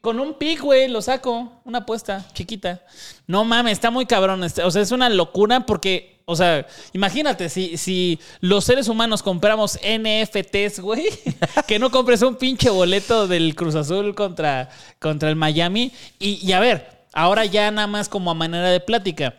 Con 0.00 0.18
un 0.18 0.34
pick, 0.34 0.60
güey, 0.62 0.88
lo 0.88 1.02
saco. 1.02 1.60
Una 1.64 1.78
apuesta 1.78 2.26
chiquita. 2.32 2.82
No 3.26 3.44
mames, 3.44 3.72
está 3.72 3.90
muy 3.90 4.06
cabrón. 4.06 4.42
este- 4.44 4.62
O 4.62 4.70
sea, 4.70 4.80
es 4.82 4.92
una 4.92 5.08
locura 5.10 5.66
porque, 5.66 6.22
o 6.24 6.34
sea, 6.36 6.66
imagínate, 6.94 7.50
si, 7.50 7.76
si 7.76 8.18
los 8.40 8.64
seres 8.64 8.88
humanos 8.88 9.22
compramos 9.22 9.78
NFTs, 9.82 10.80
güey, 10.80 11.04
que 11.68 11.78
no 11.78 11.90
compres 11.90 12.22
un 12.22 12.36
pinche 12.36 12.70
boleto 12.70 13.26
del 13.28 13.54
Cruz 13.54 13.74
Azul 13.74 14.14
contra, 14.14 14.70
contra 14.98 15.28
el 15.28 15.36
Miami. 15.36 15.92
Y, 16.18 16.40
y 16.46 16.52
a 16.52 16.60
ver, 16.60 17.04
ahora 17.12 17.44
ya 17.44 17.70
nada 17.70 17.86
más 17.86 18.08
como 18.08 18.30
a 18.30 18.34
manera 18.34 18.70
de 18.70 18.80
plática. 18.80 19.34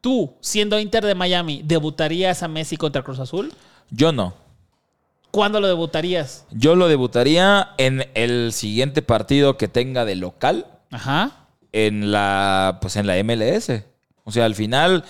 Tú, 0.00 0.34
siendo 0.40 0.78
Inter 0.78 1.04
de 1.04 1.14
Miami, 1.16 1.62
¿debutarías 1.64 2.42
a 2.42 2.48
Messi 2.48 2.76
contra 2.76 3.02
Cruz 3.02 3.18
Azul? 3.18 3.52
Yo 3.90 4.12
no. 4.12 4.43
¿Cuándo 5.34 5.58
lo 5.60 5.66
debutarías? 5.66 6.44
Yo 6.52 6.76
lo 6.76 6.86
debutaría 6.86 7.70
en 7.76 8.06
el 8.14 8.52
siguiente 8.52 9.02
partido 9.02 9.56
que 9.56 9.66
tenga 9.66 10.04
de 10.04 10.14
local 10.14 10.66
Ajá. 10.92 11.48
en 11.72 12.12
la 12.12 12.78
pues 12.80 12.94
en 12.94 13.08
la 13.08 13.16
MLS. 13.24 13.82
O 14.22 14.30
sea, 14.30 14.44
al 14.44 14.54
final 14.54 15.04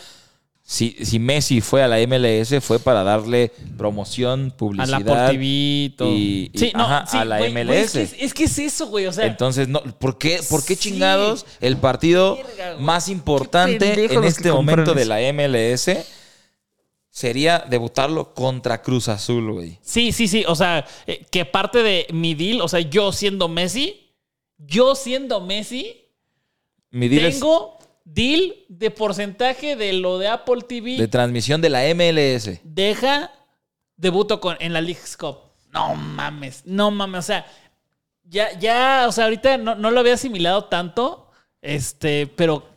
si, 0.63 0.97
si 1.05 1.19
Messi 1.19 1.61
fue 1.61 1.83
a 1.83 1.89
la 1.89 1.99
MLS 2.07 2.55
fue 2.63 2.79
para 2.79 3.05
darle 3.05 3.53
promoción, 3.77 4.51
A 4.55 4.57
publicidad. 4.57 4.99
la 5.01 5.05
Por 5.05 5.31
TV, 5.31 5.93
todo. 5.95 6.09
y- 6.15 6.51
y- 6.55 6.73
ajá, 6.75 7.01
a 7.21 7.25
la 7.27 7.41
MLS. 7.47 7.75
es, 7.85 7.93
que, 7.93 8.03
es- 8.03 8.15
es 8.19 8.33
que 8.35 8.45
es 8.45 8.59
eso, 8.61 8.87
güey. 8.87 9.05
O 9.07 9.13
sea, 9.13 9.27
Entonces, 9.27 9.69
no, 9.69 9.83
¿por 9.83 10.17
qué, 10.17 10.41
por 10.49 10.65
qué 10.65 10.75
Sí. 10.75 10.89
chingados 10.91 11.45
el 11.61 11.77
partido 11.77 12.39
más 12.81 13.11
importante 13.11 14.07
en 14.11 14.25
este 14.25 14.51
momento 14.51 14.95
de 14.95 15.05
la 15.05 15.21
MLS 15.21 15.91
sería 17.15 17.61
debutarlo 17.61 18.35
contra 18.35 18.83
Cruz 18.83 19.07
Azul, 19.09 19.53
güey? 19.53 19.79
sí, 19.83 20.11
sí, 20.11 20.27
sí. 20.27 20.45
O 20.49 20.57
sea, 20.57 20.85
eh, 21.07 21.25
que 21.31 21.45
parte 21.45 21.85
de 21.85 22.09
mi 22.13 22.35
deal, 22.35 22.61
o 22.61 22.67
sea, 22.67 22.81
yo 22.81 23.13
siendo 23.13 23.49
Messi, 23.49 24.13
yo 24.59 24.97
siendo 24.97 25.41
Messi, 25.41 26.09
Mi 26.91 27.09
deal 27.09 27.27
es 27.27 27.35
tengo 27.39 27.79
deal 28.05 28.57
de 28.69 28.91
porcentaje 28.91 29.77
de 29.77 29.93
lo 29.93 30.19
de 30.19 30.27
Apple 30.27 30.63
TV. 30.69 30.97
de 30.97 31.07
transmisión 31.07 31.61
de 31.61 31.71
la 31.71 31.83
MLS. 31.95 32.59
deja 32.65 33.31
debuto 33.97 34.41
con, 34.41 34.57
en 34.59 34.73
la 34.73 34.81
League's 34.81 35.17
Cup. 35.17 35.39
No 35.73 35.95
mames, 35.95 36.63
no 36.67 36.91
mames. 36.91 37.21
O 37.21 37.23
sea, 37.23 37.47
ya, 38.25 38.59
ya, 38.59 39.05
o 39.07 39.13
sea, 39.13 39.25
ahorita 39.25 39.57
no, 39.57 39.77
no 39.77 39.93
lo 39.93 40.01
había 40.01 40.15
asimilado 40.15 40.65
tanto, 40.65 41.31
este, 41.63 42.27
pero 42.27 42.74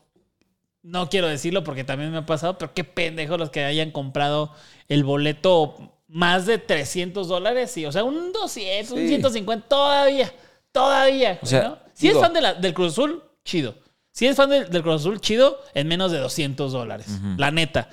no 0.89 1.09
quiero 1.09 1.27
decirlo 1.27 1.63
porque 1.63 1.83
también 1.83 2.11
me 2.11 2.17
ha 2.19 2.25
pasado, 2.25 2.57
pero 2.57 2.73
qué 2.73 2.83
pendejo 2.83 3.37
los 3.37 3.49
que 3.49 3.63
hayan 3.63 3.91
comprado 3.91 4.53
el 4.87 5.03
boleto 5.03 5.75
más 6.07 6.45
de 6.45 6.57
300 6.57 7.27
dólares. 7.27 7.75
Y, 7.77 7.85
o 7.85 7.91
sea, 7.91 8.03
un 8.05 8.31
200, 8.31 8.91
un 8.91 8.99
Sí. 8.99 9.07
150, 9.09 9.67
todavía, 9.67 10.33
todavía. 10.71 11.39
O 11.41 11.45
sea, 11.45 11.63
¿no? 11.63 11.77
Si 11.93 12.07
digo- 12.07 12.19
es 12.19 12.25
fan 12.25 12.33
de 12.33 12.41
la- 12.41 12.53
del 12.53 12.73
Cruz 12.73 12.93
Azul, 12.93 13.21
chido. 13.43 13.75
Si 14.11 14.25
es 14.27 14.35
fan 14.37 14.49
del, 14.49 14.69
del 14.69 14.81
Cruz 14.81 15.01
Azul, 15.01 15.19
chido, 15.19 15.59
en 15.73 15.87
menos 15.87 16.11
de 16.11 16.19
200 16.19 16.71
dólares. 16.71 17.07
La 17.37 17.51
neta. 17.51 17.89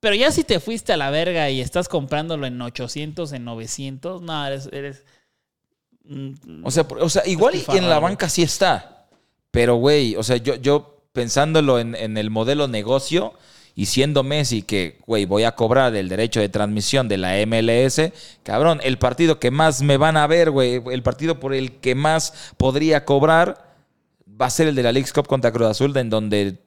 Pero 0.00 0.14
ya 0.14 0.30
si 0.30 0.44
te 0.44 0.60
fuiste 0.60 0.92
a 0.92 0.96
la 0.96 1.10
verga 1.10 1.50
y 1.50 1.60
estás 1.60 1.88
comprándolo 1.88 2.46
en 2.46 2.62
800, 2.62 3.32
en 3.32 3.44
900, 3.44 4.22
no, 4.22 4.46
eres... 4.46 4.68
eres 4.72 5.04
mm, 6.04 6.64
O 6.64 6.70
sea, 6.70 6.86
o 7.00 7.08
sea 7.08 7.26
igual 7.26 7.54
y 7.56 7.64
en 7.76 7.88
la 7.88 7.98
banca 7.98 8.28
sí 8.28 8.42
está. 8.42 9.06
Pero, 9.50 9.76
güey, 9.76 10.14
o 10.16 10.22
sea, 10.22 10.36
yo, 10.36 10.54
yo 10.56 10.97
pensándolo 11.18 11.80
en, 11.80 11.96
en 11.96 12.16
el 12.16 12.30
modelo 12.30 12.68
negocio 12.68 13.34
y 13.74 13.86
siendo 13.86 14.22
Messi 14.22 14.62
que, 14.62 15.00
güey, 15.04 15.24
voy 15.24 15.42
a 15.42 15.56
cobrar 15.56 15.96
el 15.96 16.08
derecho 16.08 16.38
de 16.38 16.48
transmisión 16.48 17.08
de 17.08 17.16
la 17.18 17.34
MLS, 17.44 18.12
cabrón, 18.44 18.78
el 18.84 18.98
partido 18.98 19.40
que 19.40 19.50
más 19.50 19.82
me 19.82 19.96
van 19.96 20.16
a 20.16 20.28
ver, 20.28 20.52
güey, 20.52 20.80
el 20.92 21.02
partido 21.02 21.40
por 21.40 21.54
el 21.54 21.80
que 21.80 21.96
más 21.96 22.52
podría 22.56 23.04
cobrar 23.04 23.74
va 24.40 24.46
a 24.46 24.50
ser 24.50 24.68
el 24.68 24.76
de 24.76 24.84
la 24.84 24.92
League's 24.92 25.12
Cup 25.12 25.26
contra 25.26 25.50
Cruz 25.50 25.66
Azul, 25.66 25.96
en 25.96 26.08
donde, 26.08 26.62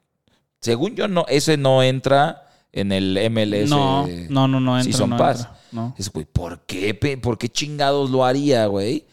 según 0.60 0.96
yo, 0.96 1.08
no, 1.08 1.26
ese 1.30 1.56
no 1.56 1.82
entra 1.82 2.44
en 2.74 2.92
el 2.92 3.18
MLS. 3.32 3.70
no, 3.70 4.06
no, 4.28 4.48
no, 4.50 4.60
no 4.60 4.78
entra, 4.78 4.92
Season 4.92 5.12
no 5.12 5.18
Pass. 5.18 5.38
entra, 5.40 5.60
no. 5.72 5.96
Es, 5.98 6.12
güey, 6.12 6.26
¿por 6.26 6.60
qué? 6.66 6.94
¿Por 7.22 7.38
qué 7.38 7.48
chingados 7.48 8.10
lo 8.10 8.26
haría, 8.26 8.66
güey? 8.66 9.06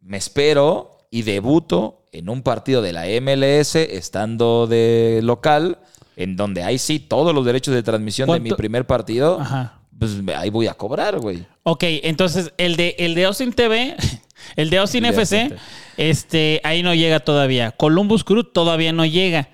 Me 0.00 0.16
espero 0.16 0.91
y 1.12 1.22
debuto 1.22 2.06
en 2.10 2.30
un 2.30 2.42
partido 2.42 2.80
de 2.80 2.94
la 2.94 3.04
MLS 3.20 3.76
estando 3.76 4.66
de 4.66 5.20
local, 5.22 5.78
en 6.16 6.36
donde 6.36 6.62
ahí 6.62 6.78
sí 6.78 6.98
todos 6.98 7.34
los 7.34 7.44
derechos 7.44 7.74
de 7.74 7.82
transmisión 7.82 8.30
de 8.30 8.40
mi 8.40 8.50
primer 8.52 8.86
partido, 8.86 9.38
Ajá. 9.38 9.82
pues 9.98 10.12
ahí 10.34 10.48
voy 10.48 10.68
a 10.68 10.74
cobrar, 10.74 11.20
güey. 11.20 11.44
Ok, 11.64 11.84
entonces 12.02 12.54
el 12.56 12.76
de, 12.76 12.96
el 12.98 13.14
de 13.14 13.26
Austin 13.26 13.52
TV, 13.52 13.94
el 14.56 14.70
de 14.70 14.78
Austin 14.78 15.04
El 15.04 15.14
de 15.14 15.22
FC, 15.22 15.42
Austin 15.42 15.58
este, 15.98 16.62
ahí 16.64 16.82
no 16.82 16.94
llega 16.94 17.20
todavía. 17.20 17.72
Columbus 17.72 18.24
Crew 18.24 18.44
todavía 18.44 18.94
no 18.94 19.04
llega. 19.04 19.50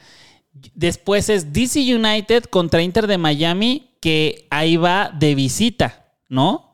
Después 0.75 1.29
es 1.29 1.53
DC 1.53 1.81
United 1.93 2.45
contra 2.45 2.83
Inter 2.83 3.09
de 3.09 3.19
Miami, 3.19 3.97
que 4.01 4.47
ahí 4.51 4.77
va 4.77 5.11
de 5.13 5.35
visita, 5.35 6.07
¿no? 6.29 6.68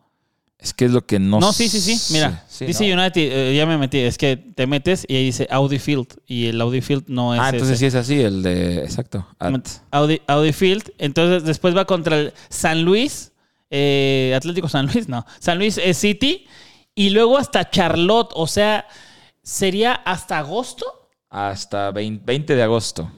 Es 0.64 0.72
que 0.72 0.86
es 0.86 0.92
lo 0.92 1.04
que 1.04 1.18
no 1.18 1.40
No, 1.40 1.52
sí, 1.52 1.68
sí, 1.68 1.78
sí. 1.78 2.14
Mira, 2.14 2.46
Sí, 2.48 2.64
DC 2.64 2.88
¿no? 2.96 3.02
United, 3.02 3.20
eh, 3.50 3.54
ya 3.54 3.66
me 3.66 3.76
metí, 3.76 3.98
es 3.98 4.16
que 4.16 4.38
te 4.38 4.66
metes 4.66 5.04
y 5.06 5.14
ahí 5.14 5.24
dice 5.26 5.46
Audi 5.50 5.78
Field. 5.78 6.06
Y 6.26 6.46
el 6.46 6.58
Audi 6.60 6.80
Field 6.80 7.04
no 7.06 7.34
es. 7.34 7.40
Ah, 7.40 7.50
entonces 7.50 7.72
ese. 7.76 7.80
sí 7.80 7.86
es 7.86 7.94
así, 7.94 8.20
el 8.22 8.42
de. 8.42 8.78
Exacto. 8.78 9.26
At- 9.38 9.68
Audi, 9.90 10.22
Audi 10.26 10.52
Field. 10.54 10.90
Entonces 10.96 11.44
después 11.44 11.76
va 11.76 11.84
contra 11.84 12.18
el 12.18 12.32
San 12.48 12.82
Luis, 12.82 13.32
eh, 13.68 14.32
Atlético 14.34 14.66
San 14.68 14.86
Luis, 14.86 15.06
no. 15.06 15.26
San 15.38 15.58
Luis 15.58 15.76
eh, 15.76 15.92
City. 15.92 16.46
Y 16.94 17.10
luego 17.10 17.36
hasta 17.36 17.68
Charlotte. 17.68 18.30
O 18.34 18.46
sea, 18.46 18.86
sería 19.42 19.92
hasta 19.92 20.38
agosto. 20.38 20.86
hasta 21.28 21.90
20, 21.90 22.24
20 22.24 22.54
de 22.56 22.62
agosto. 22.62 23.12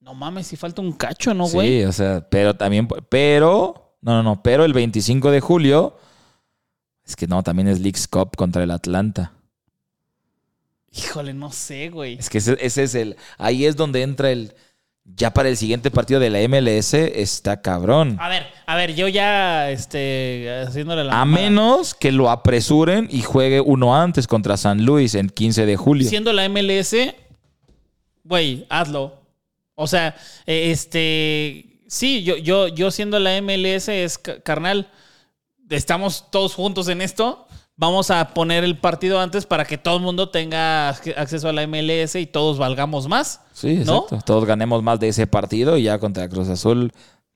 No 0.00 0.12
mames, 0.12 0.48
si 0.48 0.56
falta 0.56 0.82
un 0.82 0.92
cacho, 0.92 1.32
¿no, 1.34 1.46
güey? 1.46 1.68
Sí, 1.80 1.84
o 1.84 1.92
sea, 1.92 2.26
pero 2.28 2.54
también, 2.56 2.88
pero, 3.08 3.96
no, 4.02 4.12
no, 4.12 4.22
no, 4.22 4.42
pero 4.42 4.64
el 4.64 4.72
25 4.74 5.30
de 5.30 5.40
julio, 5.40 5.96
es 7.06 7.16
que 7.16 7.26
no, 7.26 7.42
también 7.42 7.68
es 7.68 7.80
League's 7.80 8.08
Cup 8.08 8.36
contra 8.36 8.62
el 8.62 8.70
Atlanta. 8.70 9.32
Híjole, 10.92 11.34
no 11.34 11.50
sé, 11.50 11.88
güey. 11.90 12.14
Es 12.18 12.30
que 12.30 12.38
ese, 12.38 12.56
ese 12.60 12.84
es 12.84 12.94
el, 12.94 13.16
ahí 13.36 13.64
es 13.66 13.74
donde 13.76 14.02
entra 14.02 14.30
el, 14.30 14.54
ya 15.04 15.34
para 15.34 15.48
el 15.48 15.56
siguiente 15.56 15.90
partido 15.90 16.20
de 16.20 16.30
la 16.30 16.38
MLS 16.48 16.94
está 16.94 17.60
cabrón. 17.60 18.16
A 18.20 18.28
ver, 18.28 18.46
a 18.64 18.76
ver, 18.76 18.94
yo 18.94 19.08
ya, 19.08 19.70
este, 19.70 20.64
haciéndole 20.66 21.02
la. 21.04 21.12
A 21.20 21.24
mamada. 21.24 21.42
menos 21.50 21.94
que 21.94 22.12
lo 22.12 22.30
apresuren 22.30 23.08
y 23.10 23.22
juegue 23.22 23.60
uno 23.60 23.96
antes 24.00 24.28
contra 24.28 24.56
San 24.56 24.84
Luis 24.84 25.14
en 25.16 25.28
15 25.30 25.66
de 25.66 25.76
julio. 25.76 26.08
Siendo 26.08 26.32
la 26.32 26.48
MLS, 26.48 26.94
güey, 28.22 28.64
hazlo. 28.70 29.20
O 29.74 29.88
sea, 29.88 30.14
eh, 30.46 30.70
este, 30.70 31.80
sí, 31.88 32.22
yo, 32.22 32.36
yo, 32.36 32.68
yo 32.68 32.92
siendo 32.92 33.18
la 33.18 33.36
MLS 33.42 33.88
es 33.88 34.16
ca- 34.18 34.40
carnal. 34.40 34.88
Estamos 35.70 36.30
todos 36.30 36.54
juntos 36.54 36.88
en 36.88 37.00
esto. 37.00 37.46
Vamos 37.76 38.10
a 38.12 38.34
poner 38.34 38.62
el 38.62 38.78
partido 38.78 39.18
antes 39.18 39.46
para 39.46 39.64
que 39.64 39.78
todo 39.78 39.96
el 39.96 40.02
mundo 40.02 40.28
tenga 40.28 40.90
ac- 40.94 41.14
acceso 41.16 41.48
a 41.48 41.52
la 41.52 41.66
MLS 41.66 42.14
y 42.14 42.26
todos 42.26 42.56
valgamos 42.58 43.08
más. 43.08 43.40
Sí, 43.52 43.82
¿No? 43.84 44.02
exacto. 44.04 44.18
Todos 44.24 44.44
ganemos 44.44 44.82
más 44.82 45.00
de 45.00 45.08
ese 45.08 45.26
partido 45.26 45.76
y 45.76 45.82
ya 45.84 45.98
contra 45.98 46.28
Cruz 46.28 46.48
Azul 46.48 46.92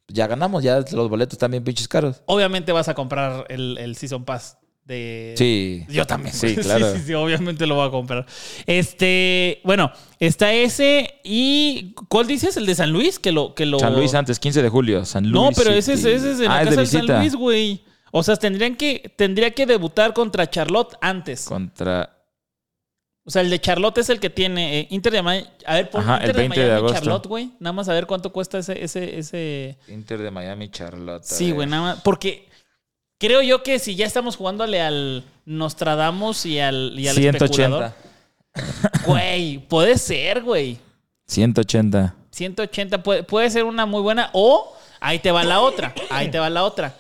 ya 0.06 0.26
ganamos, 0.26 0.62
ya 0.62 0.78
los 0.92 1.08
boletos 1.10 1.34
están 1.34 1.50
bien 1.50 1.64
pinches 1.64 1.88
caros. 1.88 2.22
Obviamente 2.26 2.70
vas 2.72 2.88
a 2.88 2.94
comprar 2.94 3.46
el, 3.48 3.76
el 3.78 3.96
Season 3.96 4.24
Pass 4.24 4.58
de. 4.84 5.34
Sí. 5.36 5.84
Yo 5.88 6.06
también. 6.06 6.32
Sí, 6.38 6.54
claro. 6.56 6.94
sí, 6.94 7.02
sí, 7.04 7.14
obviamente 7.14 7.66
lo 7.66 7.74
voy 7.74 7.88
a 7.88 7.90
comprar. 7.90 8.24
Este, 8.64 9.60
bueno, 9.64 9.90
está 10.20 10.52
ese 10.52 11.14
y 11.24 11.94
¿cuál 12.08 12.26
dices? 12.28 12.56
El 12.56 12.64
de 12.66 12.74
San 12.76 12.90
Luis 12.92 13.18
que 13.18 13.32
lo 13.32 13.54
que 13.54 13.66
lo 13.66 13.80
San 13.80 13.94
Luis 13.96 14.14
antes, 14.14 14.38
15 14.38 14.62
de 14.62 14.68
julio. 14.68 15.04
San 15.04 15.24
Luis. 15.28 15.34
No, 15.34 15.50
pero 15.56 15.72
ese 15.74 15.94
es, 15.94 16.04
ese 16.04 16.32
es 16.32 16.38
en 16.40 16.44
la 16.46 16.58
Ah, 16.58 16.62
es 16.62 16.68
casa 16.68 16.80
de 16.82 16.86
de 17.02 17.06
San. 17.08 17.18
Luis, 17.20 17.34
güey. 17.34 17.82
O 18.10 18.22
sea, 18.22 18.36
tendrían 18.36 18.76
que 18.76 19.12
tendría 19.16 19.50
que 19.52 19.66
debutar 19.66 20.12
contra 20.14 20.48
Charlotte 20.48 20.96
antes. 21.00 21.44
Contra. 21.44 22.14
O 23.24 23.30
sea, 23.30 23.42
el 23.42 23.50
de 23.50 23.60
Charlotte 23.60 23.98
es 23.98 24.08
el 24.08 24.20
que 24.20 24.30
tiene 24.30 24.80
eh, 24.80 24.86
Inter 24.90 25.12
de 25.12 25.22
Miami. 25.22 25.46
A 25.66 25.74
ver, 25.74 25.90
pon 25.90 26.00
Ajá, 26.00 26.14
Inter 26.14 26.30
el 26.30 26.36
20 26.36 26.60
de 26.60 26.66
Miami 26.66 26.78
agosto. 26.78 26.98
Charlotte, 26.98 27.26
güey. 27.26 27.50
Nada 27.60 27.72
más 27.74 27.88
a 27.88 27.92
ver 27.92 28.06
cuánto 28.06 28.32
cuesta 28.32 28.58
ese 28.58 28.82
ese 28.82 29.18
ese 29.18 29.78
Inter 29.88 30.22
de 30.22 30.30
Miami, 30.30 30.70
Charlotte. 30.70 31.24
Sí, 31.24 31.50
güey, 31.50 31.66
nada 31.68 31.82
más 31.82 32.00
porque 32.02 32.48
creo 33.18 33.42
yo 33.42 33.62
que 33.62 33.78
si 33.78 33.96
ya 33.96 34.06
estamos 34.06 34.36
jugándole 34.36 34.80
al 34.80 35.24
Nostradamus 35.44 36.46
y 36.46 36.58
al 36.58 36.98
y 36.98 37.08
al 37.08 37.16
180. 37.16 37.44
especulador, 37.44 37.92
güey, 39.04 39.58
puede 39.58 39.98
ser, 39.98 40.42
güey. 40.42 40.78
180. 41.26 42.14
180 42.30 43.02
puede, 43.02 43.22
puede 43.24 43.50
ser 43.50 43.64
una 43.64 43.84
muy 43.84 44.00
buena. 44.00 44.30
O 44.32 44.74
ahí 45.00 45.18
te 45.18 45.30
va 45.30 45.44
la 45.44 45.60
otra. 45.60 45.94
Ahí 46.08 46.30
te 46.30 46.38
va 46.38 46.48
la 46.48 46.64
otra. 46.64 46.94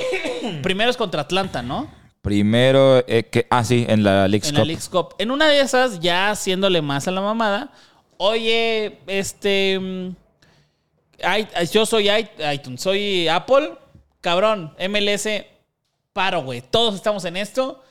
Primero 0.62 0.90
es 0.90 0.96
contra 0.96 1.22
Atlanta, 1.22 1.62
¿no? 1.62 1.88
Primero, 2.22 3.04
eh, 3.08 3.24
que, 3.24 3.46
ah, 3.50 3.64
sí, 3.64 3.84
en 3.88 4.04
la 4.04 4.28
League's 4.28 4.48
En 4.48 4.54
la 4.54 4.60
Cup. 4.60 4.66
League's 4.66 4.88
Cup. 4.88 5.14
En 5.18 5.30
una 5.30 5.48
de 5.48 5.60
esas, 5.60 5.98
ya 5.98 6.30
haciéndole 6.30 6.80
más 6.80 7.08
a 7.08 7.10
la 7.10 7.20
mamada. 7.20 7.72
Oye, 8.16 9.00
este. 9.08 9.78
mm, 9.80 10.14
yo 11.72 11.84
soy 11.84 12.08
iTunes, 12.54 12.80
soy 12.80 13.26
Apple. 13.26 13.72
Cabrón, 14.20 14.72
MLS, 14.78 15.28
paro, 16.12 16.44
güey. 16.44 16.60
Todos 16.62 16.94
estamos 16.94 17.24
en 17.24 17.36
esto. 17.36 17.82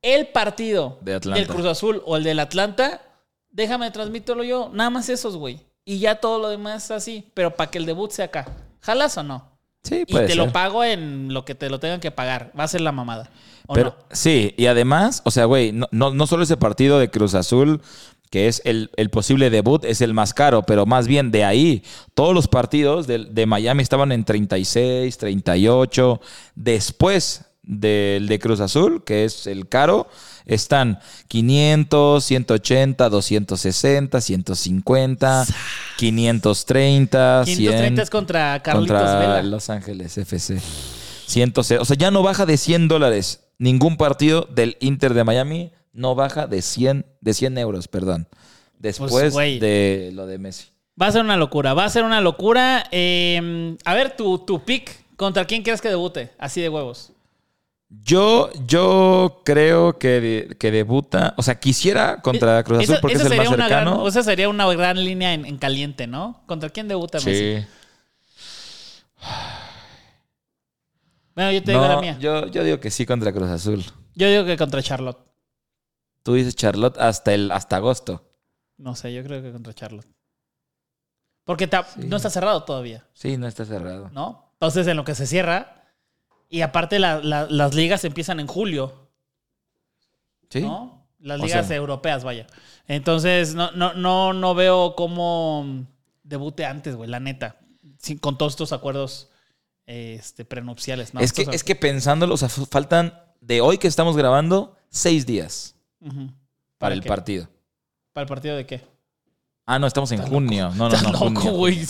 El 0.00 0.28
partido 0.28 0.98
De 1.00 1.18
del 1.18 1.48
Cruz 1.48 1.66
Azul 1.66 2.02
o 2.06 2.16
el 2.16 2.22
del 2.22 2.38
Atlanta, 2.38 3.02
déjame 3.50 3.90
transmitirlo 3.90 4.44
yo. 4.44 4.70
Nada 4.72 4.90
más 4.90 5.08
esos, 5.08 5.36
güey. 5.36 5.58
Y 5.84 5.98
ya 5.98 6.20
todo 6.20 6.38
lo 6.38 6.48
demás 6.48 6.92
así. 6.92 7.28
Pero 7.34 7.56
para 7.56 7.70
que 7.72 7.78
el 7.78 7.86
debut 7.86 8.12
sea 8.12 8.26
acá. 8.26 8.46
¿Jalas 8.80 9.18
o 9.18 9.24
no? 9.24 9.57
Sí, 9.82 10.04
Y 10.06 10.14
te 10.26 10.34
ser. 10.34 10.36
lo 10.36 10.52
pago 10.52 10.84
en 10.84 11.32
lo 11.32 11.44
que 11.44 11.54
te 11.54 11.70
lo 11.70 11.78
tengan 11.80 12.00
que 12.00 12.10
pagar. 12.10 12.52
Va 12.58 12.64
a 12.64 12.68
ser 12.68 12.80
la 12.80 12.92
mamada. 12.92 13.30
¿O 13.66 13.74
Pero 13.74 13.96
no? 13.98 14.04
sí, 14.12 14.54
y 14.56 14.66
además, 14.66 15.22
o 15.24 15.30
sea, 15.30 15.44
güey, 15.44 15.72
no, 15.72 15.86
no, 15.90 16.12
no 16.12 16.26
solo 16.26 16.42
ese 16.42 16.56
partido 16.56 16.98
de 16.98 17.10
Cruz 17.10 17.34
Azul, 17.34 17.80
que 18.30 18.48
es 18.48 18.60
el, 18.64 18.90
el 18.96 19.08
posible 19.10 19.50
debut, 19.50 19.84
es 19.84 20.00
el 20.02 20.12
más 20.14 20.34
caro, 20.34 20.62
pero 20.64 20.84
más 20.84 21.06
bien 21.06 21.30
de 21.30 21.44
ahí, 21.44 21.82
todos 22.14 22.34
los 22.34 22.48
partidos 22.48 23.06
de, 23.06 23.24
de 23.24 23.46
Miami 23.46 23.82
estaban 23.82 24.12
en 24.12 24.24
36, 24.24 25.16
38. 25.16 26.20
Después 26.54 27.44
del 27.68 28.26
de 28.26 28.38
Cruz 28.38 28.60
Azul, 28.60 29.04
que 29.04 29.24
es 29.24 29.46
el 29.46 29.68
caro, 29.68 30.08
están 30.46 30.98
500, 31.28 32.24
180, 32.24 33.08
260, 33.10 34.20
150, 34.20 35.46
530, 35.98 37.42
530 37.44 37.44
100 37.44 37.98
es 37.98 38.10
contra 38.10 38.62
Carlitos 38.62 38.98
contra 38.98 39.18
Vela. 39.18 39.42
Los 39.42 39.68
Ángeles 39.68 40.16
FC. 40.16 40.58
106. 41.26 41.80
O 41.80 41.84
sea, 41.84 41.96
ya 41.96 42.10
no 42.10 42.22
baja 42.22 42.46
de 42.46 42.56
100 42.56 42.88
dólares. 42.88 43.44
Ningún 43.58 43.98
partido 43.98 44.48
del 44.50 44.76
Inter 44.80 45.12
de 45.12 45.24
Miami 45.24 45.70
no 45.92 46.14
baja 46.14 46.46
de 46.46 46.62
100, 46.62 47.04
de 47.20 47.34
100 47.34 47.58
euros, 47.58 47.86
perdón. 47.86 48.28
Después 48.78 49.10
Pues, 49.10 49.60
de 49.60 50.10
lo 50.14 50.26
de 50.26 50.38
Messi. 50.38 50.68
Va 51.00 51.08
a 51.08 51.12
ser 51.12 51.22
una 51.22 51.36
locura, 51.36 51.74
va 51.74 51.84
a 51.84 51.90
ser 51.90 52.04
una 52.04 52.20
locura. 52.22 52.86
Eh, 52.90 53.76
a 53.84 53.94
ver, 53.94 54.16
tu, 54.16 54.38
tu 54.38 54.64
pick, 54.64 55.04
¿contra 55.16 55.44
quién 55.44 55.62
quieres 55.62 55.80
que 55.82 55.88
debute? 55.88 56.30
Así 56.38 56.60
de 56.62 56.68
huevos. 56.70 57.12
Yo, 57.90 58.50
yo 58.66 59.40
creo 59.44 59.98
que, 59.98 60.20
de- 60.20 60.56
que 60.58 60.70
debuta. 60.70 61.34
O 61.38 61.42
sea, 61.42 61.58
quisiera 61.58 62.20
contra 62.20 62.62
Cruz 62.62 62.80
Azul 62.84 62.98
porque 63.00 63.16
esa 63.16 63.24
es 63.26 63.30
el 63.32 63.36
más 63.38 63.46
sería 63.46 63.54
una 63.56 63.68
gran- 63.68 63.84
cercano. 63.84 64.08
esa 64.08 64.22
sería 64.22 64.48
una 64.50 64.66
gran 64.74 65.02
línea 65.02 65.32
en, 65.32 65.46
en 65.46 65.56
caliente, 65.58 66.06
¿no? 66.06 66.42
¿Contra 66.46 66.68
quién 66.68 66.86
debuta 66.88 67.18
Messi? 67.18 67.62
sí. 67.62 67.66
Bueno, 71.34 71.52
yo 71.52 71.62
te 71.62 71.70
digo 71.72 71.86
la 71.86 72.00
mía. 72.00 72.16
Yo, 72.20 72.46
yo, 72.46 72.48
yo 72.48 72.64
digo 72.64 72.80
que 72.80 72.90
sí 72.90 73.06
contra 73.06 73.32
Cruz 73.32 73.48
Azul. 73.48 73.84
digo 74.14 74.44
que 74.44 74.56
contra 74.56 74.82
Charlotte. 74.82 75.18
Tú 76.22 76.34
dices 76.34 76.56
Charlotte 76.56 76.98
hasta 76.98 77.32
el 77.32 77.50
hasta 77.52 77.76
agosto. 77.76 78.24
No 78.76 78.94
sé, 78.96 79.12
yo 79.14 79.22
creo 79.22 79.40
que 79.42 79.52
contra 79.52 79.72
Charlotte. 79.72 80.06
Porque 81.44 81.66
ta- 81.66 81.86
no 81.96 82.16
está 82.16 82.28
cerrado 82.28 82.64
todavía, 82.64 83.06
Sí, 83.14 83.36
no 83.38 83.46
está 83.46 83.64
cerrado. 83.64 84.10
¿no? 84.12 84.50
Entonces, 84.54 84.86
en 84.88 84.96
lo 84.96 85.04
que 85.04 85.14
se 85.14 85.26
cierra, 85.26 85.77
y 86.48 86.60
aparte 86.62 86.98
la- 86.98 87.20
la- 87.20 87.46
las 87.48 87.74
ligas 87.74 88.04
empiezan 88.04 88.40
en 88.40 88.46
julio, 88.46 89.08
Sí. 90.50 90.60
¿no? 90.62 91.06
Las 91.20 91.40
O 91.40 91.44
ligas 91.44 91.66
sea- 91.66 91.76
europeas, 91.76 92.24
vaya. 92.24 92.46
Entonces, 92.86 93.54
no, 93.54 93.70
no, 93.72 93.92
no, 93.94 94.32
no 94.32 94.54
veo 94.54 94.94
cómo 94.96 95.84
debute 96.22 96.64
antes, 96.64 96.94
güey, 96.96 97.10
la 97.10 97.20
neta. 97.20 97.56
Sin- 97.98 98.18
con 98.18 98.38
todos 98.38 98.52
estos 98.52 98.72
acuerdos 98.72 99.28
este, 99.86 100.44
prenupciales, 100.44 101.14
¿no? 101.14 101.20
es, 101.20 101.32
que, 101.32 101.46
es 101.50 101.64
que 101.64 101.74
pensándolo, 101.74 102.34
o 102.34 102.36
sea, 102.36 102.48
faltan 102.50 103.18
de 103.40 103.60
hoy 103.62 103.78
que 103.78 103.88
estamos 103.88 104.16
grabando 104.18 104.76
seis 104.90 105.24
días 105.24 105.74
para 106.76 106.94
el 106.94 107.00
qué? 107.02 107.08
partido. 107.08 107.48
¿Para 108.12 108.24
el 108.24 108.28
partido 108.28 108.56
de 108.56 108.66
qué? 108.66 108.82
Ah, 109.70 109.78
no, 109.78 109.86
estamos 109.86 110.10
en 110.12 110.22
junio. 110.22 110.70
No, 110.76 110.88
no, 110.88 110.98
no. 111.02 111.12
loco, 111.12 111.50
güey. 111.50 111.86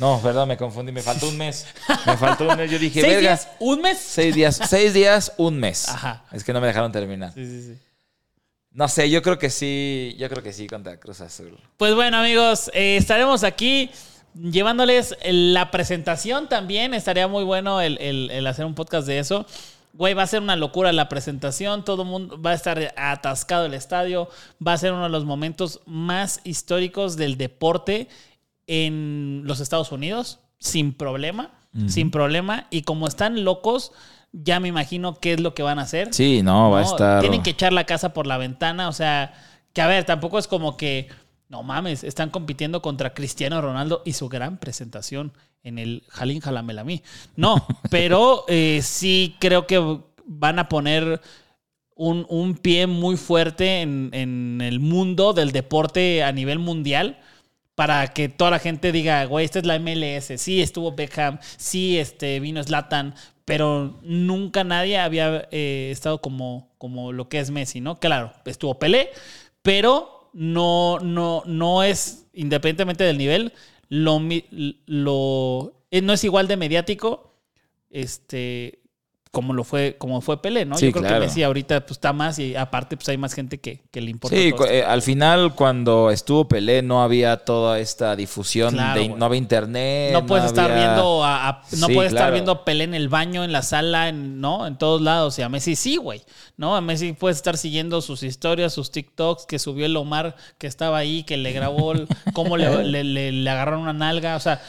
No, 0.00 0.20
verdad, 0.20 0.48
me 0.48 0.56
confundí. 0.56 0.90
Me 0.90 1.00
faltó 1.00 1.28
un 1.28 1.36
mes. 1.38 1.64
Me 2.04 2.16
faltó 2.16 2.48
un 2.48 2.56
mes. 2.56 2.68
Yo 2.68 2.76
dije, 2.78 3.00
¿Seis 3.00 3.20
días? 3.20 3.48
¿Un 3.60 3.80
mes? 3.80 3.98
Seis 3.98 4.34
días, 4.34 4.60
seis 4.68 4.92
días, 4.92 5.32
un 5.36 5.56
mes. 5.60 5.88
Ajá. 5.88 6.24
Es 6.32 6.42
que 6.42 6.52
no 6.52 6.60
me 6.60 6.66
dejaron 6.66 6.90
terminar. 6.90 7.32
Sí, 7.32 7.44
sí, 7.46 7.62
sí. 7.62 7.78
No 8.72 8.88
sé, 8.88 9.08
yo 9.10 9.22
creo 9.22 9.38
que 9.38 9.48
sí, 9.48 10.16
yo 10.18 10.28
creo 10.28 10.42
que 10.42 10.52
sí 10.52 10.66
contra 10.66 10.98
Cruz 10.98 11.20
Azul. 11.20 11.56
Pues 11.76 11.94
bueno, 11.94 12.16
amigos, 12.18 12.68
eh, 12.74 12.96
estaremos 12.96 13.44
aquí 13.44 13.90
llevándoles 14.34 15.16
la 15.24 15.70
presentación 15.70 16.48
también. 16.48 16.94
Estaría 16.94 17.28
muy 17.28 17.44
bueno 17.44 17.80
el, 17.80 17.96
el- 17.98 18.30
el 18.32 18.46
hacer 18.48 18.64
un 18.64 18.74
podcast 18.74 19.06
de 19.06 19.20
eso. 19.20 19.46
Güey, 19.92 20.14
va 20.14 20.22
a 20.22 20.26
ser 20.26 20.40
una 20.40 20.56
locura 20.56 20.92
la 20.92 21.08
presentación. 21.08 21.84
Todo 21.84 22.02
el 22.02 22.08
mundo 22.08 22.40
va 22.40 22.50
a 22.50 22.54
estar 22.54 22.94
atascado 22.96 23.66
el 23.66 23.74
estadio. 23.74 24.28
Va 24.66 24.72
a 24.74 24.78
ser 24.78 24.92
uno 24.92 25.04
de 25.04 25.08
los 25.08 25.24
momentos 25.24 25.80
más 25.86 26.40
históricos 26.44 27.16
del 27.16 27.36
deporte 27.36 28.08
en 28.66 29.42
los 29.44 29.60
Estados 29.60 29.90
Unidos, 29.92 30.38
sin 30.58 30.92
problema. 30.92 31.50
Sin 31.86 32.10
problema. 32.10 32.66
Y 32.70 32.82
como 32.82 33.06
están 33.06 33.44
locos, 33.44 33.92
ya 34.32 34.58
me 34.58 34.66
imagino 34.66 35.20
qué 35.20 35.34
es 35.34 35.40
lo 35.40 35.54
que 35.54 35.62
van 35.62 35.78
a 35.78 35.82
hacer. 35.82 36.12
Sí, 36.12 36.42
no, 36.42 36.68
va 36.70 36.80
a 36.80 36.82
No, 36.82 36.90
estar. 36.90 37.20
Tienen 37.20 37.44
que 37.44 37.50
echar 37.50 37.72
la 37.72 37.84
casa 37.84 38.12
por 38.12 38.26
la 38.26 38.38
ventana. 38.38 38.88
O 38.88 38.92
sea, 38.92 39.34
que 39.72 39.80
a 39.80 39.86
ver, 39.86 40.02
tampoco 40.04 40.40
es 40.40 40.48
como 40.48 40.76
que, 40.76 41.08
no 41.50 41.64
mames, 41.64 42.04
están 42.04 42.30
compitiendo 42.30 42.80
contra 42.80 43.12
Cristiano 43.12 43.60
Ronaldo 43.60 44.02
y 44.04 44.12
su 44.12 44.28
gran 44.28 44.56
presentación 44.56 45.32
en 45.64 45.78
el 45.78 46.04
Jalín 46.08 46.40
Jalamelamí. 46.40 47.02
No, 47.34 47.66
pero 47.90 48.44
eh, 48.46 48.80
sí 48.82 49.36
creo 49.40 49.66
que 49.66 49.98
van 50.24 50.60
a 50.60 50.68
poner 50.68 51.20
un, 51.96 52.24
un 52.28 52.54
pie 52.54 52.86
muy 52.86 53.16
fuerte 53.16 53.80
en, 53.80 54.10
en 54.12 54.60
el 54.60 54.78
mundo 54.78 55.32
del 55.32 55.50
deporte 55.50 56.22
a 56.22 56.32
nivel 56.32 56.60
mundial. 56.60 57.18
Para 57.74 58.08
que 58.08 58.28
toda 58.28 58.50
la 58.50 58.58
gente 58.58 58.92
diga, 58.92 59.24
güey, 59.24 59.44
esta 59.44 59.58
es 59.58 59.66
la 59.66 59.78
MLS. 59.78 60.32
Sí, 60.36 60.60
estuvo 60.60 60.92
Beckham. 60.92 61.38
Sí, 61.56 61.98
este, 61.98 62.38
vino 62.38 62.62
Zlatan. 62.62 63.14
Pero 63.46 63.98
nunca 64.02 64.64
nadie 64.64 64.98
había 64.98 65.48
eh, 65.50 65.88
estado 65.90 66.20
como, 66.20 66.68
como 66.78 67.12
lo 67.12 67.28
que 67.28 67.40
es 67.40 67.50
Messi, 67.50 67.80
¿no? 67.80 67.98
Claro, 67.98 68.34
estuvo 68.44 68.78
Pelé, 68.78 69.08
pero 69.62 70.19
no, 70.32 70.98
no, 71.00 71.42
no 71.46 71.82
es, 71.82 72.26
independientemente 72.32 73.04
del 73.04 73.18
nivel, 73.18 73.52
lo, 73.88 74.20
lo, 74.86 75.84
eh, 75.90 76.00
no 76.00 76.12
es 76.12 76.24
igual 76.24 76.48
de 76.48 76.56
mediático 76.56 77.34
este, 77.90 78.79
como 79.32 79.52
lo 79.52 79.62
fue, 79.62 79.94
como 79.96 80.20
fue 80.20 80.42
Pelé, 80.42 80.64
¿no? 80.64 80.76
Sí, 80.76 80.86
Yo 80.86 80.92
creo 80.92 81.02
claro. 81.04 81.20
que 81.20 81.26
Messi 81.28 81.44
ahorita 81.44 81.80
pues, 81.82 81.92
está 81.92 82.12
más 82.12 82.38
y 82.40 82.56
aparte 82.56 82.96
pues 82.96 83.08
hay 83.10 83.16
más 83.16 83.32
gente 83.32 83.58
que, 83.60 83.80
que 83.92 84.00
le 84.00 84.10
importa. 84.10 84.36
Sí, 84.36 84.50
todo 84.56 84.66
eh, 84.66 84.82
al 84.82 85.02
final 85.02 85.54
cuando 85.54 86.10
estuvo 86.10 86.48
Pelé 86.48 86.82
no 86.82 87.02
había 87.02 87.36
toda 87.44 87.78
esta 87.78 88.16
difusión, 88.16 88.74
Claro, 88.74 89.00
de- 89.00 89.08
no 89.10 89.24
había 89.24 89.38
internet. 89.38 90.12
no 90.12 90.26
puedes 90.26 90.46
estar 90.46 90.70
había- 90.70 90.86
viendo 90.94 91.22
a, 91.24 91.48
a- 91.48 91.62
no 91.78 91.86
Sí, 91.86 91.94
puedes 91.94 92.12
estar 92.12 92.32
viendo 92.32 92.50
a 92.50 92.64
Pelé 92.64 92.82
en 92.84 92.94
el 92.94 93.08
baño, 93.08 93.44
en 93.44 93.52
la 93.52 93.62
sala, 93.62 94.08
en, 94.08 94.40
¿no? 94.40 94.66
En 94.66 94.76
todos 94.78 95.00
lados. 95.00 95.38
Y 95.38 95.42
a 95.42 95.48
Messi 95.48 95.76
sí, 95.76 95.96
güey. 95.96 96.22
¿No? 96.56 96.74
A 96.74 96.80
Messi 96.80 97.12
puedes 97.12 97.36
estar 97.36 97.56
siguiendo 97.56 98.00
sus 98.02 98.24
historias, 98.24 98.72
sus 98.74 98.90
TikToks 98.90 99.46
que 99.46 99.58
subió 99.60 99.86
el 99.86 99.96
Omar 99.96 100.34
que 100.58 100.66
estaba 100.66 100.98
ahí, 100.98 101.22
que 101.22 101.36
le 101.36 101.52
grabó 101.52 101.92
el- 101.92 102.08
cómo 102.32 102.56
le, 102.56 102.64
le- 102.84 103.04
le- 103.04 103.30
le 103.32 103.50
agarraron 103.50 103.82
una 103.82 103.92
nalga. 103.92 104.34
O 104.34 104.40
sea, 104.40 104.60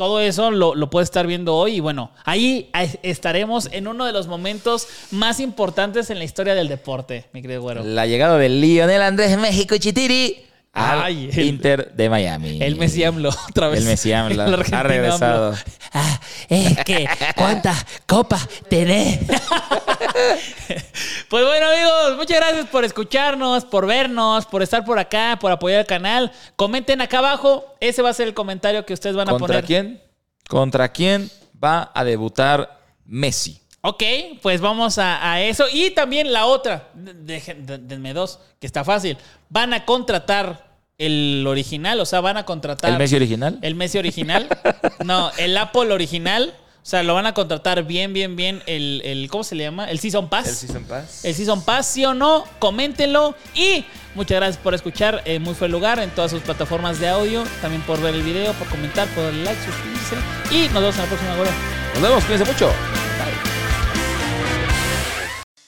todo 0.00 0.18
eso 0.18 0.50
lo, 0.50 0.74
lo 0.74 0.88
puedes 0.88 1.08
estar 1.08 1.26
viendo 1.26 1.54
hoy. 1.54 1.74
Y 1.76 1.80
bueno, 1.80 2.10
ahí 2.24 2.70
estaremos 3.02 3.68
en 3.70 3.86
uno 3.86 4.06
de 4.06 4.12
los 4.12 4.28
momentos 4.28 4.88
más 5.10 5.40
importantes 5.40 6.08
en 6.08 6.16
la 6.16 6.24
historia 6.24 6.54
del 6.54 6.68
deporte, 6.68 7.26
mi 7.34 7.42
querido 7.42 7.60
güero. 7.60 7.84
La 7.84 8.06
llegada 8.06 8.38
de 8.38 8.48
Lionel 8.48 9.02
Andrés 9.02 9.36
México 9.38 9.76
Chitiri 9.76 10.46
al 10.72 11.02
Ay, 11.02 11.28
el- 11.30 11.44
Inter 11.44 11.92
de 11.92 12.08
Miami. 12.08 12.62
El 12.62 12.76
Messi 12.76 13.04
AMLO, 13.04 13.28
otra 13.50 13.68
vez. 13.68 13.80
El 13.80 13.84
Messi 13.84 14.10
AMLO. 14.10 14.42
El 14.46 14.74
Ha 14.74 14.82
regresado. 14.84 15.54
Ah, 15.92 16.18
es 16.48 16.78
que, 16.82 17.06
¿cuántas 17.36 17.84
copas 18.06 18.48
tenés? 18.70 19.18
pues 21.28 21.44
bueno, 21.44 21.66
amigos, 21.68 22.16
muchas 22.16 22.36
gracias 22.38 22.66
por 22.66 22.84
escucharnos, 22.84 23.64
por 23.64 23.86
vernos, 23.86 24.46
por 24.46 24.62
estar 24.62 24.84
por 24.84 24.98
acá, 24.98 25.38
por 25.40 25.50
apoyar 25.52 25.80
el 25.80 25.86
canal. 25.86 26.32
Comenten 26.56 27.00
acá 27.00 27.18
abajo. 27.18 27.64
Ese 27.80 28.02
va 28.02 28.10
a 28.10 28.14
ser 28.14 28.28
el 28.28 28.34
comentario 28.34 28.84
que 28.84 28.92
ustedes 28.94 29.16
van 29.16 29.28
a 29.28 29.32
¿Contra 29.32 29.46
poner. 29.48 29.64
quién? 29.64 30.02
¿Contra 30.48 30.90
quién 30.92 31.30
va 31.62 31.90
a 31.94 32.04
debutar 32.04 32.80
Messi? 33.04 33.60
Ok, 33.82 34.02
pues 34.42 34.60
vamos 34.60 34.98
a, 34.98 35.32
a 35.32 35.40
eso. 35.42 35.64
Y 35.72 35.90
también 35.90 36.32
la 36.32 36.46
otra, 36.46 36.88
dejen- 36.94 37.64
de- 37.64 37.78
denme 37.78 38.12
dos, 38.12 38.38
que 38.60 38.66
está 38.66 38.84
fácil. 38.84 39.16
Van 39.48 39.72
a 39.72 39.84
contratar 39.86 40.68
el 40.98 41.46
original, 41.48 41.98
o 42.00 42.04
sea, 42.04 42.20
van 42.20 42.36
a 42.36 42.44
contratar. 42.44 42.90
¿El 42.90 42.98
Messi 42.98 43.16
original? 43.16 43.58
El 43.62 43.74
Messi 43.74 43.98
original. 43.98 44.48
No, 45.04 45.30
el 45.38 45.56
Apple 45.56 45.92
original. 45.92 46.54
O 46.82 46.86
sea, 46.90 47.02
lo 47.02 47.14
van 47.14 47.26
a 47.26 47.34
contratar 47.34 47.84
bien, 47.84 48.14
bien, 48.14 48.36
bien. 48.36 48.62
El, 48.66 49.02
el 49.04 49.28
¿cómo 49.28 49.44
se 49.44 49.54
le 49.54 49.64
llama? 49.64 49.90
El 49.90 49.98
Season 49.98 50.30
Pass. 50.30 50.48
El 50.48 50.54
Season 50.54 50.84
Pass. 50.84 51.24
El 51.26 51.34
Season 51.34 51.62
Pass, 51.62 51.86
sí 51.86 52.04
o 52.06 52.14
no, 52.14 52.44
coméntenlo. 52.58 53.34
Y 53.54 53.84
muchas 54.14 54.36
gracias 54.36 54.56
por 54.56 54.74
escuchar 54.74 55.22
eh, 55.26 55.38
Muy 55.38 55.54
Fue 55.54 55.66
el 55.66 55.72
Lugar 55.72 55.98
en 55.98 56.08
todas 56.10 56.30
sus 56.30 56.40
plataformas 56.40 56.98
de 56.98 57.08
audio. 57.08 57.44
También 57.60 57.82
por 57.82 58.00
ver 58.00 58.14
el 58.14 58.22
video, 58.22 58.54
por 58.54 58.66
comentar, 58.68 59.06
por 59.08 59.24
darle 59.24 59.44
like, 59.44 59.60
suscribirse. 59.62 60.16
Y 60.50 60.68
nos 60.72 60.80
vemos 60.80 60.96
en 60.96 61.02
la 61.02 61.08
próxima, 61.08 61.36
güero. 61.36 61.50
Nos 61.94 62.02
vemos, 62.02 62.24
cuídense 62.24 62.50
mucho. 62.50 62.70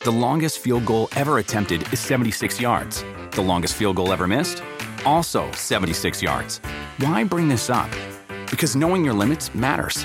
The 0.00 0.10
longest 0.10 0.58
field 0.58 0.84
goal 0.84 1.08
ever 1.14 1.38
attempted 1.38 1.82
is 1.92 2.00
76 2.00 2.60
yards. 2.60 3.04
The 3.32 3.42
longest 3.42 3.74
field 3.74 3.96
goal 3.96 4.12
ever 4.12 4.26
missed? 4.26 4.60
Also 5.06 5.48
76 5.52 6.20
yards. 6.20 6.60
Why 6.98 7.22
bring 7.22 7.48
this 7.48 7.70
up? 7.70 7.88
Because 8.50 8.74
knowing 8.74 9.04
your 9.04 9.14
limits 9.14 9.54
matters, 9.54 10.04